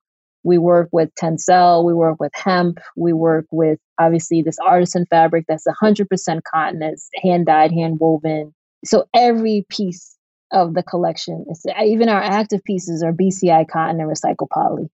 We 0.47 0.57
work 0.57 0.87
with 0.93 1.09
Tencel, 1.21 1.83
we 1.83 1.93
work 1.93 2.21
with 2.21 2.31
hemp, 2.33 2.79
we 2.95 3.11
work 3.11 3.45
with 3.51 3.79
obviously 3.99 4.41
this 4.41 4.55
artisan 4.65 5.05
fabric 5.09 5.43
that's 5.45 5.65
100% 5.67 6.41
cotton, 6.49 6.79
that's 6.79 7.09
hand 7.21 7.47
dyed, 7.47 7.73
hand 7.73 7.97
woven. 7.99 8.53
So 8.85 9.03
every 9.13 9.65
piece 9.69 10.17
of 10.53 10.73
the 10.73 10.83
collection, 10.83 11.45
even 11.83 12.07
our 12.07 12.21
active 12.21 12.63
pieces 12.63 13.03
are 13.03 13.11
BCI 13.11 13.67
cotton 13.67 13.99
and 13.99 14.09
recycled 14.09 14.49
poly. 14.49 14.87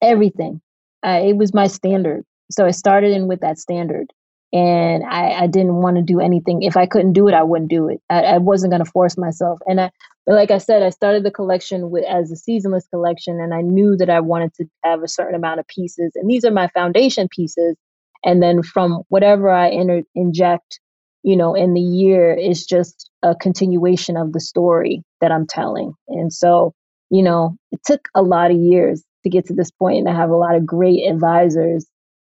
Everything. 0.00 0.62
Uh, 1.06 1.20
it 1.22 1.36
was 1.36 1.52
my 1.52 1.66
standard. 1.66 2.24
So 2.50 2.64
I 2.64 2.70
started 2.70 3.12
in 3.12 3.28
with 3.28 3.40
that 3.40 3.58
standard 3.58 4.06
and 4.52 5.04
I, 5.04 5.42
I 5.42 5.46
didn't 5.46 5.74
want 5.74 5.96
to 5.96 6.02
do 6.02 6.20
anything. 6.20 6.62
If 6.62 6.76
I 6.76 6.86
couldn't 6.86 7.12
do 7.12 7.28
it, 7.28 7.34
I 7.34 7.42
wouldn't 7.42 7.70
do 7.70 7.88
it. 7.88 8.00
I, 8.08 8.22
I 8.22 8.38
wasn't 8.38 8.72
going 8.72 8.84
to 8.84 8.90
force 8.90 9.18
myself. 9.18 9.58
And 9.66 9.80
I, 9.80 9.90
like 10.26 10.50
I 10.50 10.58
said, 10.58 10.82
I 10.82 10.90
started 10.90 11.24
the 11.24 11.30
collection 11.30 11.90
with 11.90 12.04
as 12.04 12.30
a 12.30 12.36
seasonless 12.36 12.86
collection, 12.88 13.40
and 13.40 13.54
I 13.54 13.60
knew 13.60 13.96
that 13.96 14.10
I 14.10 14.20
wanted 14.20 14.54
to 14.54 14.66
have 14.84 15.02
a 15.02 15.08
certain 15.08 15.34
amount 15.34 15.60
of 15.60 15.66
pieces, 15.68 16.12
and 16.14 16.28
these 16.28 16.44
are 16.44 16.50
my 16.50 16.68
foundation 16.68 17.28
pieces. 17.28 17.76
And 18.24 18.42
then 18.42 18.62
from 18.62 19.02
whatever 19.08 19.50
I 19.50 19.68
inject, 20.14 20.80
you 21.22 21.36
know, 21.36 21.54
in 21.54 21.74
the 21.74 21.80
year 21.80 22.34
is 22.34 22.66
just 22.66 23.08
a 23.22 23.36
continuation 23.36 24.16
of 24.16 24.32
the 24.32 24.40
story 24.40 25.02
that 25.20 25.30
I'm 25.30 25.46
telling. 25.46 25.92
And 26.08 26.32
so, 26.32 26.72
you 27.10 27.22
know, 27.22 27.56
it 27.70 27.80
took 27.84 28.08
a 28.16 28.22
lot 28.22 28.50
of 28.50 28.56
years 28.56 29.04
to 29.22 29.30
get 29.30 29.46
to 29.46 29.54
this 29.54 29.70
point, 29.70 29.98
and 29.98 30.08
I 30.08 30.14
have 30.16 30.30
a 30.30 30.36
lot 30.36 30.56
of 30.56 30.66
great 30.66 31.08
advisors 31.08 31.86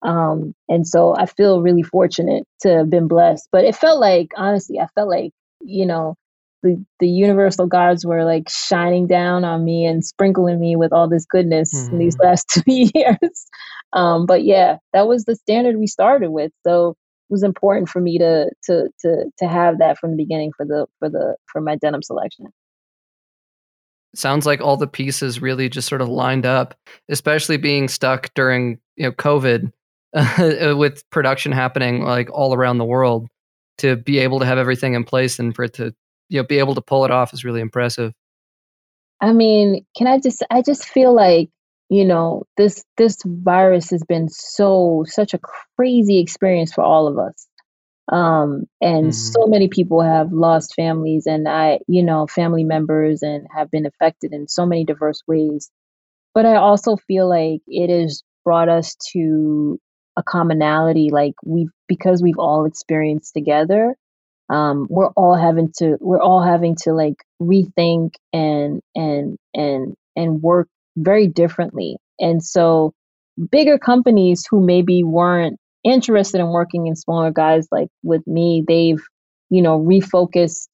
um, 0.03 0.55
and 0.69 0.87
so 0.87 1.15
I 1.17 1.27
feel 1.27 1.63
really 1.63 1.83
fortunate 1.83 2.45
to 2.63 2.79
have 2.79 2.91
been 2.91 3.09
blessed. 3.09 3.49
But 3.53 3.65
it 3.65 3.77
felt 3.77 4.01
like, 4.01 4.33
honestly, 4.37 4.79
I 4.79 4.87
felt 4.95 5.09
like, 5.09 5.33
you 5.61 5.87
know, 5.87 6.17
the, 6.63 6.85
the 7.01 7.09
universal 7.09 7.67
gods 7.67 8.07
were 8.07 8.25
like 8.25 8.49
shining 8.49 9.07
down 9.07 9.45
on 9.45 9.65
me 9.65 9.85
and 9.85 10.05
sprinkling 10.05 10.61
me 10.61 10.77
with 10.77 10.93
all 10.93 11.09
this 11.09 11.27
goodness 11.27 11.75
mm-hmm. 11.75 11.93
in 11.93 11.99
these 11.99 12.17
mm-hmm. 12.17 12.27
last 12.27 12.49
two 12.51 12.63
years. 12.67 13.47
Um, 13.93 14.27
but 14.27 14.45
yeah, 14.45 14.77
that 14.93 15.07
was 15.07 15.25
the 15.25 15.37
standard 15.37 15.77
we 15.77 15.87
started 15.87 16.31
with. 16.31 16.53
So 16.67 16.91
it 16.91 17.33
was 17.33 17.43
important 17.43 17.89
for 17.89 18.01
me 18.01 18.19
to 18.19 18.51
to 18.65 18.89
to 19.01 19.25
to 19.39 19.49
have 19.49 19.79
that 19.79 19.99
from 19.99 20.11
the 20.11 20.17
beginning 20.17 20.53
for 20.57 20.67
the 20.67 20.87
for 20.99 21.09
the 21.09 21.37
for 21.47 21.61
my 21.61 21.77
denim 21.77 22.03
selection 22.03 22.47
sounds 24.15 24.45
like 24.45 24.61
all 24.61 24.77
the 24.77 24.87
pieces 24.87 25.41
really 25.41 25.71
just 25.71 25.89
sort 25.89 26.03
of 26.03 26.09
lined 26.09 26.45
up 26.45 26.75
especially 27.09 27.57
being 27.57 27.89
stuck 27.89 28.33
during 28.35 28.79
you 28.97 29.05
know 29.05 29.13
covid 29.13 29.73
with 30.39 31.09
production 31.11 31.53
happening 31.53 32.03
like 32.03 32.31
all 32.31 32.55
around 32.55 32.79
the 32.79 32.85
world 32.85 33.29
to 33.79 33.97
be 33.97 34.19
able 34.19 34.41
to 34.41 34.47
have 34.47 34.59
everything 34.59 34.95
in 34.95 35.05
place 35.05 35.39
and 35.39 35.55
for 35.57 35.65
it 35.65 35.75
to 35.75 35.95
you 36.29 36.41
know 36.41 36.47
be 36.47 36.59
able 36.59 36.75
to 36.75 36.83
pull 36.83 37.05
it 37.05 37.11
off 37.11 37.33
is 37.33 37.45
really 37.45 37.61
impressive. 37.61 38.13
I 39.21 39.33
mean 39.33 39.87
can 39.97 40.07
i 40.07 40.19
just 40.19 40.43
i 40.51 40.61
just 40.63 40.85
feel 40.85 41.15
like 41.15 41.49
you 41.89 42.05
know 42.05 42.45
this 42.57 42.85
this 42.99 43.17
virus 43.25 43.91
has 43.91 44.03
been 44.03 44.29
so 44.29 45.05
such 45.07 45.33
a 45.33 45.41
crazy 45.77 46.19
experience 46.19 46.73
for 46.73 46.85
all 46.85 47.07
of 47.07 47.19
us. 47.19 47.47
Um 48.13 48.65
and 48.83 49.07
mm-hmm. 49.07 49.11
so 49.13 49.47
many 49.47 49.69
people 49.69 50.03
have 50.03 50.31
lost 50.31 50.75
families 50.75 51.27
and 51.27 51.49
i 51.49 51.79
you 51.89 52.03
know 52.03 52.27
family 52.27 52.65
members 52.65 53.23
and 53.23 53.47
have 53.57 53.71
been 53.71 53.87
affected 53.87 54.35
in 54.35 54.47
so 54.47 54.67
many 54.67 54.85
diverse 54.85 55.23
ways. 55.27 55.71
But 56.35 56.45
i 56.45 56.57
also 56.57 56.97
feel 56.97 57.29
like 57.29 57.63
it 57.67 57.89
has 57.89 58.23
brought 58.45 58.69
us 58.69 58.97
to 59.13 59.79
a 60.17 60.23
commonality 60.23 61.11
like 61.11 61.35
we've 61.45 61.71
because 61.89 62.23
we've 62.23 62.39
all 62.39 62.67
experienced 62.67 63.33
together 63.35 63.95
um 64.51 64.87
we're 64.91 65.11
all 65.11 65.35
having 65.35 65.73
to 65.79 65.97
we're 66.01 66.21
all 66.21 66.43
having 66.43 66.77
to 66.77 66.93
like 66.93 67.17
rethink 67.41 68.11
and 68.33 68.81
and 68.95 69.39
and 69.55 69.95
and 70.17 70.43
work 70.43 70.69
very 70.97 71.27
differently. 71.27 71.97
And 72.19 72.43
so 72.45 72.93
bigger 73.51 73.79
companies 73.79 74.45
who 74.49 74.65
maybe 74.65 75.03
weren't 75.03 75.59
interested 75.85 76.41
in 76.41 76.49
working 76.49 76.87
in 76.87 76.95
smaller 76.95 77.33
guys 77.33 77.67
like 77.73 77.89
with 78.05 78.25
me 78.25 78.63
they've 78.69 79.03
you 79.51 79.61
know 79.61 79.81
refocused 79.81 80.69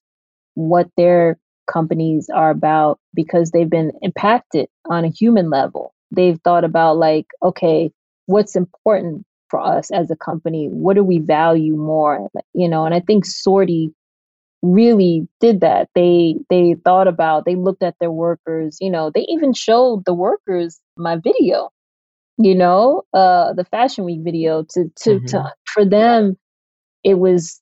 what 0.55 0.87
their 0.97 1.39
companies 1.71 2.29
are 2.35 2.51
about 2.51 2.99
because 3.15 3.51
they've 3.51 3.71
been 3.71 3.93
impacted 4.03 4.69
on 4.91 5.05
a 5.05 5.09
human 5.09 5.51
level. 5.51 5.95
They've 6.11 6.39
thought 6.43 6.65
about 6.65 6.97
like 6.97 7.27
okay 7.43 7.91
what's 8.29 8.57
important 8.57 9.25
for 9.51 9.61
us 9.61 9.91
as 9.91 10.11
a 10.11 10.17
company? 10.17 10.69
What 10.69 10.95
do 10.95 11.03
we 11.03 11.19
value 11.19 11.77
more? 11.77 12.29
You 12.55 12.69
know 12.69 12.85
and 12.85 12.95
i 12.95 13.01
think 13.01 13.25
Soorty 13.25 13.93
really 14.63 15.29
did 15.41 15.61
that. 15.61 15.89
They 15.95 16.37
they 16.51 16.75
thought 16.85 17.09
about 17.09 17.45
they 17.45 17.55
looked 17.55 17.83
at 17.83 17.95
their 18.01 18.11
workers 18.11 18.79
you 18.81 18.91
know 18.91 19.11
they 19.15 19.25
even 19.29 19.53
showed 19.53 20.05
the 20.05 20.15
workers 20.15 20.81
my 20.97 21.17
video 21.17 21.71
you 22.39 22.55
know 22.55 23.03
uh 23.13 23.53
the 23.53 23.65
fashion 23.65 24.05
week 24.05 24.21
video 24.23 24.65
to 24.71 24.91
to, 24.97 25.11
mm-hmm. 25.11 25.27
to 25.27 25.53
for 25.65 25.85
them 25.85 26.37
it 27.05 27.19
was 27.19 27.61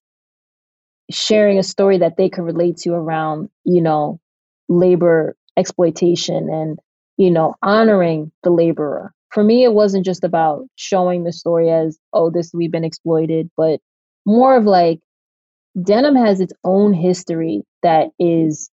sharing 1.10 1.58
a 1.58 1.62
story 1.62 1.98
that 1.98 2.16
they 2.16 2.28
could 2.28 2.42
relate 2.44 2.76
to 2.78 2.92
around 2.92 3.48
you 3.64 3.80
know 3.80 4.20
labor 4.68 5.36
exploitation 5.56 6.48
and 6.50 6.78
you 7.16 7.30
know 7.30 7.54
honoring 7.62 8.30
the 8.42 8.50
laborer 8.50 9.12
for 9.30 9.42
me, 9.44 9.64
it 9.64 9.72
wasn't 9.72 10.04
just 10.04 10.24
about 10.24 10.64
showing 10.76 11.24
the 11.24 11.32
story 11.32 11.70
as, 11.70 11.98
oh, 12.12 12.30
this 12.30 12.52
we've 12.54 12.72
been 12.72 12.84
exploited, 12.84 13.50
but 13.56 13.80
more 14.24 14.56
of 14.56 14.64
like 14.64 15.00
denim 15.82 16.16
has 16.16 16.40
its 16.40 16.52
own 16.64 16.92
history 16.92 17.62
that 17.82 18.08
is 18.18 18.70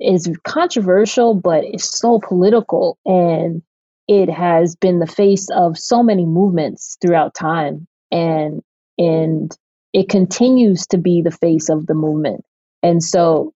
is 0.00 0.30
controversial, 0.44 1.34
but 1.34 1.64
it's 1.64 1.98
so 1.98 2.20
political 2.20 2.98
and 3.06 3.62
it 4.08 4.28
has 4.28 4.76
been 4.76 4.98
the 4.98 5.06
face 5.06 5.48
of 5.50 5.78
so 5.78 6.02
many 6.02 6.26
movements 6.26 6.96
throughout 7.00 7.34
time 7.34 7.86
and 8.10 8.62
and 8.98 9.56
it 9.92 10.08
continues 10.08 10.86
to 10.88 10.98
be 10.98 11.22
the 11.22 11.30
face 11.30 11.68
of 11.68 11.86
the 11.86 11.94
movement. 11.94 12.44
And 12.82 13.02
so 13.02 13.54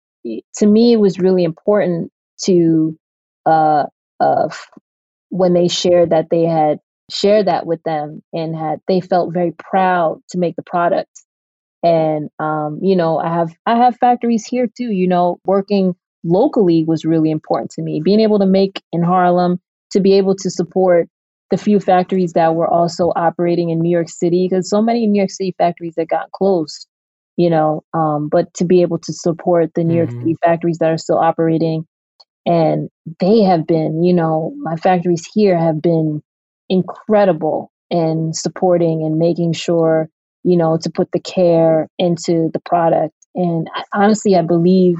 to 0.56 0.66
me 0.66 0.92
it 0.92 1.00
was 1.00 1.18
really 1.18 1.44
important 1.44 2.10
to 2.44 2.96
uh, 3.44 3.84
uh, 4.20 4.48
when 5.30 5.54
they 5.54 5.68
shared 5.68 6.10
that 6.10 6.28
they 6.30 6.44
had 6.44 6.78
shared 7.10 7.46
that 7.46 7.66
with 7.66 7.82
them 7.84 8.22
and 8.32 8.54
had 8.56 8.80
they 8.88 9.00
felt 9.00 9.32
very 9.32 9.52
proud 9.52 10.20
to 10.28 10.38
make 10.38 10.56
the 10.56 10.62
product 10.62 11.10
and 11.82 12.28
um, 12.38 12.78
you 12.82 12.96
know 12.96 13.18
i 13.18 13.28
have 13.32 13.52
i 13.66 13.76
have 13.76 13.96
factories 13.96 14.44
here 14.46 14.66
too 14.76 14.90
you 14.92 15.06
know 15.06 15.38
working 15.44 15.94
locally 16.24 16.84
was 16.86 17.04
really 17.04 17.30
important 17.30 17.70
to 17.70 17.82
me 17.82 18.00
being 18.04 18.20
able 18.20 18.38
to 18.38 18.46
make 18.46 18.82
in 18.92 19.02
harlem 19.02 19.60
to 19.90 20.00
be 20.00 20.14
able 20.14 20.34
to 20.34 20.50
support 20.50 21.08
the 21.50 21.56
few 21.56 21.80
factories 21.80 22.32
that 22.32 22.54
were 22.54 22.68
also 22.68 23.12
operating 23.16 23.70
in 23.70 23.80
new 23.80 23.90
york 23.90 24.08
city 24.08 24.48
because 24.50 24.68
so 24.68 24.82
many 24.82 25.06
new 25.06 25.20
york 25.20 25.30
city 25.30 25.54
factories 25.58 25.94
that 25.96 26.08
got 26.08 26.30
closed 26.32 26.86
you 27.36 27.48
know, 27.48 27.84
um, 27.94 28.28
but 28.28 28.52
to 28.54 28.64
be 28.64 28.82
able 28.82 28.98
to 28.98 29.12
support 29.12 29.70
the 29.74 29.84
New 29.84 29.96
York 29.96 30.10
Mhm. 30.10 30.20
City 30.20 30.36
factories 30.44 30.78
that 30.78 30.90
are 30.90 30.98
still 30.98 31.18
operating. 31.18 31.86
And 32.48 32.88
they 33.20 33.42
have 33.42 33.66
been, 33.66 34.02
you 34.02 34.14
know, 34.14 34.54
my 34.62 34.74
factories 34.76 35.28
here 35.34 35.58
have 35.58 35.82
been 35.82 36.22
incredible 36.70 37.70
in 37.90 38.32
supporting 38.32 39.02
and 39.02 39.18
making 39.18 39.52
sure, 39.52 40.08
you 40.44 40.56
know, 40.56 40.78
to 40.78 40.90
put 40.90 41.12
the 41.12 41.20
care 41.20 41.88
into 41.98 42.48
the 42.54 42.60
product. 42.64 43.14
And 43.34 43.68
honestly, 43.92 44.34
I 44.34 44.40
believe 44.40 44.96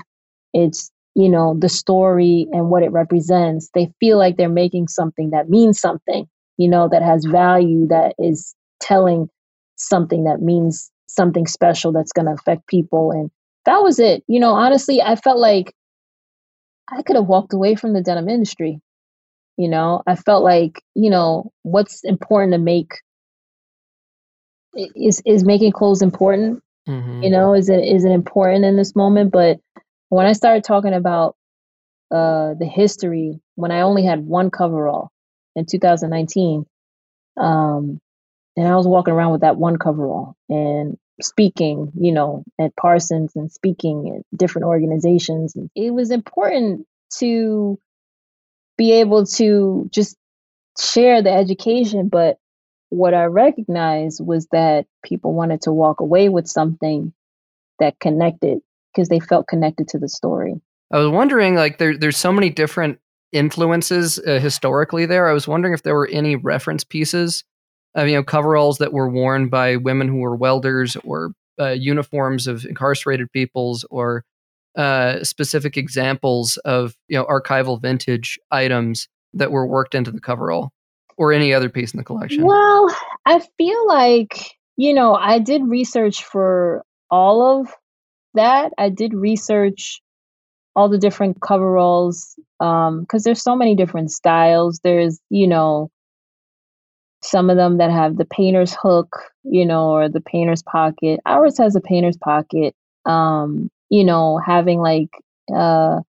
it's, 0.53 0.91
you 1.15 1.31
know, 1.31 1.57
the 1.59 1.71
story 1.71 2.47
and 2.53 2.69
what 2.69 2.83
it 2.83 2.93
represents. 2.93 3.71
They 3.73 3.91
feel 3.99 4.19
like 4.19 4.37
they're 4.37 4.51
making 4.51 4.89
something 4.89 5.31
that 5.31 5.49
means 5.49 5.81
something, 5.81 6.29
you 6.59 6.69
know, 6.69 6.87
that 6.91 7.03
has 7.03 7.25
value, 7.25 7.87
that 7.89 8.15
is 8.19 8.55
telling 8.79 9.31
something 9.77 10.25
that 10.25 10.43
means 10.43 10.91
something 11.07 11.47
special 11.47 11.93
that's 11.93 12.13
going 12.13 12.27
to 12.27 12.33
affect 12.33 12.67
people. 12.67 13.11
And 13.11 13.31
that 13.65 13.79
was 13.79 13.99
it. 13.99 14.23
You 14.29 14.39
know, 14.39 14.53
honestly, 14.53 15.01
I 15.01 15.17
felt 15.17 15.39
like 15.39 15.75
I 16.91 17.03
could 17.03 17.17
have 17.17 17.27
walked 17.27 17.53
away 17.53 17.75
from 17.75 17.93
the 17.93 18.03
denim 18.03 18.29
industry. 18.29 18.81
You 19.57 19.69
know, 19.69 20.03
I 20.07 20.15
felt 20.17 20.45
like, 20.45 20.83
you 20.95 21.11
know, 21.11 21.53
what's 21.63 22.05
important 22.05 22.53
to 22.53 22.59
make 22.59 22.93
is 24.75 25.23
is 25.27 25.45
making 25.45 25.73
clothes 25.73 26.03
important. 26.03 26.63
Mhm. 26.89 27.25
You 27.25 27.31
know, 27.31 27.55
is 27.55 27.69
it 27.69 27.85
is 27.85 28.05
it 28.05 28.13
important 28.13 28.65
in 28.65 28.77
this 28.77 28.95
moment? 28.97 29.33
But 29.33 29.61
when 30.09 30.27
I 30.27 30.33
started 30.33 30.65
talking 30.65 30.95
about 30.95 31.37
uh 32.11 32.55
the 32.55 32.67
history, 32.67 33.41
when 33.57 33.71
I 33.71 33.83
only 33.83 34.05
had 34.05 34.27
one 34.27 34.51
coverall 34.51 35.11
in 35.57 35.67
2019, 35.67 36.67
um, 37.37 38.01
and 38.57 38.69
I 38.69 38.77
was 38.77 38.87
walking 38.87 39.15
around 39.15 39.33
with 39.33 39.43
that 39.43 39.57
one 39.59 39.79
coverall 39.79 40.35
and 40.49 40.99
speaking, 41.21 41.93
you 41.99 42.13
know, 42.13 42.45
at 42.61 42.77
Parsons 42.77 43.33
and 43.35 43.51
speaking 43.51 44.17
at 44.17 44.39
different 44.39 44.67
organizations. 44.67 45.55
It 45.75 45.91
was 45.91 46.11
important 46.11 46.87
to 47.19 47.79
be 48.77 48.93
able 48.93 49.27
to 49.27 49.89
just 49.93 50.17
share 50.81 51.23
the 51.23 51.33
education, 51.33 52.09
but 52.09 52.39
what 52.91 53.15
I 53.15 53.25
recognized 53.25 54.25
was 54.25 54.47
that 54.53 54.87
people 55.05 55.35
wanted 55.35 55.63
to 55.63 55.73
walk 55.73 56.01
away 56.01 56.29
with 56.29 56.47
something 56.47 57.13
that 57.81 57.99
connected 58.01 58.61
because 58.93 59.09
they 59.09 59.21
felt 59.21 59.47
connected 59.47 59.89
to 59.89 59.99
the 59.99 60.09
story. 60.09 60.55
I 60.91 60.99
was 60.99 61.09
wondering, 61.09 61.55
like, 61.55 61.79
there, 61.79 61.97
there's 61.97 62.17
so 62.17 62.33
many 62.33 62.49
different 62.49 62.99
influences 63.33 64.19
uh, 64.19 64.39
historically 64.39 65.05
there. 65.05 65.29
I 65.29 65.35
was 65.35 65.47
wondering 65.47 65.75
if 65.75 65.83
there 65.83 65.95
were 65.95 66.09
any 66.09 66.37
reference 66.37 66.83
pieces 66.83 67.45
you 68.07 68.15
know, 68.15 68.23
coveralls 68.23 68.79
that 68.79 68.93
were 68.93 69.09
worn 69.09 69.49
by 69.49 69.77
women 69.77 70.09
who 70.09 70.19
were 70.19 70.37
welders 70.37 70.97
or 71.05 71.33
uh, 71.61 71.71
uniforms 71.71 72.47
of 72.47 72.65
incarcerated 72.65 73.33
peoples 73.33 73.85
or 73.91 74.25
uh, 74.77 75.25
specific 75.25 75.77
examples 75.77 76.57
of, 76.59 76.95
you 77.09 77.19
know, 77.19 77.25
archival 77.25 77.81
vintage 77.81 78.39
items 78.51 79.09
that 79.33 79.51
were 79.51 79.67
worked 79.67 79.95
into 79.95 80.11
the 80.11 80.21
coverall 80.21 80.71
or 81.17 81.33
any 81.33 81.53
other 81.53 81.69
piece 81.69 81.93
in 81.93 81.99
the 81.99 82.05
collection. 82.05 82.45
Well, 82.45 82.95
I 83.27 83.41
feel 83.59 83.89
like, 83.89 84.53
you 84.77 84.95
know, 84.95 85.15
I 85.15 85.41
did 85.41 85.63
research 85.67 86.23
for 86.23 86.85
all 87.11 87.61
of 87.61 87.69
that. 88.35 88.73
I 88.79 88.89
did 88.89 89.15
research 89.15 90.01
all 90.77 90.89
the 90.89 90.99
different 90.99 91.41
coveralls 91.41 92.37
um 92.61 93.01
because 93.01 93.25
there's 93.25 93.43
so 93.43 93.57
many 93.57 93.75
different 93.75 94.13
styles. 94.13 94.79
There's, 94.85 95.19
you 95.29 95.49
know, 95.49 95.91
some 97.23 97.51
of 97.51 97.57
them 97.57 97.79
that 97.79 97.91
have 97.91 98.17
the 98.17 98.25
painter's 98.25 98.75
hook, 98.81 99.17
you 99.45 99.65
know, 99.65 99.91
or 99.91 100.09
the 100.09 100.21
painter's 100.21 100.63
pocket. 100.63 101.21
Ours 101.27 101.59
has 101.59 101.75
a 101.77 101.81
painter's 101.81 102.17
pocket. 102.17 102.75
Um, 103.07 103.71
you 103.91 104.05
know, 104.05 104.39
having 104.39 104.81
like 104.81 105.11
uh 105.55 106.01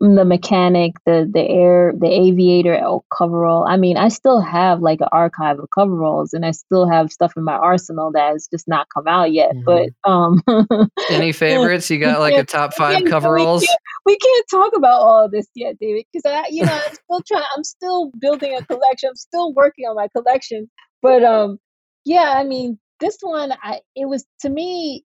the 0.00 0.24
mechanic, 0.24 0.92
the 1.06 1.28
the 1.32 1.40
air, 1.40 1.92
the 1.98 2.06
aviator 2.06 2.80
coverall. 3.16 3.66
I 3.66 3.76
mean, 3.76 3.96
I 3.96 4.08
still 4.08 4.40
have 4.40 4.80
like 4.80 5.00
an 5.00 5.08
archive 5.10 5.58
of 5.58 5.68
coveralls, 5.74 6.32
and 6.32 6.46
I 6.46 6.52
still 6.52 6.88
have 6.88 7.10
stuff 7.10 7.32
in 7.36 7.42
my 7.42 7.54
arsenal 7.54 8.12
that 8.12 8.32
has 8.32 8.48
just 8.48 8.68
not 8.68 8.86
come 8.94 9.08
out 9.08 9.32
yet. 9.32 9.54
Mhm. 9.56 9.64
But 9.64 10.10
um, 10.10 10.42
Any 11.10 11.32
favorites? 11.32 11.90
You 11.90 11.98
got 11.98 12.20
like 12.20 12.36
a 12.36 12.44
top 12.44 12.74
five 12.74 13.00
Yeah, 13.02 13.10
coveralls? 13.10 13.62
We 13.62 13.66
can't, 13.66 13.80
we 14.06 14.16
can't 14.18 14.46
talk 14.50 14.76
about 14.76 15.00
all 15.00 15.24
of 15.24 15.32
this 15.32 15.48
yet, 15.56 15.76
David, 15.80 16.04
because 16.12 16.30
I, 16.30 16.46
you 16.48 16.64
know, 16.64 16.72
I'm 16.72 16.94
still 16.94 17.22
trying. 17.26 17.46
I'm 17.56 17.64
still 17.64 18.12
building 18.20 18.56
a 18.56 18.64
collection. 18.64 19.08
I'm 19.08 19.16
still 19.16 19.52
working 19.52 19.86
on 19.86 19.96
my 19.96 20.08
collection. 20.16 20.70
But 21.02 21.24
um, 21.24 21.58
yeah, 22.04 22.34
I 22.36 22.44
mean, 22.44 22.78
this 23.00 23.18
one, 23.20 23.52
I 23.62 23.80
it 23.96 24.08
was 24.08 24.24
to 24.40 24.48
me. 24.48 25.04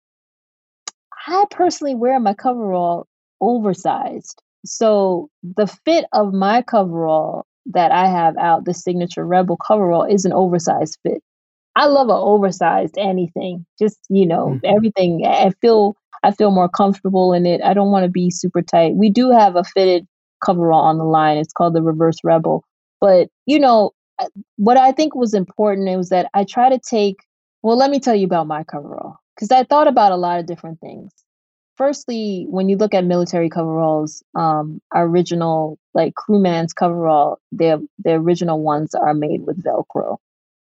I 1.27 1.45
personally 1.51 1.97
wear 1.97 2.21
my 2.21 2.35
coverall 2.35 3.09
oversized, 3.41 4.43
so 4.65 5.29
the 5.43 5.67
fit 5.67 6.07
of 6.13 6.33
my 6.33 6.63
coverall 6.63 7.47
that 7.67 7.93
I 7.93 8.07
have 8.07 8.37
out, 8.39 8.65
the 8.65 8.75
signature 8.75 9.25
Rebel 9.27 9.57
coverall, 9.67 10.05
is 10.05 10.25
an 10.25 10.33
oversized 10.33 10.99
fit. 11.03 11.23
I 11.77 11.87
love 11.87 12.09
an 12.09 12.17
oversized 12.17 12.97
anything. 12.99 13.67
Just 13.79 13.99
you 14.09 14.27
know, 14.27 14.59
Mhm. 14.63 14.77
everything. 14.77 15.27
I 15.27 15.51
feel 15.61 15.97
I 16.25 16.33
feel 16.33 16.51
more 16.51 16.69
comfortable 16.69 17.33
in 17.33 17.47
it. 17.47 17.63
I 17.63 17.75
don't 17.75 17.91
want 17.93 18.05
to 18.05 18.11
be 18.11 18.31
super 18.31 18.63
tight. 18.63 18.97
We 18.97 19.11
do 19.11 19.31
have 19.31 19.57
a 19.57 19.65
fitted 19.65 20.07
coverall 20.45 20.81
on 20.81 20.99
the 20.99 21.05
line. 21.05 21.39
It's 21.39 21.53
called 21.53 21.75
the 21.75 21.83
Reverse 21.83 22.19
Rebel. 22.25 22.65
But 23.01 23.29
you 23.47 23.59
know, 23.59 23.93
what 24.57 24.77
I 24.77 24.93
think 24.93 25.15
was 25.15 25.35
important 25.35 25.89
was 25.97 26.09
that 26.11 26.31
I 26.35 26.45
try 26.45 26.69
to 26.71 26.79
take. 26.79 27.17
Well, 27.63 27.77
let 27.77 27.91
me 27.91 28.01
tell 28.01 28.15
you 28.15 28.27
about 28.27 28.47
my 28.47 28.65
coverall 28.65 29.17
because 29.35 29.51
I 29.51 29.65
thought 29.65 29.89
about 29.89 30.13
a 30.13 30.17
lot 30.17 30.39
of 30.41 30.47
different 30.47 30.81
things. 30.81 31.11
Firstly, 31.77 32.47
when 32.49 32.69
you 32.69 32.77
look 32.77 32.95
at 32.95 33.05
military 33.05 33.51
coveralls, 33.51 34.23
um, 34.35 34.81
our 34.93 35.07
original 35.07 35.79
like 35.95 36.15
crewman's 36.15 36.73
coverall, 36.73 37.39
their 37.53 37.79
the 38.03 38.13
original 38.13 38.61
ones 38.63 38.95
are 38.95 39.15
made 39.15 39.47
with 39.47 39.63
Velcro, 39.63 40.17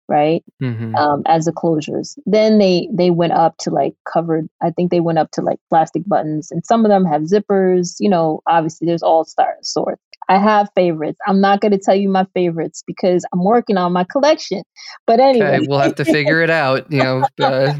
right? 0.08 0.44
Mhm. 0.62 0.94
um, 0.96 1.22
as 1.26 1.46
the 1.46 1.52
closures. 1.52 2.18
Then 2.26 2.58
they 2.58 2.88
they 2.92 3.10
went 3.10 3.32
up 3.32 3.56
to 3.58 3.70
like 3.70 3.94
covered. 4.10 4.48
I 4.60 4.70
think 4.70 4.90
they 4.90 5.00
went 5.00 5.18
up 5.18 5.30
to 5.32 5.42
like 5.42 5.58
plastic 5.70 6.02
buttons, 6.06 6.50
and 6.50 6.64
some 6.66 6.84
of 6.84 6.90
them 6.90 7.04
have 7.06 7.22
zippers. 7.22 7.96
You 7.98 8.10
know, 8.10 8.40
obviously 8.46 8.86
there's 8.86 9.02
all 9.02 9.24
star 9.24 9.56
sorts. 9.62 10.02
I 10.28 10.38
have 10.38 10.68
favorites. 10.74 11.18
I'm 11.26 11.40
not 11.40 11.60
going 11.60 11.72
to 11.72 11.78
tell 11.78 11.94
you 11.94 12.08
my 12.08 12.26
favorites 12.34 12.82
because 12.86 13.24
I'm 13.32 13.44
working 13.44 13.76
on 13.76 13.92
my 13.92 14.04
collection. 14.04 14.62
But 15.06 15.20
anyway, 15.20 15.58
Okay, 15.58 15.66
we'll 15.68 15.78
have 15.78 15.94
to 15.96 16.04
figure 16.04 16.40
it 16.42 16.50
out. 16.50 16.90
You 16.90 17.02
know, 17.02 17.24
uh, 17.40 17.74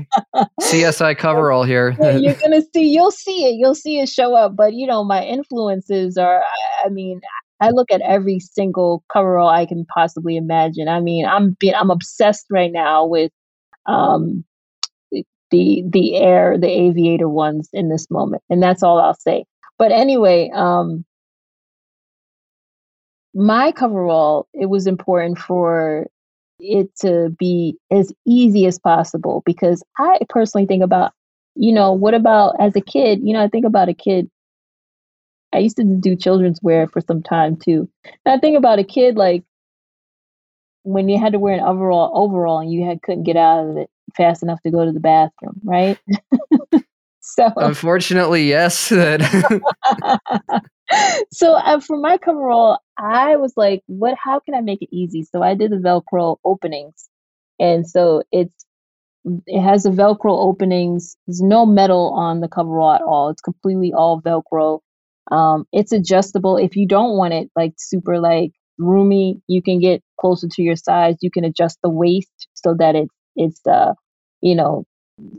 CSI 0.61 1.19
coverall 1.19 1.65
here. 1.65 1.97
You're 2.01 2.35
gonna 2.43 2.63
see 2.73 2.87
you'll 2.97 3.11
see 3.11 3.47
it 3.47 3.57
you'll 3.57 3.75
see 3.75 4.01
it 4.01 4.09
show 4.09 4.35
up 4.35 4.57
but 4.57 4.75
you 4.75 4.87
know 4.87 5.05
my 5.05 5.23
influences 5.23 6.17
are 6.17 6.43
i 6.85 6.89
mean 6.89 7.21
i 7.61 7.71
look 7.71 7.91
at 7.91 8.01
every 8.01 8.41
single 8.41 9.05
coverall 9.13 9.49
i 9.49 9.67
can 9.67 9.85
possibly 9.87 10.37
imagine 10.37 10.89
i 10.89 11.01
mean 11.01 11.27
i'm 11.27 11.57
be, 11.61 11.75
i'm 11.75 11.91
obsessed 11.91 12.47
right 12.51 12.73
now 12.73 13.05
with 13.05 13.31
um 13.87 14.45
the 15.51 15.85
the 15.91 16.17
air 16.17 16.57
the 16.59 16.69
aviator 16.69 17.29
ones 17.29 17.69
in 17.73 17.89
this 17.89 18.11
moment 18.11 18.43
and 18.51 18.63
that's 18.63 18.83
all 18.83 18.99
i'll 18.99 19.15
say 19.15 19.45
but 19.79 19.93
anyway 19.93 20.51
um 20.55 21.05
my 23.37 23.71
coverall 23.71 24.49
it 24.55 24.67
was 24.67 24.87
important 24.87 25.39
for 25.39 26.07
it 26.59 26.89
to 26.97 27.29
be 27.39 27.77
as 27.91 28.11
easy 28.27 28.65
as 28.65 28.79
possible 28.79 29.43
because 29.45 29.83
i 29.99 30.19
personally 30.31 30.67
think 30.67 30.83
about 30.83 31.13
you 31.55 31.71
know 31.71 31.93
what 31.93 32.15
about 32.15 32.55
as 32.59 32.75
a 32.75 32.81
kid 32.81 33.21
you 33.23 33.35
know 33.35 33.43
i 33.43 33.49
think 33.49 33.67
about 33.67 33.91
a 33.91 33.95
kid 33.95 34.31
i 35.53 35.59
used 35.59 35.77
to 35.77 35.85
do 35.85 36.17
children's 36.17 36.63
wear 36.63 36.89
for 36.89 37.03
some 37.03 37.23
time 37.23 37.57
too 37.57 37.87
and 38.05 38.35
i 38.35 38.39
think 38.39 38.57
about 38.57 38.79
a 38.79 38.85
kid 38.85 39.17
like 39.17 39.45
when 40.85 41.11
you 41.11 41.21
had 41.21 41.33
to 41.33 41.39
wear 41.39 41.53
an 41.53 41.61
overall 41.61 42.11
overall 42.15 42.59
and 42.59 42.73
you 42.73 42.87
had 42.87 43.03
couldn't 43.03 43.25
get 43.25 43.37
out 43.37 43.69
of 43.69 43.77
it 43.77 43.91
fast 44.17 44.43
enough 44.43 44.63
to 44.63 44.71
go 44.71 44.87
to 44.87 44.93
the 44.93 45.01
bathroom 45.01 45.61
right 45.63 45.99
so 47.21 47.53
Unfortunately, 47.57 48.49
yes. 48.49 48.89
That 48.89 49.21
so 51.33 51.55
uh, 51.55 51.81
for 51.81 51.97
my 51.97 52.19
coverall, 52.19 52.79
I 52.99 53.37
was 53.37 53.53
like, 53.57 53.83
"What? 53.87 54.17
How 54.23 54.41
can 54.41 54.55
I 54.55 54.61
make 54.61 54.83
it 54.83 54.89
easy?" 54.95 55.25
So 55.25 55.43
I 55.43 55.55
did 55.55 55.71
the 55.73 55.77
Velcro 55.77 56.37
openings, 56.45 57.09
and 57.59 57.89
so 57.89 58.23
it's 58.33 58.55
it 59.47 59.61
has 59.61 59.85
the 59.85 59.91
Velcro 59.91 60.39
openings. 60.39 61.17
There's 61.27 61.43
no 61.43 61.67
metal 61.67 62.13
on 62.15 62.41
the 62.41 62.49
coverall 62.49 62.93
at 62.93 63.03
all. 63.03 63.31
It's 63.31 63.43
completely 63.43 63.93
all 63.93 64.21
Velcro. 64.23 64.81
Um, 65.31 65.67
it's 65.73 65.93
adjustable. 65.93 66.57
If 66.57 66.77
you 66.77 66.87
don't 66.87 67.17
want 67.17 67.35
it 67.35 67.51
like 67.57 67.75
super 67.79 68.21
like 68.21 68.53
roomy, 68.79 69.41
you 69.49 69.63
can 69.63 69.81
get 69.81 70.03
closer 70.21 70.49
to 70.49 70.63
your 70.63 70.77
size. 70.77 71.17
You 71.21 71.31
can 71.31 71.45
adjust 71.45 71.79
the 71.83 71.91
waist 71.91 72.49
so 72.55 72.75
that 72.79 72.95
it's 72.95 73.15
it's 73.37 73.67
uh 73.67 73.95
you 74.41 74.55
know 74.55 74.85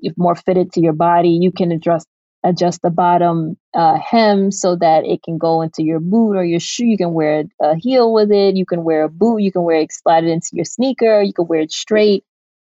if 0.01 0.13
more 0.17 0.35
fitted 0.35 0.73
to 0.73 0.81
your 0.81 0.93
body. 0.93 1.37
You 1.41 1.51
can 1.51 1.71
adjust 1.71 2.07
adjust 2.47 2.81
the 2.81 2.89
bottom 2.89 3.57
uh, 3.73 3.97
hem 3.99 4.51
so 4.51 4.75
that 4.75 5.05
it 5.05 5.23
can 5.23 5.37
go 5.37 5.61
into 5.61 5.83
your 5.83 5.99
boot 5.99 6.35
or 6.35 6.43
your 6.43 6.59
shoe. 6.59 6.85
You 6.85 6.97
can 6.97 7.13
wear 7.13 7.43
a 7.61 7.75
heel 7.75 8.13
with 8.13 8.31
it. 8.31 8.55
You 8.55 8.65
can 8.65 8.83
wear 8.83 9.03
a 9.03 9.09
boot. 9.09 9.41
You 9.41 9.51
can 9.51 9.63
wear 9.63 9.77
it 9.81 9.91
it 10.05 10.23
into 10.25 10.49
your 10.53 10.65
sneaker. 10.65 11.21
You 11.21 11.33
can 11.33 11.47
wear 11.47 11.61
it 11.61 11.71
straight. 11.71 12.23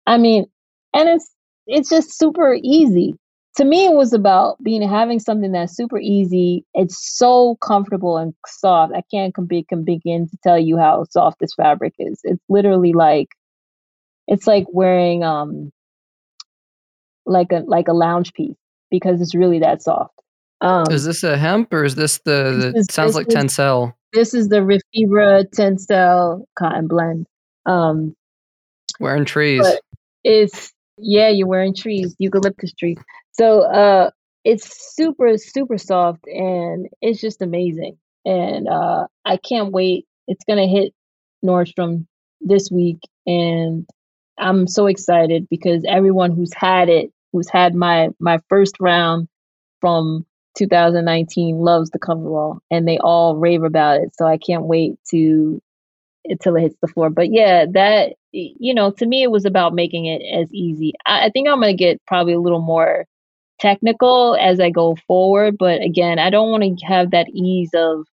I 0.07 0.19
mean, 0.19 0.47
and 0.95 1.09
it's 1.09 1.31
it's 1.67 1.91
just 1.91 2.19
super 2.19 2.57
easy 2.63 3.15
to 3.59 3.65
me 3.65 3.87
it 3.87 3.95
was 3.95 4.13
about 4.13 4.63
being 4.63 4.89
having 4.89 5.19
something 5.19 5.53
that's 5.53 5.77
super 5.77 5.99
easy 5.99 6.65
it's 6.75 7.17
so 7.17 7.57
comfortable 7.57 8.17
and 8.17 8.33
soft 8.47 8.93
i 8.95 9.03
can't 9.11 9.35
can 9.35 9.47
begin 9.85 10.29
to 10.29 10.37
tell 10.43 10.59
you 10.59 10.79
how 10.79 11.05
soft 11.11 11.39
this 11.41 11.55
fabric 11.55 11.93
is 11.99 12.21
it's 12.23 12.43
literally 12.49 12.93
like 12.93 13.29
it's 14.29 14.47
like 14.47 14.67
wearing 14.71 15.25
um 15.25 15.73
like 17.27 17.51
a 17.53 17.65
like 17.67 17.89
a 17.89 17.93
lounge 17.93 18.33
piece 18.33 18.57
because 18.91 19.21
it's 19.21 19.35
really 19.35 19.59
that 19.61 19.83
soft. 19.83 20.15
Um 20.61 20.85
is 20.91 21.05
this 21.05 21.23
a 21.23 21.37
hemp 21.37 21.73
or 21.73 21.85
is 21.85 21.95
this 21.95 22.19
the, 22.25 22.73
the 22.73 22.79
is- 22.79 22.87
sounds 22.91 23.15
like 23.15 23.29
is- 23.29 23.35
tencel. 23.35 23.95
this 24.13 24.35
is 24.35 24.49
the 24.49 24.57
Refibra 24.61 25.45
Tencel 25.55 26.45
cotton 26.59 26.89
blend. 26.89 27.27
Um 27.67 28.15
wearing 29.01 29.25
trees. 29.25 29.67
it's 30.25 30.73
yeah 30.99 31.29
you're 31.29 31.47
wearing 31.47 31.75
trees 31.75 32.15
eucalyptus 32.19 32.73
trees. 32.75 32.99
So 33.33 33.61
uh 33.63 34.11
it's 34.45 34.95
super 34.97 35.37
super 35.39 35.79
soft 35.79 36.27
and 36.27 36.89
it's 37.03 37.21
just 37.21 37.41
amazing. 37.43 37.97
And 38.25 38.69
uh 38.69 39.07
i 39.25 39.37
can't 39.37 39.73
wait. 39.73 40.07
It's 40.27 40.45
gonna 40.49 40.67
hit 40.67 40.93
nordstrom 41.45 42.07
this 42.41 42.69
week 42.71 42.99
and 43.27 43.87
i'm 44.39 44.67
so 44.67 44.87
excited 44.87 45.47
because 45.51 45.85
everyone 45.89 46.33
who's 46.33 46.53
had 46.55 46.89
it 46.89 47.11
who's 47.33 47.49
had 47.49 47.75
my 47.75 48.09
my 48.19 48.39
first 48.49 48.77
round 48.81 49.29
from 49.81 50.25
2019 50.57 51.59
loves 51.59 51.91
the 51.91 51.99
cover 51.99 52.21
coverall 52.21 52.61
and 52.71 52.87
they 52.89 52.99
all 52.99 53.37
rave 53.37 53.63
about 53.63 54.01
it 54.01 54.11
so 54.17 54.27
i 54.27 54.37
can't 54.39 54.65
wait 54.65 54.97
to 55.09 55.61
until 56.29 56.57
it 56.57 56.63
hits 56.63 56.77
the 56.81 56.89
floor. 56.89 57.11
But 57.11 57.33
yeah, 57.33 57.67
that 57.73 58.15
you 58.33 58.75
know, 58.75 58.91
to 58.93 59.07
me, 59.07 59.23
it 59.23 59.31
was 59.31 59.45
about 59.45 59.75
making 59.75 60.07
it 60.07 60.23
as 60.23 60.53
easy. 60.53 60.93
I, 61.07 61.27
I 61.27 61.31
think 61.31 61.49
I'm 61.49 61.61
gonna 61.61 61.75
get 61.75 62.05
probably 62.07 62.35
a 62.35 62.41
little 62.41 62.61
more 62.61 63.07
technical 63.59 64.37
as 64.41 64.61
I 64.61 64.71
go 64.71 64.97
forward. 65.07 65.57
But 65.59 65.83
again, 65.83 66.19
I 66.19 66.31
don't 66.31 66.51
want 66.51 66.63
to 66.63 66.87
have 66.87 67.11
that 67.13 67.29
ease 67.33 67.71
of. 67.75 68.07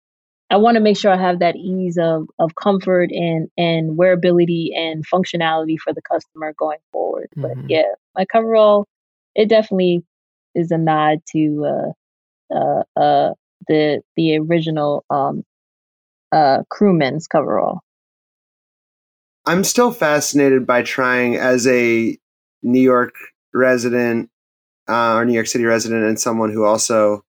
I 0.50 0.56
want 0.56 0.74
to 0.74 0.82
make 0.82 0.98
sure 0.98 1.10
I 1.10 1.16
have 1.16 1.38
that 1.38 1.56
ease 1.56 1.96
of 1.98 2.28
of 2.38 2.54
comfort 2.54 3.10
and 3.10 3.48
and 3.56 3.98
wearability 3.98 4.76
and 4.76 5.04
functionality 5.06 5.78
for 5.78 5.94
the 5.94 6.02
customer 6.02 6.52
going 6.58 6.78
forward. 6.92 7.28
Mhm. 7.36 7.42
But 7.42 7.70
yeah, 7.70 7.94
my 8.14 8.26
coverall, 8.26 8.86
it 9.34 9.48
definitely 9.48 10.04
is 10.54 10.70
a 10.70 10.78
nod 10.78 11.18
to 11.30 11.66
uh 11.66 12.54
uh 12.54 12.82
uh 13.00 13.34
the 13.68 14.02
the 14.16 14.38
original 14.38 15.04
um 15.10 15.44
uh 16.32 16.62
crewman's 16.68 17.26
coverall. 17.26 17.80
I'm 19.44 19.64
still 19.64 19.90
fascinated 19.90 20.66
by 20.66 20.82
trying 20.82 21.36
as 21.36 21.66
a 21.66 22.16
New 22.62 22.80
York 22.80 23.14
resident 23.52 24.30
uh, 24.88 25.14
or 25.14 25.24
New 25.24 25.32
York 25.32 25.46
City 25.46 25.64
resident 25.64 26.04
and 26.04 26.18
someone 26.18 26.52
who 26.52 26.64
also 26.64 27.24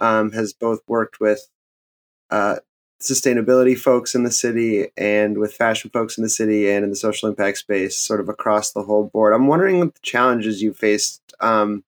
um, 0.00 0.32
has 0.32 0.52
both 0.52 0.80
worked 0.88 1.20
with 1.20 1.46
uh, 2.30 2.56
sustainability 3.00 3.78
folks 3.78 4.14
in 4.14 4.24
the 4.24 4.30
city 4.30 4.88
and 4.96 5.38
with 5.38 5.52
fashion 5.54 5.90
folks 5.90 6.18
in 6.18 6.24
the 6.24 6.28
city 6.28 6.70
and 6.70 6.84
in 6.84 6.90
the 6.90 6.96
social 6.96 7.28
impact 7.28 7.58
space, 7.58 7.96
sort 7.96 8.20
of 8.20 8.28
across 8.28 8.72
the 8.72 8.82
whole 8.82 9.08
board. 9.12 9.32
I'm 9.34 9.46
wondering 9.46 9.78
what 9.78 9.94
the 9.94 10.00
challenges 10.02 10.62
you 10.62 10.72
faced, 10.72 11.27
um, 11.40 11.84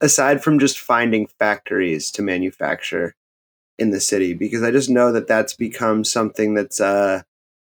aside 0.00 0.42
from 0.42 0.58
just 0.58 0.78
finding 0.78 1.26
factories 1.26 2.10
to 2.12 2.22
manufacture 2.22 3.14
in 3.78 3.90
the 3.90 4.00
city, 4.00 4.34
because 4.34 4.62
I 4.62 4.70
just 4.70 4.90
know 4.90 5.12
that 5.12 5.26
that's 5.26 5.54
become 5.54 6.04
something 6.04 6.54
that's 6.54 6.80
uh, 6.80 7.22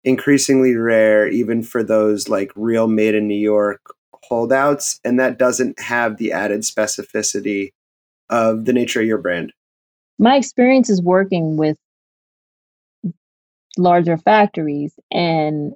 increasingly 0.04 0.74
rare, 0.76 1.28
even 1.28 1.62
for 1.62 1.82
those 1.82 2.28
like 2.28 2.52
real 2.56 2.88
made 2.88 3.14
in 3.14 3.28
New 3.28 3.34
York 3.34 3.80
holdouts, 4.24 5.00
and 5.04 5.18
that 5.20 5.38
doesn't 5.38 5.80
have 5.80 6.16
the 6.16 6.32
added 6.32 6.61
specificity 6.61 7.72
of 8.30 8.64
the 8.64 8.72
nature 8.72 9.00
of 9.00 9.06
your 9.06 9.18
brand. 9.18 9.52
my 10.18 10.36
experience 10.36 10.88
is 10.88 11.02
working 11.02 11.56
with 11.56 11.76
larger 13.76 14.16
factories 14.16 14.94
and 15.11 15.72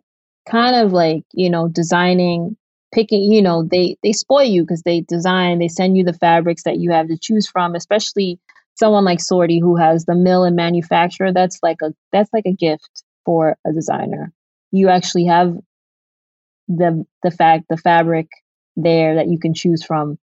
kind 0.49 0.77
of 0.77 0.93
like 0.93 1.25
you 1.33 1.49
know 1.49 1.69
designing 1.69 2.57
picking 2.95 3.23
you 3.25 3.43
know 3.43 3.65
they 3.65 3.97
they 4.03 4.13
spoil 4.13 4.45
you 4.45 4.63
because 4.63 4.83
they 4.83 5.01
design 5.03 5.59
they 5.59 5.69
send 5.69 5.97
you 5.97 6.05
the 6.05 6.13
fabrics 6.13 6.63
that 6.63 6.79
you 6.79 6.93
have 6.93 7.09
to 7.09 7.19
choose 7.19 7.49
from 7.49 7.75
especially 7.75 8.39
someone 8.77 9.05
like 9.05 9.19
Soorty 9.19 9.61
who 9.61 9.77
has 9.77 10.05
the 10.05 10.15
mill 10.15 10.45
and 10.45 10.57
manufacturer 10.57 11.33
that's 11.33 11.59
like 11.63 11.79
a 11.83 11.93
that's 12.13 12.31
like 12.33 12.47
a 12.47 12.53
gift 12.53 13.03
for 13.25 13.57
a 13.67 13.73
designer. 13.73 14.33
You 14.71 14.89
actually 14.89 15.27
have 15.27 15.57
the 16.69 17.05
the 17.23 17.31
fact 17.31 17.67
the 17.69 17.77
fabric 17.77 18.29
there 18.77 19.17
that 19.17 19.29
you 19.29 19.39
can 19.39 19.55
choose 19.55 19.85
from 19.85 20.19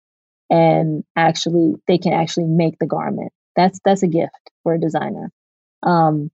and 0.49 1.03
actually 1.15 1.75
they 1.87 1.97
can 1.97 2.13
actually 2.13 2.45
make 2.45 2.77
the 2.79 2.87
garment. 2.87 3.31
That's 3.55 3.79
that's 3.83 4.03
a 4.03 4.07
gift 4.07 4.51
for 4.63 4.73
a 4.73 4.79
designer. 4.79 5.31
Um 5.83 6.31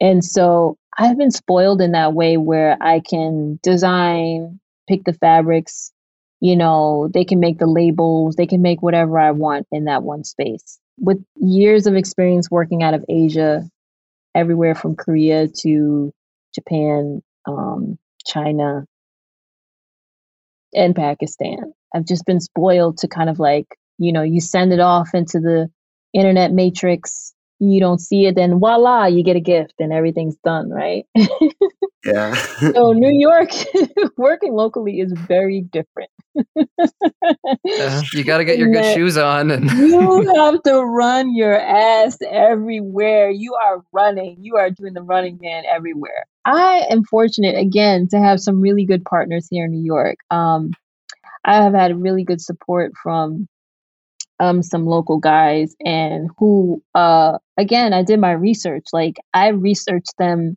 and 0.00 0.24
so 0.24 0.76
i've 0.98 1.16
been 1.16 1.30
spoiled 1.30 1.80
in 1.80 1.92
that 1.92 2.12
way 2.12 2.36
where 2.36 2.76
i 2.80 3.00
can 3.00 3.58
design 3.62 4.60
pick 4.86 5.04
the 5.04 5.12
fabrics 5.12 5.92
you 6.40 6.56
know 6.56 7.08
they 7.12 7.24
can 7.24 7.40
make 7.40 7.58
the 7.58 7.66
labels 7.66 8.36
they 8.36 8.46
can 8.46 8.62
make 8.62 8.82
whatever 8.82 9.18
i 9.18 9.30
want 9.30 9.66
in 9.72 9.84
that 9.84 10.02
one 10.02 10.24
space. 10.24 10.78
With 10.98 11.22
years 11.36 11.86
of 11.86 11.94
experience 11.94 12.50
working 12.50 12.82
out 12.82 12.94
of 12.94 13.04
asia 13.08 13.68
everywhere 14.34 14.74
from 14.74 14.96
korea 14.96 15.48
to 15.48 16.12
japan 16.54 17.22
um, 17.46 17.98
china 18.26 18.84
and 20.74 20.94
pakistan 20.94 21.72
i've 21.94 22.06
just 22.06 22.24
been 22.26 22.40
spoiled 22.40 22.98
to 22.98 23.08
kind 23.08 23.30
of 23.30 23.38
like 23.38 23.66
you 23.98 24.12
know 24.12 24.22
you 24.22 24.40
send 24.40 24.72
it 24.72 24.80
off 24.80 25.10
into 25.14 25.38
the 25.38 25.70
internet 26.12 26.52
matrix 26.52 27.34
you 27.58 27.80
don't 27.80 28.00
see 28.00 28.26
it 28.26 28.34
then 28.34 28.58
voila 28.58 29.06
you 29.06 29.24
get 29.24 29.36
a 29.36 29.40
gift 29.40 29.74
and 29.78 29.92
everything's 29.92 30.36
done 30.44 30.70
right? 30.70 31.06
Yeah. 32.06 32.34
so 32.34 32.92
new 32.92 33.10
york 33.10 33.50
working 34.16 34.52
locally 34.52 35.00
is 35.00 35.12
very 35.12 35.62
different. 35.62 36.10
Uh, 36.36 38.02
you 38.12 38.22
got 38.22 38.38
to 38.38 38.44
get 38.44 38.58
your 38.58 38.68
good 38.70 38.84
That 38.84 38.94
shoes 38.94 39.16
on 39.16 39.50
and 39.50 39.70
you 39.70 40.34
have 40.36 40.62
to 40.62 40.82
run 40.82 41.34
your 41.34 41.58
ass 41.58 42.18
everywhere. 42.30 43.30
You 43.30 43.54
are 43.54 43.82
running. 43.92 44.36
You 44.40 44.56
are 44.56 44.70
doing 44.70 44.92
the 44.92 45.02
running 45.02 45.38
man 45.40 45.64
everywhere. 45.64 46.26
I 46.44 46.86
am 46.90 47.04
fortunate 47.04 47.56
again 47.56 48.06
to 48.08 48.18
have 48.18 48.40
some 48.40 48.60
really 48.60 48.84
good 48.84 49.04
partners 49.04 49.48
here 49.50 49.64
in 49.64 49.72
new 49.72 49.84
york. 49.84 50.18
Um, 50.30 50.72
i 51.44 51.62
have 51.62 51.74
had 51.74 52.00
really 52.00 52.24
good 52.24 52.40
support 52.40 52.92
from 53.02 53.48
um, 54.40 54.62
some 54.62 54.86
local 54.86 55.18
guys 55.18 55.74
and 55.84 56.30
who 56.38 56.82
uh, 56.94 57.38
again 57.56 57.92
i 57.92 58.02
did 58.02 58.20
my 58.20 58.32
research 58.32 58.84
like 58.92 59.16
i 59.34 59.48
researched 59.48 60.14
them 60.18 60.56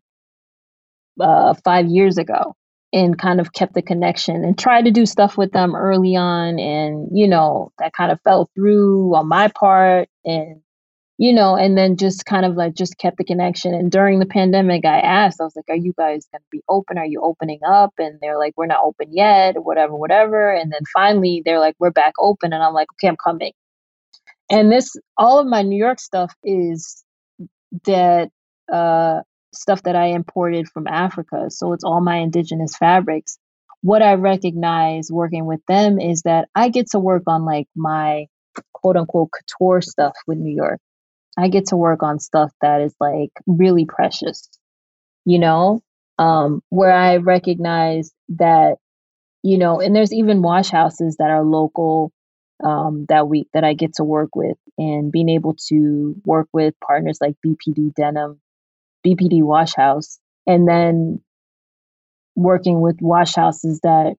uh, 1.20 1.54
five 1.66 1.88
years 1.88 2.18
ago 2.18 2.56
and 2.92 3.20
kind 3.20 3.40
of 3.40 3.54
kept 3.54 3.74
the 3.74 3.82
connection 3.82 4.44
and 4.44 4.58
tried 4.58 4.86
to 4.86 4.92
do 4.92 5.06
stuff 5.06 5.38
with 5.38 5.52
them 5.52 5.76
early 5.76 6.16
on 6.16 6.60
and 6.60 7.08
you 7.14 7.28
know 7.28 7.72
that 7.80 7.94
kind 7.94 8.12
of 8.12 8.20
fell 8.22 8.50
through 8.56 9.16
on 9.16 9.28
my 9.28 9.48
part 9.48 10.10
and 10.26 10.62
you 11.18 11.32
know 11.34 11.56
and 11.56 11.78
then 11.78 11.98
just 11.98 12.26
kind 12.26 12.46
of 12.46 12.56
like 12.56 12.74
just 12.74 12.98
kept 12.98 13.18
the 13.18 13.24
connection. 13.24 13.74
And 13.74 13.92
during 13.92 14.20
the 14.20 14.26
pandemic 14.26 14.86
i 14.86 15.00
asked 15.00 15.40
i 15.40 15.44
was 15.44 15.56
like 15.56 15.70
are 15.70 15.76
you 15.76 15.94
guys 15.98 16.26
going 16.32 16.42
to 16.42 16.48
be 16.52 16.64
open? 16.68 16.98
Are 16.98 17.06
you 17.06 17.22
opening 17.22 17.60
up? 17.68 17.94
And 18.00 18.18
they're 18.22 18.40
like 18.40 18.54
we're 18.58 18.66
not 18.66 18.84
open 18.84 19.10
yet 19.12 19.56
or 19.58 19.62
whatever 19.62 19.96
whatever. 19.96 20.52
And 20.52 20.72
then 20.72 20.82
finally 20.94 21.44
they're 21.46 21.60
like 21.60 21.76
we're 21.80 21.92
back 21.92 22.14
open. 22.20 22.54
And 22.54 22.64
i'm 22.64 22.74
like 22.74 22.88
okay 22.94 23.10
i'm 23.10 23.18
coming 23.18 23.52
and 24.50 24.72
this 24.72 24.96
all 25.18 25.40
of 25.40 25.48
my 25.48 25.62
new 25.62 25.78
york 25.78 26.00
stuff 26.00 26.34
is 26.44 27.04
that 27.86 28.30
uh 28.72 29.22
stuff 29.54 29.84
that 29.84 29.96
I 29.96 30.08
imported 30.08 30.68
from 30.70 30.88
Africa. 30.88 31.50
So 31.50 31.74
it's 31.74 31.84
all 31.84 32.02
my 32.02 32.18
indigenous 32.18 32.76
fabrics. 32.76 33.38
What 33.82 34.02
I 34.02 34.16
recognize 34.16 35.10
working 35.12 35.46
with 35.46 35.62
them 35.68 36.00
is 36.00 36.24
that 36.24 36.50
I 36.54 36.70
get 36.70 36.92
to 36.92 37.00
work 37.00 37.24
on 37.28 37.46
like 37.46 37.68
my 37.76 38.28
quote 38.74 38.98
unquote 38.98 39.30
couture 39.32 39.82
stuff 39.82 40.16
with 40.28 40.38
New 40.38 40.54
York. 40.54 40.80
I 41.38 41.48
get 41.48 41.68
to 41.68 41.78
work 41.78 42.04
on 42.04 42.20
stuff 42.20 42.52
that 42.62 42.82
is 42.82 42.94
like 43.00 43.32
really 43.48 43.86
precious, 43.86 44.50
you 45.26 45.40
know, 45.40 45.82
um, 46.18 46.62
where 46.70 46.92
I 46.92 47.18
recognize 47.18 48.12
that, 48.30 48.76
you 49.42 49.58
know, 49.58 49.80
and 49.80 49.96
there's 49.96 50.14
even 50.14 50.42
wash 50.42 50.70
houses 50.70 51.16
that 51.18 51.30
are 51.30 51.44
local 51.44 52.12
um, 52.64 53.06
that 53.10 53.28
we 53.28 53.48
that 53.54 53.64
I 53.64 53.74
get 53.74 53.96
to 53.96 54.04
work 54.04 54.36
with, 54.36 54.58
and 54.78 55.12
being 55.12 55.30
able 55.30 55.56
to 55.70 56.16
work 56.26 56.48
with 56.54 56.74
partners 56.86 57.20
like 57.22 57.36
BPD 57.46 57.94
Denim 57.96 58.40
BPD 59.06 59.44
wash 59.44 59.74
house 59.76 60.20
and 60.46 60.68
then 60.68 61.22
working 62.36 62.82
with 62.82 62.98
wash 63.02 63.36
houses 63.36 63.80
that 63.84 64.16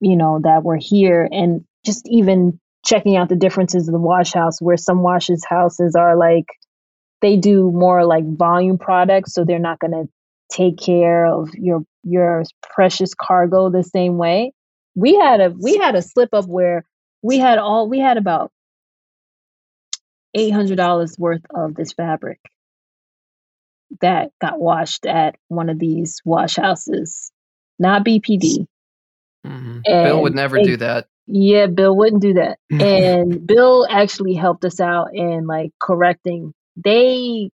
you 0.00 0.16
know 0.16 0.40
that 0.42 0.64
were 0.64 0.78
here 0.80 1.28
and 1.30 1.64
just 1.84 2.06
even 2.08 2.58
checking 2.84 3.16
out 3.16 3.28
the 3.28 3.36
differences 3.36 3.88
of 3.88 3.92
the 3.92 4.00
wash 4.00 4.32
house 4.32 4.60
where 4.60 4.76
some 4.76 5.02
washes 5.02 5.44
houses 5.48 5.94
are 5.94 6.16
like 6.16 6.46
they 7.20 7.36
do 7.36 7.70
more 7.70 8.06
like 8.06 8.24
volume 8.36 8.78
products 8.78 9.34
so 9.34 9.44
they're 9.44 9.58
not 9.58 9.78
going 9.78 9.92
to 9.92 10.08
take 10.50 10.78
care 10.78 11.26
of 11.26 11.50
your 11.54 11.82
your 12.02 12.44
precious 12.62 13.14
cargo 13.14 13.70
the 13.70 13.84
same 13.84 14.18
way. 14.18 14.52
We 14.94 15.14
had 15.14 15.40
a 15.40 15.50
we 15.50 15.76
had 15.76 15.94
a 15.94 16.02
slip 16.02 16.30
up 16.32 16.46
where 16.46 16.84
we 17.22 17.38
had 17.38 17.58
all 17.58 17.88
we 17.88 17.98
had 17.98 18.16
about 18.16 18.50
eight 20.34 20.50
hundred 20.50 20.76
dollars 20.76 21.16
worth 21.18 21.42
of 21.54 21.74
this 21.74 21.92
fabric 21.92 22.38
that 24.00 24.30
got 24.40 24.60
washed 24.60 25.06
at 25.06 25.36
one 25.48 25.68
of 25.68 25.78
these 25.78 26.20
wash 26.24 26.56
houses, 26.56 27.32
not 27.78 28.04
BPD. 28.04 28.66
Mhm. 29.46 29.82
Bill 29.84 30.22
would 30.22 30.34
never 30.34 30.56
they- 30.56 30.64
do 30.64 30.76
that. 30.78 31.06
Yeah, 31.32 31.66
Bill 31.66 31.96
wouldn't 31.96 32.22
do 32.22 32.34
that. 32.34 32.58
and 32.70 33.46
Bill 33.46 33.86
actually 33.88 34.34
helped 34.34 34.64
us 34.64 34.80
out 34.80 35.14
in 35.14 35.46
like 35.46 35.70
correcting. 35.80 36.52
They 36.76 37.50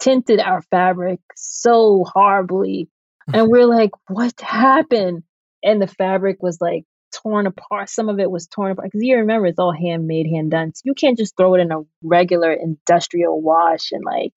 tinted 0.00 0.40
our 0.40 0.62
fabric 0.62 1.20
so 1.36 2.04
horribly. 2.06 2.88
And 3.32 3.48
we're 3.50 3.66
like, 3.66 3.90
what 4.08 4.40
happened? 4.40 5.22
And 5.62 5.80
the 5.80 5.86
fabric 5.86 6.42
was 6.42 6.60
like 6.60 6.84
torn 7.12 7.46
apart. 7.46 7.88
Some 7.88 8.08
of 8.08 8.18
it 8.18 8.30
was 8.30 8.46
torn 8.46 8.72
apart. 8.72 8.88
Because 8.88 9.02
you 9.02 9.16
remember 9.16 9.46
it's 9.46 9.58
all 9.58 9.72
handmade, 9.72 10.26
hand 10.32 10.50
done. 10.50 10.74
So 10.74 10.82
you 10.84 10.94
can't 10.94 11.18
just 11.18 11.36
throw 11.36 11.54
it 11.54 11.60
in 11.60 11.72
a 11.72 11.82
regular 12.02 12.52
industrial 12.52 13.40
wash 13.40 13.92
and 13.92 14.04
like 14.04 14.34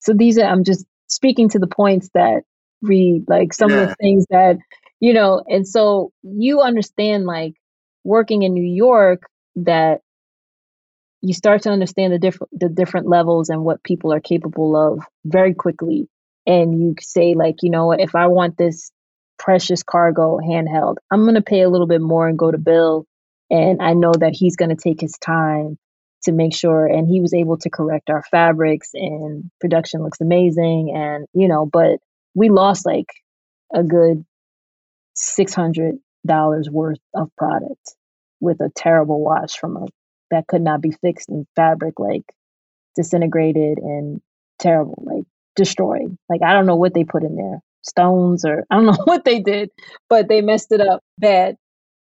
so 0.00 0.12
these 0.12 0.38
are 0.38 0.44
I'm 0.44 0.64
just 0.64 0.84
speaking 1.06 1.48
to 1.50 1.58
the 1.58 1.66
points 1.66 2.10
that 2.14 2.42
read 2.82 3.24
like 3.28 3.52
some 3.52 3.70
of 3.70 3.88
the 3.88 3.94
things 4.00 4.26
that 4.30 4.58
you 5.00 5.12
know, 5.12 5.42
and 5.48 5.66
so 5.66 6.12
you 6.22 6.60
understand 6.60 7.24
like 7.24 7.54
working 8.04 8.42
in 8.42 8.52
New 8.52 8.64
York 8.64 9.22
that 9.56 10.00
you 11.22 11.32
start 11.32 11.62
to 11.62 11.70
understand 11.70 12.12
the 12.12 12.18
different 12.18 12.50
the 12.52 12.68
different 12.68 13.08
levels 13.08 13.48
and 13.48 13.64
what 13.64 13.82
people 13.82 14.12
are 14.12 14.20
capable 14.20 14.76
of 14.76 15.04
very 15.24 15.54
quickly 15.54 16.08
and 16.46 16.80
you 16.80 16.94
say 17.00 17.34
like 17.34 17.56
you 17.62 17.70
know 17.70 17.92
if 17.92 18.14
i 18.14 18.26
want 18.26 18.58
this 18.58 18.90
precious 19.38 19.82
cargo 19.82 20.38
handheld. 20.38 20.96
I'm 21.10 21.22
going 21.22 21.34
to 21.34 21.42
pay 21.42 21.62
a 21.62 21.70
little 21.70 21.86
bit 21.86 22.00
more 22.00 22.28
and 22.28 22.38
go 22.38 22.50
to 22.50 22.58
bill 22.58 23.06
and 23.52 23.82
i 23.82 23.92
know 23.92 24.12
that 24.18 24.32
he's 24.32 24.56
going 24.56 24.74
to 24.74 24.82
take 24.82 25.00
his 25.00 25.16
time 25.18 25.78
to 26.24 26.32
make 26.32 26.54
sure 26.54 26.86
and 26.86 27.08
he 27.08 27.20
was 27.20 27.34
able 27.34 27.58
to 27.58 27.70
correct 27.70 28.10
our 28.10 28.22
fabrics 28.30 28.90
and 28.94 29.50
production 29.60 30.02
looks 30.02 30.20
amazing 30.20 30.92
and 30.94 31.26
you 31.34 31.46
know 31.46 31.66
but 31.66 31.98
we 32.34 32.48
lost 32.48 32.86
like 32.86 33.06
a 33.74 33.82
good 33.82 34.24
$600 35.16 35.98
worth 36.70 36.98
of 37.14 37.30
product 37.36 37.94
with 38.40 38.60
a 38.60 38.70
terrible 38.74 39.20
wash 39.20 39.56
from 39.56 39.76
a 39.76 39.86
that 40.30 40.46
could 40.46 40.62
not 40.62 40.80
be 40.80 40.90
fixed 40.90 41.28
in 41.28 41.46
fabric 41.54 41.98
like 41.98 42.24
disintegrated 42.96 43.78
and 43.78 44.20
terrible 44.58 45.02
like 45.04 45.24
destroyed. 45.56 46.16
Like 46.30 46.42
i 46.42 46.52
don't 46.54 46.66
know 46.66 46.76
what 46.76 46.94
they 46.94 47.04
put 47.04 47.24
in 47.24 47.36
there 47.36 47.60
stones 47.82 48.44
or 48.44 48.64
i 48.70 48.76
don't 48.76 48.86
know 48.86 48.98
what 49.04 49.24
they 49.24 49.40
did 49.40 49.70
but 50.08 50.28
they 50.28 50.40
messed 50.40 50.72
it 50.72 50.80
up 50.80 51.02
bad. 51.18 51.56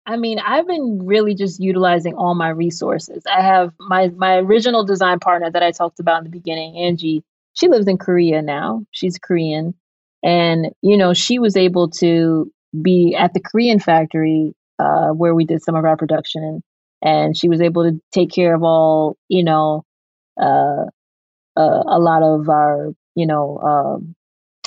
I 0.07 0.17
mean 0.17 0.39
i've 0.39 0.67
been 0.67 1.03
really 1.05 1.35
just 1.35 1.61
utilizing 1.61 2.15
all 2.15 2.35
my 2.35 2.49
resources. 2.49 3.23
I 3.27 3.43
have 3.43 3.73
my 3.79 4.09
my 4.09 4.37
original 4.37 4.85
design 4.85 5.19
partner 5.21 5.51
that 5.51 5.63
i 5.63 5.71
talked 5.71 6.01
about 6.01 6.19
in 6.19 6.25
the 6.25 6.31
beginning 6.31 6.79
angie 6.79 7.23
she 7.55 7.69
lives 7.69 7.89
in 7.89 7.99
korea 7.99 8.43
now. 8.43 8.85
She's 8.93 9.19
korean. 9.19 9.75
And 10.23 10.73
you 10.83 10.97
know 10.97 11.15
she 11.15 11.39
was 11.39 11.57
able 11.57 11.91
to 11.91 12.51
be 12.83 13.15
at 13.19 13.35
the 13.35 13.41
korean 13.41 13.79
factory 13.81 14.55
uh, 14.79 15.09
where 15.09 15.35
we 15.35 15.45
did 15.45 15.63
some 15.63 15.75
of 15.75 15.85
our 15.85 15.97
production 15.97 16.63
and 17.03 17.37
she 17.37 17.49
was 17.49 17.61
able 17.61 17.85
to 17.85 18.01
take 18.13 18.31
care 18.31 18.55
of 18.55 18.63
all 18.63 19.17
you 19.29 19.45
know 19.45 19.85
uh, 20.41 20.85
uh, 21.57 21.83
a 21.87 21.99
lot 21.99 22.23
of 22.23 22.49
our 22.49 22.93
you 23.15 23.27
know 23.27 23.59
um, 23.59 24.15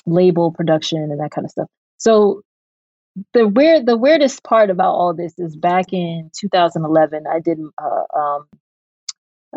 label 0.06 0.52
production 0.52 1.00
and 1.00 1.20
that 1.20 1.32
kind 1.32 1.46
of 1.46 1.52
stuff. 1.52 1.68
So 1.98 2.42
the 3.34 3.48
weird 3.48 3.86
the 3.86 3.98
weirdest 3.98 4.44
part 4.44 4.70
about 4.70 4.94
all 4.94 5.14
this 5.14 5.34
is 5.38 5.56
back 5.56 5.92
in 5.92 6.32
2011 6.40 7.26
i 7.28 7.40
did 7.40 7.60
uh, 7.78 8.18
um, 8.18 8.48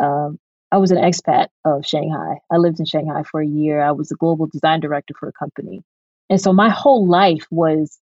um, 0.01 0.39
i 0.73 0.79
was 0.79 0.91
an 0.91 0.99
expat 0.99 1.47
of 1.65 1.87
shanghai. 1.87 2.39
I 2.51 2.57
lived 2.57 2.81
in 2.81 2.87
shanghai 2.87 3.23
for 3.23 3.41
a 3.41 3.47
year. 3.47 3.81
I 3.81 3.93
was 3.93 4.11
a 4.11 4.17
global 4.17 4.47
design 4.47 4.81
director 4.81 5.15
for 5.19 5.29
a 5.29 5.33
company. 5.33 5.83
And 6.29 6.41
so 6.41 6.53
my 6.53 6.69
whole 6.69 7.09
life 7.09 7.47
was 7.51 7.99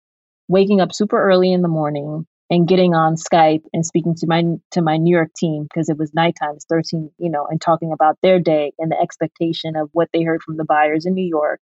waking 0.47 0.79
up 0.79 0.93
super 0.93 1.21
early 1.21 1.51
in 1.51 1.61
the 1.61 1.67
morning 1.67 2.25
and 2.49 2.67
getting 2.67 2.93
on 2.93 3.15
Skype 3.15 3.63
and 3.73 3.85
speaking 3.85 4.15
to 4.15 4.27
my 4.27 4.43
to 4.71 4.81
my 4.81 4.97
New 4.97 5.15
York 5.15 5.31
team 5.35 5.63
because 5.63 5.89
it 5.89 5.97
was 5.97 6.13
nighttime, 6.13 6.51
it's 6.55 6.65
13, 6.69 7.11
you 7.17 7.31
know, 7.31 7.47
and 7.49 7.59
talking 7.59 7.91
about 7.93 8.17
their 8.21 8.39
day 8.39 8.73
and 8.77 8.91
the 8.91 8.99
expectation 8.99 9.75
of 9.75 9.89
what 9.93 10.09
they 10.13 10.23
heard 10.23 10.43
from 10.43 10.57
the 10.57 10.65
buyers 10.65 11.05
in 11.05 11.13
New 11.13 11.27
York, 11.27 11.59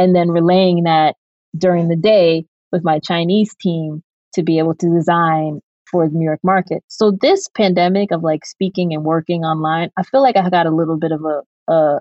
and 0.00 0.16
then 0.16 0.30
relaying 0.30 0.84
that 0.84 1.14
during 1.56 1.88
the 1.88 1.96
day 1.96 2.46
with 2.72 2.82
my 2.82 2.98
Chinese 2.98 3.54
team 3.60 4.02
to 4.34 4.42
be 4.42 4.58
able 4.58 4.74
to 4.74 4.88
design 4.88 5.60
for 5.90 6.08
the 6.08 6.14
New 6.14 6.24
York 6.24 6.40
market. 6.42 6.82
So 6.88 7.16
this 7.20 7.48
pandemic 7.48 8.10
of 8.10 8.22
like 8.22 8.46
speaking 8.46 8.94
and 8.94 9.04
working 9.04 9.42
online, 9.44 9.90
I 9.98 10.02
feel 10.04 10.22
like 10.22 10.36
I 10.36 10.48
got 10.48 10.66
a 10.66 10.70
little 10.70 10.96
bit 10.96 11.12
of 11.12 11.24
a 11.24 11.42
a, 11.72 12.00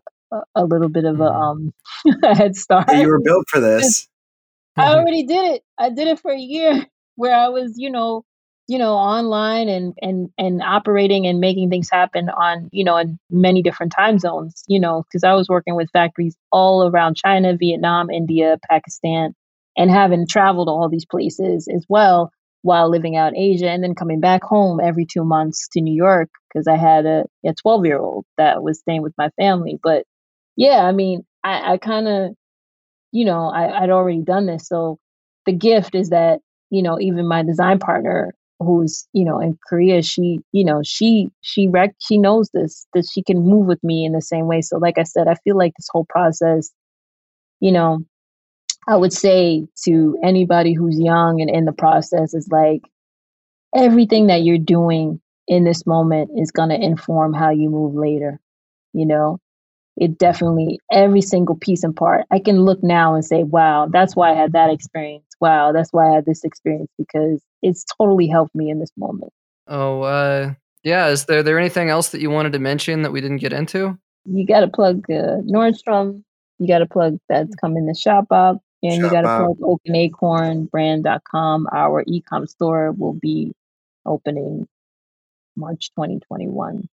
a 0.55 0.65
little 0.65 0.89
bit 0.89 1.03
of 1.03 1.19
a 1.19 1.29
um 1.29 1.73
a 2.23 2.35
head 2.35 2.55
start. 2.55 2.91
You 2.93 3.09
were 3.09 3.19
built 3.19 3.45
for 3.49 3.59
this. 3.59 4.07
I 4.77 4.95
already 4.95 5.23
did 5.23 5.55
it. 5.55 5.63
I 5.77 5.89
did 5.89 6.07
it 6.07 6.19
for 6.19 6.31
a 6.31 6.39
year 6.39 6.85
where 7.15 7.35
I 7.35 7.49
was, 7.49 7.73
you 7.75 7.89
know, 7.89 8.23
you 8.69 8.77
know, 8.77 8.93
online 8.93 9.67
and 9.67 9.93
and 9.99 10.29
and 10.37 10.61
operating 10.61 11.25
and 11.25 11.39
making 11.39 11.69
things 11.69 11.89
happen 11.91 12.29
on, 12.29 12.69
you 12.71 12.83
know, 12.83 12.97
in 12.97 13.17
many 13.31 13.63
different 13.63 13.91
time 13.91 14.19
zones, 14.19 14.63
you 14.67 14.79
know, 14.79 15.03
because 15.03 15.23
I 15.23 15.33
was 15.33 15.49
working 15.49 15.75
with 15.75 15.89
factories 15.91 16.37
all 16.51 16.87
around 16.87 17.17
China, 17.17 17.57
Vietnam, 17.57 18.11
India, 18.11 18.57
Pakistan, 18.69 19.33
and 19.75 19.89
having 19.89 20.27
traveled 20.27 20.67
to 20.67 20.71
all 20.71 20.87
these 20.87 21.05
places 21.05 21.67
as 21.67 21.83
well 21.89 22.31
while 22.61 22.91
living 22.91 23.15
out 23.17 23.33
in 23.33 23.39
Asia 23.39 23.69
and 23.69 23.83
then 23.83 23.95
coming 23.95 24.19
back 24.19 24.43
home 24.43 24.79
every 24.79 25.05
two 25.05 25.23
months 25.23 25.67
to 25.69 25.81
New 25.81 25.95
York 25.95 26.29
because 26.53 26.67
I 26.67 26.77
had 26.77 27.07
a, 27.07 27.23
a 27.43 27.55
12 27.55 27.85
year 27.87 27.97
old 27.97 28.25
that 28.37 28.61
was 28.61 28.79
staying 28.79 29.01
with 29.01 29.13
my 29.17 29.29
family. 29.39 29.79
But 29.81 30.03
yeah, 30.55 30.83
I 30.83 30.91
mean, 30.91 31.25
I, 31.43 31.73
I 31.73 31.77
kind 31.77 32.07
of 32.07 32.35
you 33.11 33.25
know, 33.25 33.49
I, 33.49 33.83
I'd 33.83 33.89
already 33.89 34.21
done 34.21 34.45
this. 34.45 34.67
So 34.67 34.99
the 35.47 35.53
gift 35.53 35.95
is 35.95 36.09
that, 36.09 36.41
you 36.69 36.83
know, 36.83 36.99
even 36.99 37.27
my 37.27 37.41
design 37.43 37.79
partner 37.79 38.35
who's, 38.59 39.07
you 39.13 39.25
know, 39.25 39.39
in 39.39 39.57
Korea, 39.67 40.01
she, 40.01 40.39
you 40.51 40.65
know, 40.65 40.81
she, 40.83 41.29
she 41.41 41.67
rec, 41.67 41.95
she 41.99 42.17
knows 42.17 42.49
this, 42.53 42.87
that 42.93 43.05
she 43.11 43.23
can 43.23 43.39
move 43.39 43.67
with 43.67 43.83
me 43.83 44.05
in 44.05 44.13
the 44.13 44.21
same 44.21 44.47
way. 44.47 44.61
So 44.61 44.77
like 44.77 44.97
I 44.97 45.03
said, 45.03 45.27
I 45.27 45.35
feel 45.43 45.57
like 45.57 45.73
this 45.77 45.87
whole 45.91 46.05
process, 46.09 46.71
you 47.59 47.71
know, 47.71 48.05
I 48.87 48.95
would 48.95 49.13
say 49.13 49.67
to 49.85 50.17
anybody 50.23 50.73
who's 50.73 50.99
young 50.99 51.41
and 51.41 51.49
in 51.49 51.65
the 51.65 51.73
process 51.73 52.33
is 52.33 52.49
like 52.51 52.81
everything 53.75 54.27
that 54.27 54.43
you're 54.43 54.57
doing 54.57 55.21
in 55.47 55.63
this 55.63 55.85
moment 55.85 56.31
is 56.37 56.51
going 56.51 56.69
to 56.69 56.79
inform 56.79 57.33
how 57.33 57.49
you 57.51 57.69
move 57.69 57.95
later, 57.95 58.39
you 58.93 59.05
know? 59.05 59.39
it 59.97 60.17
definitely 60.17 60.79
every 60.91 61.21
single 61.21 61.55
piece 61.55 61.83
and 61.83 61.95
part 61.95 62.25
i 62.31 62.39
can 62.39 62.61
look 62.61 62.81
now 62.83 63.15
and 63.15 63.25
say 63.25 63.43
wow 63.43 63.87
that's 63.91 64.15
why 64.15 64.31
i 64.31 64.35
had 64.35 64.53
that 64.53 64.69
experience 64.71 65.28
wow 65.39 65.71
that's 65.71 65.91
why 65.91 66.09
i 66.09 66.15
had 66.15 66.25
this 66.25 66.43
experience 66.43 66.89
because 66.97 67.41
it's 67.61 67.85
totally 67.97 68.27
helped 68.27 68.55
me 68.55 68.69
in 68.69 68.79
this 68.79 68.91
moment 68.97 69.31
Oh, 69.71 70.01
uh, 70.01 70.53
yeah. 70.83 71.09
Is 71.09 71.25
there 71.25 71.43
there 71.43 71.59
anything 71.59 71.89
else 71.89 72.09
that 72.09 72.21
you 72.21 72.31
wanted 72.31 72.53
to 72.53 72.59
mention 72.59 73.03
that 73.03 73.11
we 73.11 73.21
didn't 73.21 73.37
get 73.37 73.53
into? 73.53 73.99
you 74.25 74.45
got 74.45 74.59
to 74.59 74.67
plug 74.67 75.05
uh, 75.09 75.41
nordstrom 75.49 76.23
you 76.59 76.67
got 76.67 76.79
to 76.79 76.85
plug 76.85 77.17
that's 77.29 77.55
coming 77.55 77.87
to 77.87 77.93
Shopbop 77.93 78.59
and 78.83 78.95
you 78.95 79.09
got 79.09 79.21
to 79.21 79.27
plug 79.27 79.57
oak 79.63 79.81
and 79.85 79.95
acorn 79.95 80.65
brand.com 80.65 81.67
our 81.73 82.03
e-com 82.05 82.45
store 82.45 82.91
will 82.91 83.13
be 83.13 83.53
opening 84.05 84.67
march 85.55 85.89
2021 85.91 86.87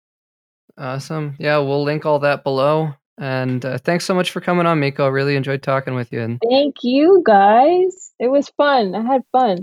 Awesome. 0.78 1.36
Yeah, 1.38 1.56
we'll 1.58 1.84
link 1.84 2.04
all 2.04 2.18
that 2.18 2.44
below. 2.44 2.92
And 3.18 3.64
uh, 3.64 3.78
thanks 3.78 4.04
so 4.04 4.14
much 4.14 4.30
for 4.30 4.40
coming 4.40 4.66
on, 4.66 4.80
Miko. 4.80 5.06
I 5.06 5.08
really 5.08 5.36
enjoyed 5.36 5.62
talking 5.62 5.94
with 5.94 6.12
you. 6.12 6.20
And 6.20 6.38
thank 6.50 6.76
you 6.82 7.22
guys 7.24 8.06
it 8.18 8.28
was 8.28 8.48
fun 8.50 8.94
i 8.94 9.02
had 9.02 9.22
fun 9.32 9.58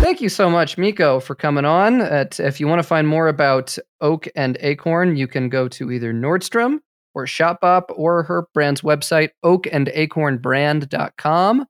Thank 0.00 0.20
you 0.20 0.28
so 0.28 0.50
much, 0.50 0.76
Miko, 0.76 1.20
for 1.20 1.36
coming 1.36 1.64
on. 1.64 2.00
At, 2.00 2.40
if 2.40 2.58
you 2.58 2.66
want 2.66 2.80
to 2.80 2.82
find 2.82 3.06
more 3.06 3.28
about 3.28 3.78
Oak 4.00 4.26
and 4.34 4.58
Acorn, 4.60 5.14
you 5.16 5.28
can 5.28 5.48
go 5.48 5.68
to 5.68 5.92
either 5.92 6.12
Nordstrom 6.12 6.80
or 7.14 7.26
Shopbop 7.26 7.84
or 7.90 8.24
her 8.24 8.48
brand's 8.52 8.80
website, 8.80 9.28
oakandacornbrand.com, 9.44 11.66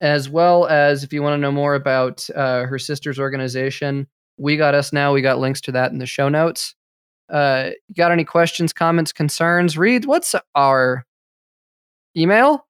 as 0.00 0.28
well 0.28 0.66
as 0.66 1.04
if 1.04 1.12
you 1.12 1.22
want 1.22 1.34
to 1.34 1.38
know 1.38 1.52
more 1.52 1.74
about 1.74 2.28
uh, 2.34 2.64
her 2.64 2.78
sister's 2.78 3.18
organization, 3.18 4.06
We 4.38 4.56
Got 4.56 4.74
Us 4.74 4.92
Now. 4.92 5.12
We 5.12 5.22
got 5.22 5.38
links 5.38 5.60
to 5.62 5.72
that 5.72 5.92
in 5.92 5.98
the 5.98 6.06
show 6.06 6.28
notes. 6.28 6.74
Uh, 7.28 7.70
got 7.96 8.10
any 8.10 8.24
questions, 8.24 8.72
comments, 8.72 9.12
concerns? 9.12 9.78
Reed, 9.78 10.04
what's 10.04 10.34
our 10.54 11.06
email? 12.16 12.66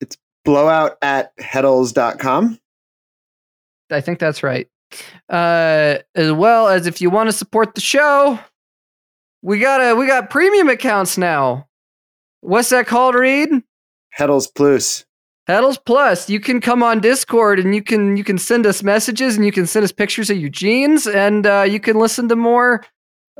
It's 0.00 0.16
blowout 0.44 0.96
at 1.02 1.36
heddels.com. 1.36 2.58
I 3.90 4.00
think 4.00 4.18
that's 4.18 4.42
right. 4.42 4.68
Uh, 5.28 5.98
as 6.14 6.32
well 6.32 6.68
as 6.68 6.86
if 6.86 7.00
you 7.00 7.10
want 7.10 7.28
to 7.28 7.32
support 7.32 7.74
the 7.74 7.80
show, 7.80 8.38
we 9.42 9.58
got 9.58 9.80
a 9.80 9.94
we 9.94 10.06
got 10.06 10.30
premium 10.30 10.68
accounts 10.68 11.18
now. 11.18 11.68
What's 12.40 12.70
that 12.70 12.86
called, 12.86 13.14
Reed? 13.14 13.50
Heddels 14.18 14.48
Plus. 14.54 15.04
Heddels 15.48 15.78
Plus. 15.84 16.30
You 16.30 16.40
can 16.40 16.60
come 16.60 16.82
on 16.82 17.00
Discord 17.00 17.58
and 17.58 17.74
you 17.74 17.82
can 17.82 18.16
you 18.16 18.24
can 18.24 18.38
send 18.38 18.66
us 18.66 18.82
messages 18.82 19.36
and 19.36 19.44
you 19.44 19.52
can 19.52 19.66
send 19.66 19.84
us 19.84 19.92
pictures 19.92 20.30
of 20.30 20.38
your 20.38 20.48
jeans 20.48 21.06
and 21.06 21.46
uh, 21.46 21.62
you 21.68 21.80
can 21.80 21.98
listen 21.98 22.28
to 22.28 22.36
more 22.36 22.84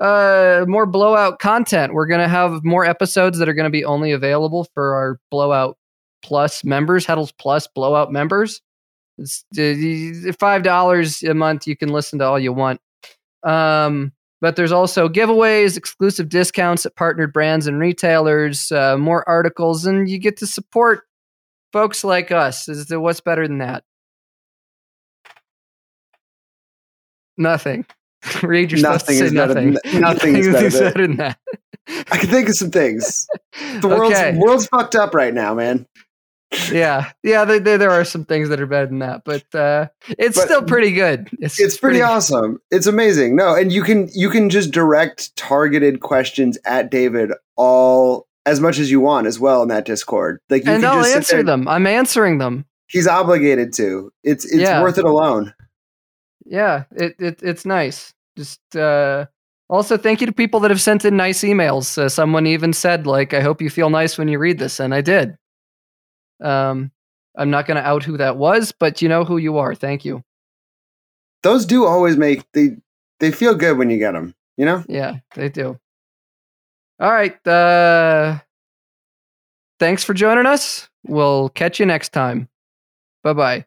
uh 0.00 0.64
more 0.68 0.86
blowout 0.86 1.38
content. 1.38 1.94
We're 1.94 2.06
gonna 2.06 2.28
have 2.28 2.64
more 2.64 2.84
episodes 2.84 3.38
that 3.38 3.48
are 3.48 3.54
gonna 3.54 3.70
be 3.70 3.84
only 3.84 4.12
available 4.12 4.66
for 4.74 4.94
our 4.94 5.18
blowout 5.30 5.78
plus 6.22 6.64
members, 6.64 7.06
Heddels 7.06 7.32
Plus 7.38 7.66
blowout 7.68 8.12
members. 8.12 8.60
It's 9.16 9.44
uh, 9.58 10.32
five 10.38 10.62
dollars 10.62 11.22
a 11.22 11.34
month. 11.34 11.66
You 11.66 11.76
can 11.76 11.90
listen 11.90 12.18
to 12.18 12.26
all 12.26 12.38
you 12.38 12.52
want. 12.52 12.80
Um, 13.44 14.12
but 14.40 14.56
there's 14.56 14.72
also 14.72 15.08
giveaways, 15.08 15.76
exclusive 15.76 16.28
discounts 16.28 16.84
at 16.84 16.96
partnered 16.96 17.32
brands 17.32 17.66
and 17.66 17.78
retailers, 17.78 18.70
uh, 18.72 18.98
more 18.98 19.26
articles, 19.28 19.86
and 19.86 20.08
you 20.08 20.18
get 20.18 20.36
to 20.38 20.46
support 20.46 21.02
folks 21.74 22.04
like 22.04 22.30
us. 22.30 22.68
Is 22.68 22.86
there, 22.86 23.00
what's 23.00 23.20
better 23.20 23.48
than 23.48 23.58
that? 23.58 23.82
Nothing. 27.36 27.84
Reed, 28.44 28.70
you're 28.70 28.80
Nothing 28.80 28.98
supposed 29.00 29.06
to 29.06 29.14
say 29.14 29.24
is 29.26 29.32
better 29.34 29.54
nothing. 29.54 29.76
than- 29.92 30.00
nothing 30.00 30.36
is 30.36 30.48
better 30.48 30.90
than- 30.92 30.92
than 30.92 31.16
that. 31.16 31.38
I 32.12 32.16
can 32.16 32.30
think 32.30 32.48
of 32.48 32.54
some 32.54 32.70
things. 32.70 33.26
The 33.80 33.88
world's 33.88 34.16
Okay. 34.16 34.36
world's 34.38 34.66
fucked 34.68 34.94
up 34.94 35.14
right 35.14 35.34
now, 35.34 35.52
man. 35.54 35.86
yeah, 36.72 37.10
yeah. 37.24 37.44
There, 37.44 37.90
are 37.90 38.04
some 38.04 38.24
things 38.24 38.48
that 38.48 38.60
are 38.60 38.66
better 38.66 38.86
than 38.86 39.00
that, 39.00 39.22
but 39.24 39.52
uh, 39.54 39.88
it's 40.18 40.36
But 40.38 40.44
still 40.46 40.62
pretty 40.62 40.92
good. 40.92 41.28
It's, 41.40 41.58
It's 41.60 41.76
pretty 41.76 42.00
awesome. 42.02 42.60
It's 42.70 42.86
amazing. 42.86 43.34
No, 43.36 43.54
and 43.54 43.72
you 43.72 43.82
can 43.82 44.08
you 44.14 44.30
can 44.30 44.48
just 44.50 44.70
direct 44.70 45.34
targeted 45.36 46.00
questions 46.00 46.56
at 46.64 46.90
David 46.90 47.32
all 47.56 48.26
as 48.46 48.60
much 48.60 48.78
as 48.78 48.90
you 48.90 49.00
want 49.00 49.26
as 49.26 49.38
well 49.40 49.62
in 49.62 49.68
that 49.68 49.84
Discord. 49.84 50.40
Like 50.50 50.64
you 50.64 50.72
and 50.72 50.82
can 50.82 50.90
I'll 50.90 51.02
just 51.02 51.16
answer 51.16 51.42
them. 51.42 51.66
I'm 51.68 51.86
answering 51.86 52.38
them. 52.38 52.66
He's 52.86 53.06
obligated 53.08 53.72
to. 53.74 54.12
It's 54.22 54.44
it's 54.44 54.56
Yeah. 54.56 54.82
worth 54.82 54.98
it 54.98 55.04
alone. 55.04 55.54
Yeah, 56.44 56.84
it, 56.94 57.16
it 57.18 57.42
it's 57.42 57.64
nice. 57.64 58.12
Just 58.36 58.60
uh, 58.76 59.26
also 59.70 59.96
thank 59.96 60.20
you 60.20 60.26
to 60.26 60.32
people 60.32 60.60
that 60.60 60.70
have 60.70 60.80
sent 60.80 61.04
in 61.04 61.16
nice 61.16 61.40
emails. 61.42 61.96
Uh, 61.96 62.08
someone 62.08 62.46
even 62.46 62.72
said 62.74 63.06
like, 63.06 63.32
"I 63.32 63.40
hope 63.40 63.62
you 63.62 63.70
feel 63.70 63.88
nice 63.88 64.18
when 64.18 64.28
you 64.28 64.38
read 64.38 64.58
this," 64.58 64.78
and 64.80 64.94
I 64.94 65.00
did. 65.00 65.38
Um, 66.42 66.90
I'm 67.36 67.50
not 67.50 67.66
going 67.66 67.76
to 67.76 67.88
out 67.88 68.02
who 68.04 68.16
that 68.18 68.36
was, 68.36 68.72
but 68.72 69.00
you 69.00 69.08
know 69.08 69.24
who 69.24 69.38
you 69.38 69.56
are. 69.58 69.74
Thank 69.74 70.04
you. 70.04 70.22
Those 71.42 71.64
do 71.64 71.86
always 71.86 72.16
make 72.16 72.44
they 72.52 72.76
they 73.20 73.30
feel 73.30 73.54
good 73.54 73.78
when 73.78 73.88
you 73.88 73.98
get 73.98 74.12
them. 74.12 74.34
You 74.56 74.66
know. 74.66 74.84
Yeah, 74.88 75.16
they 75.34 75.48
do. 75.48 75.78
All 77.00 77.10
right. 77.12 77.46
Uh, 77.46 78.38
thanks 79.78 80.04
for 80.04 80.14
joining 80.14 80.46
us. 80.46 80.88
We'll 81.06 81.48
catch 81.50 81.80
you 81.80 81.86
next 81.86 82.12
time. 82.12 82.48
Bye 83.22 83.32
bye. 83.32 83.66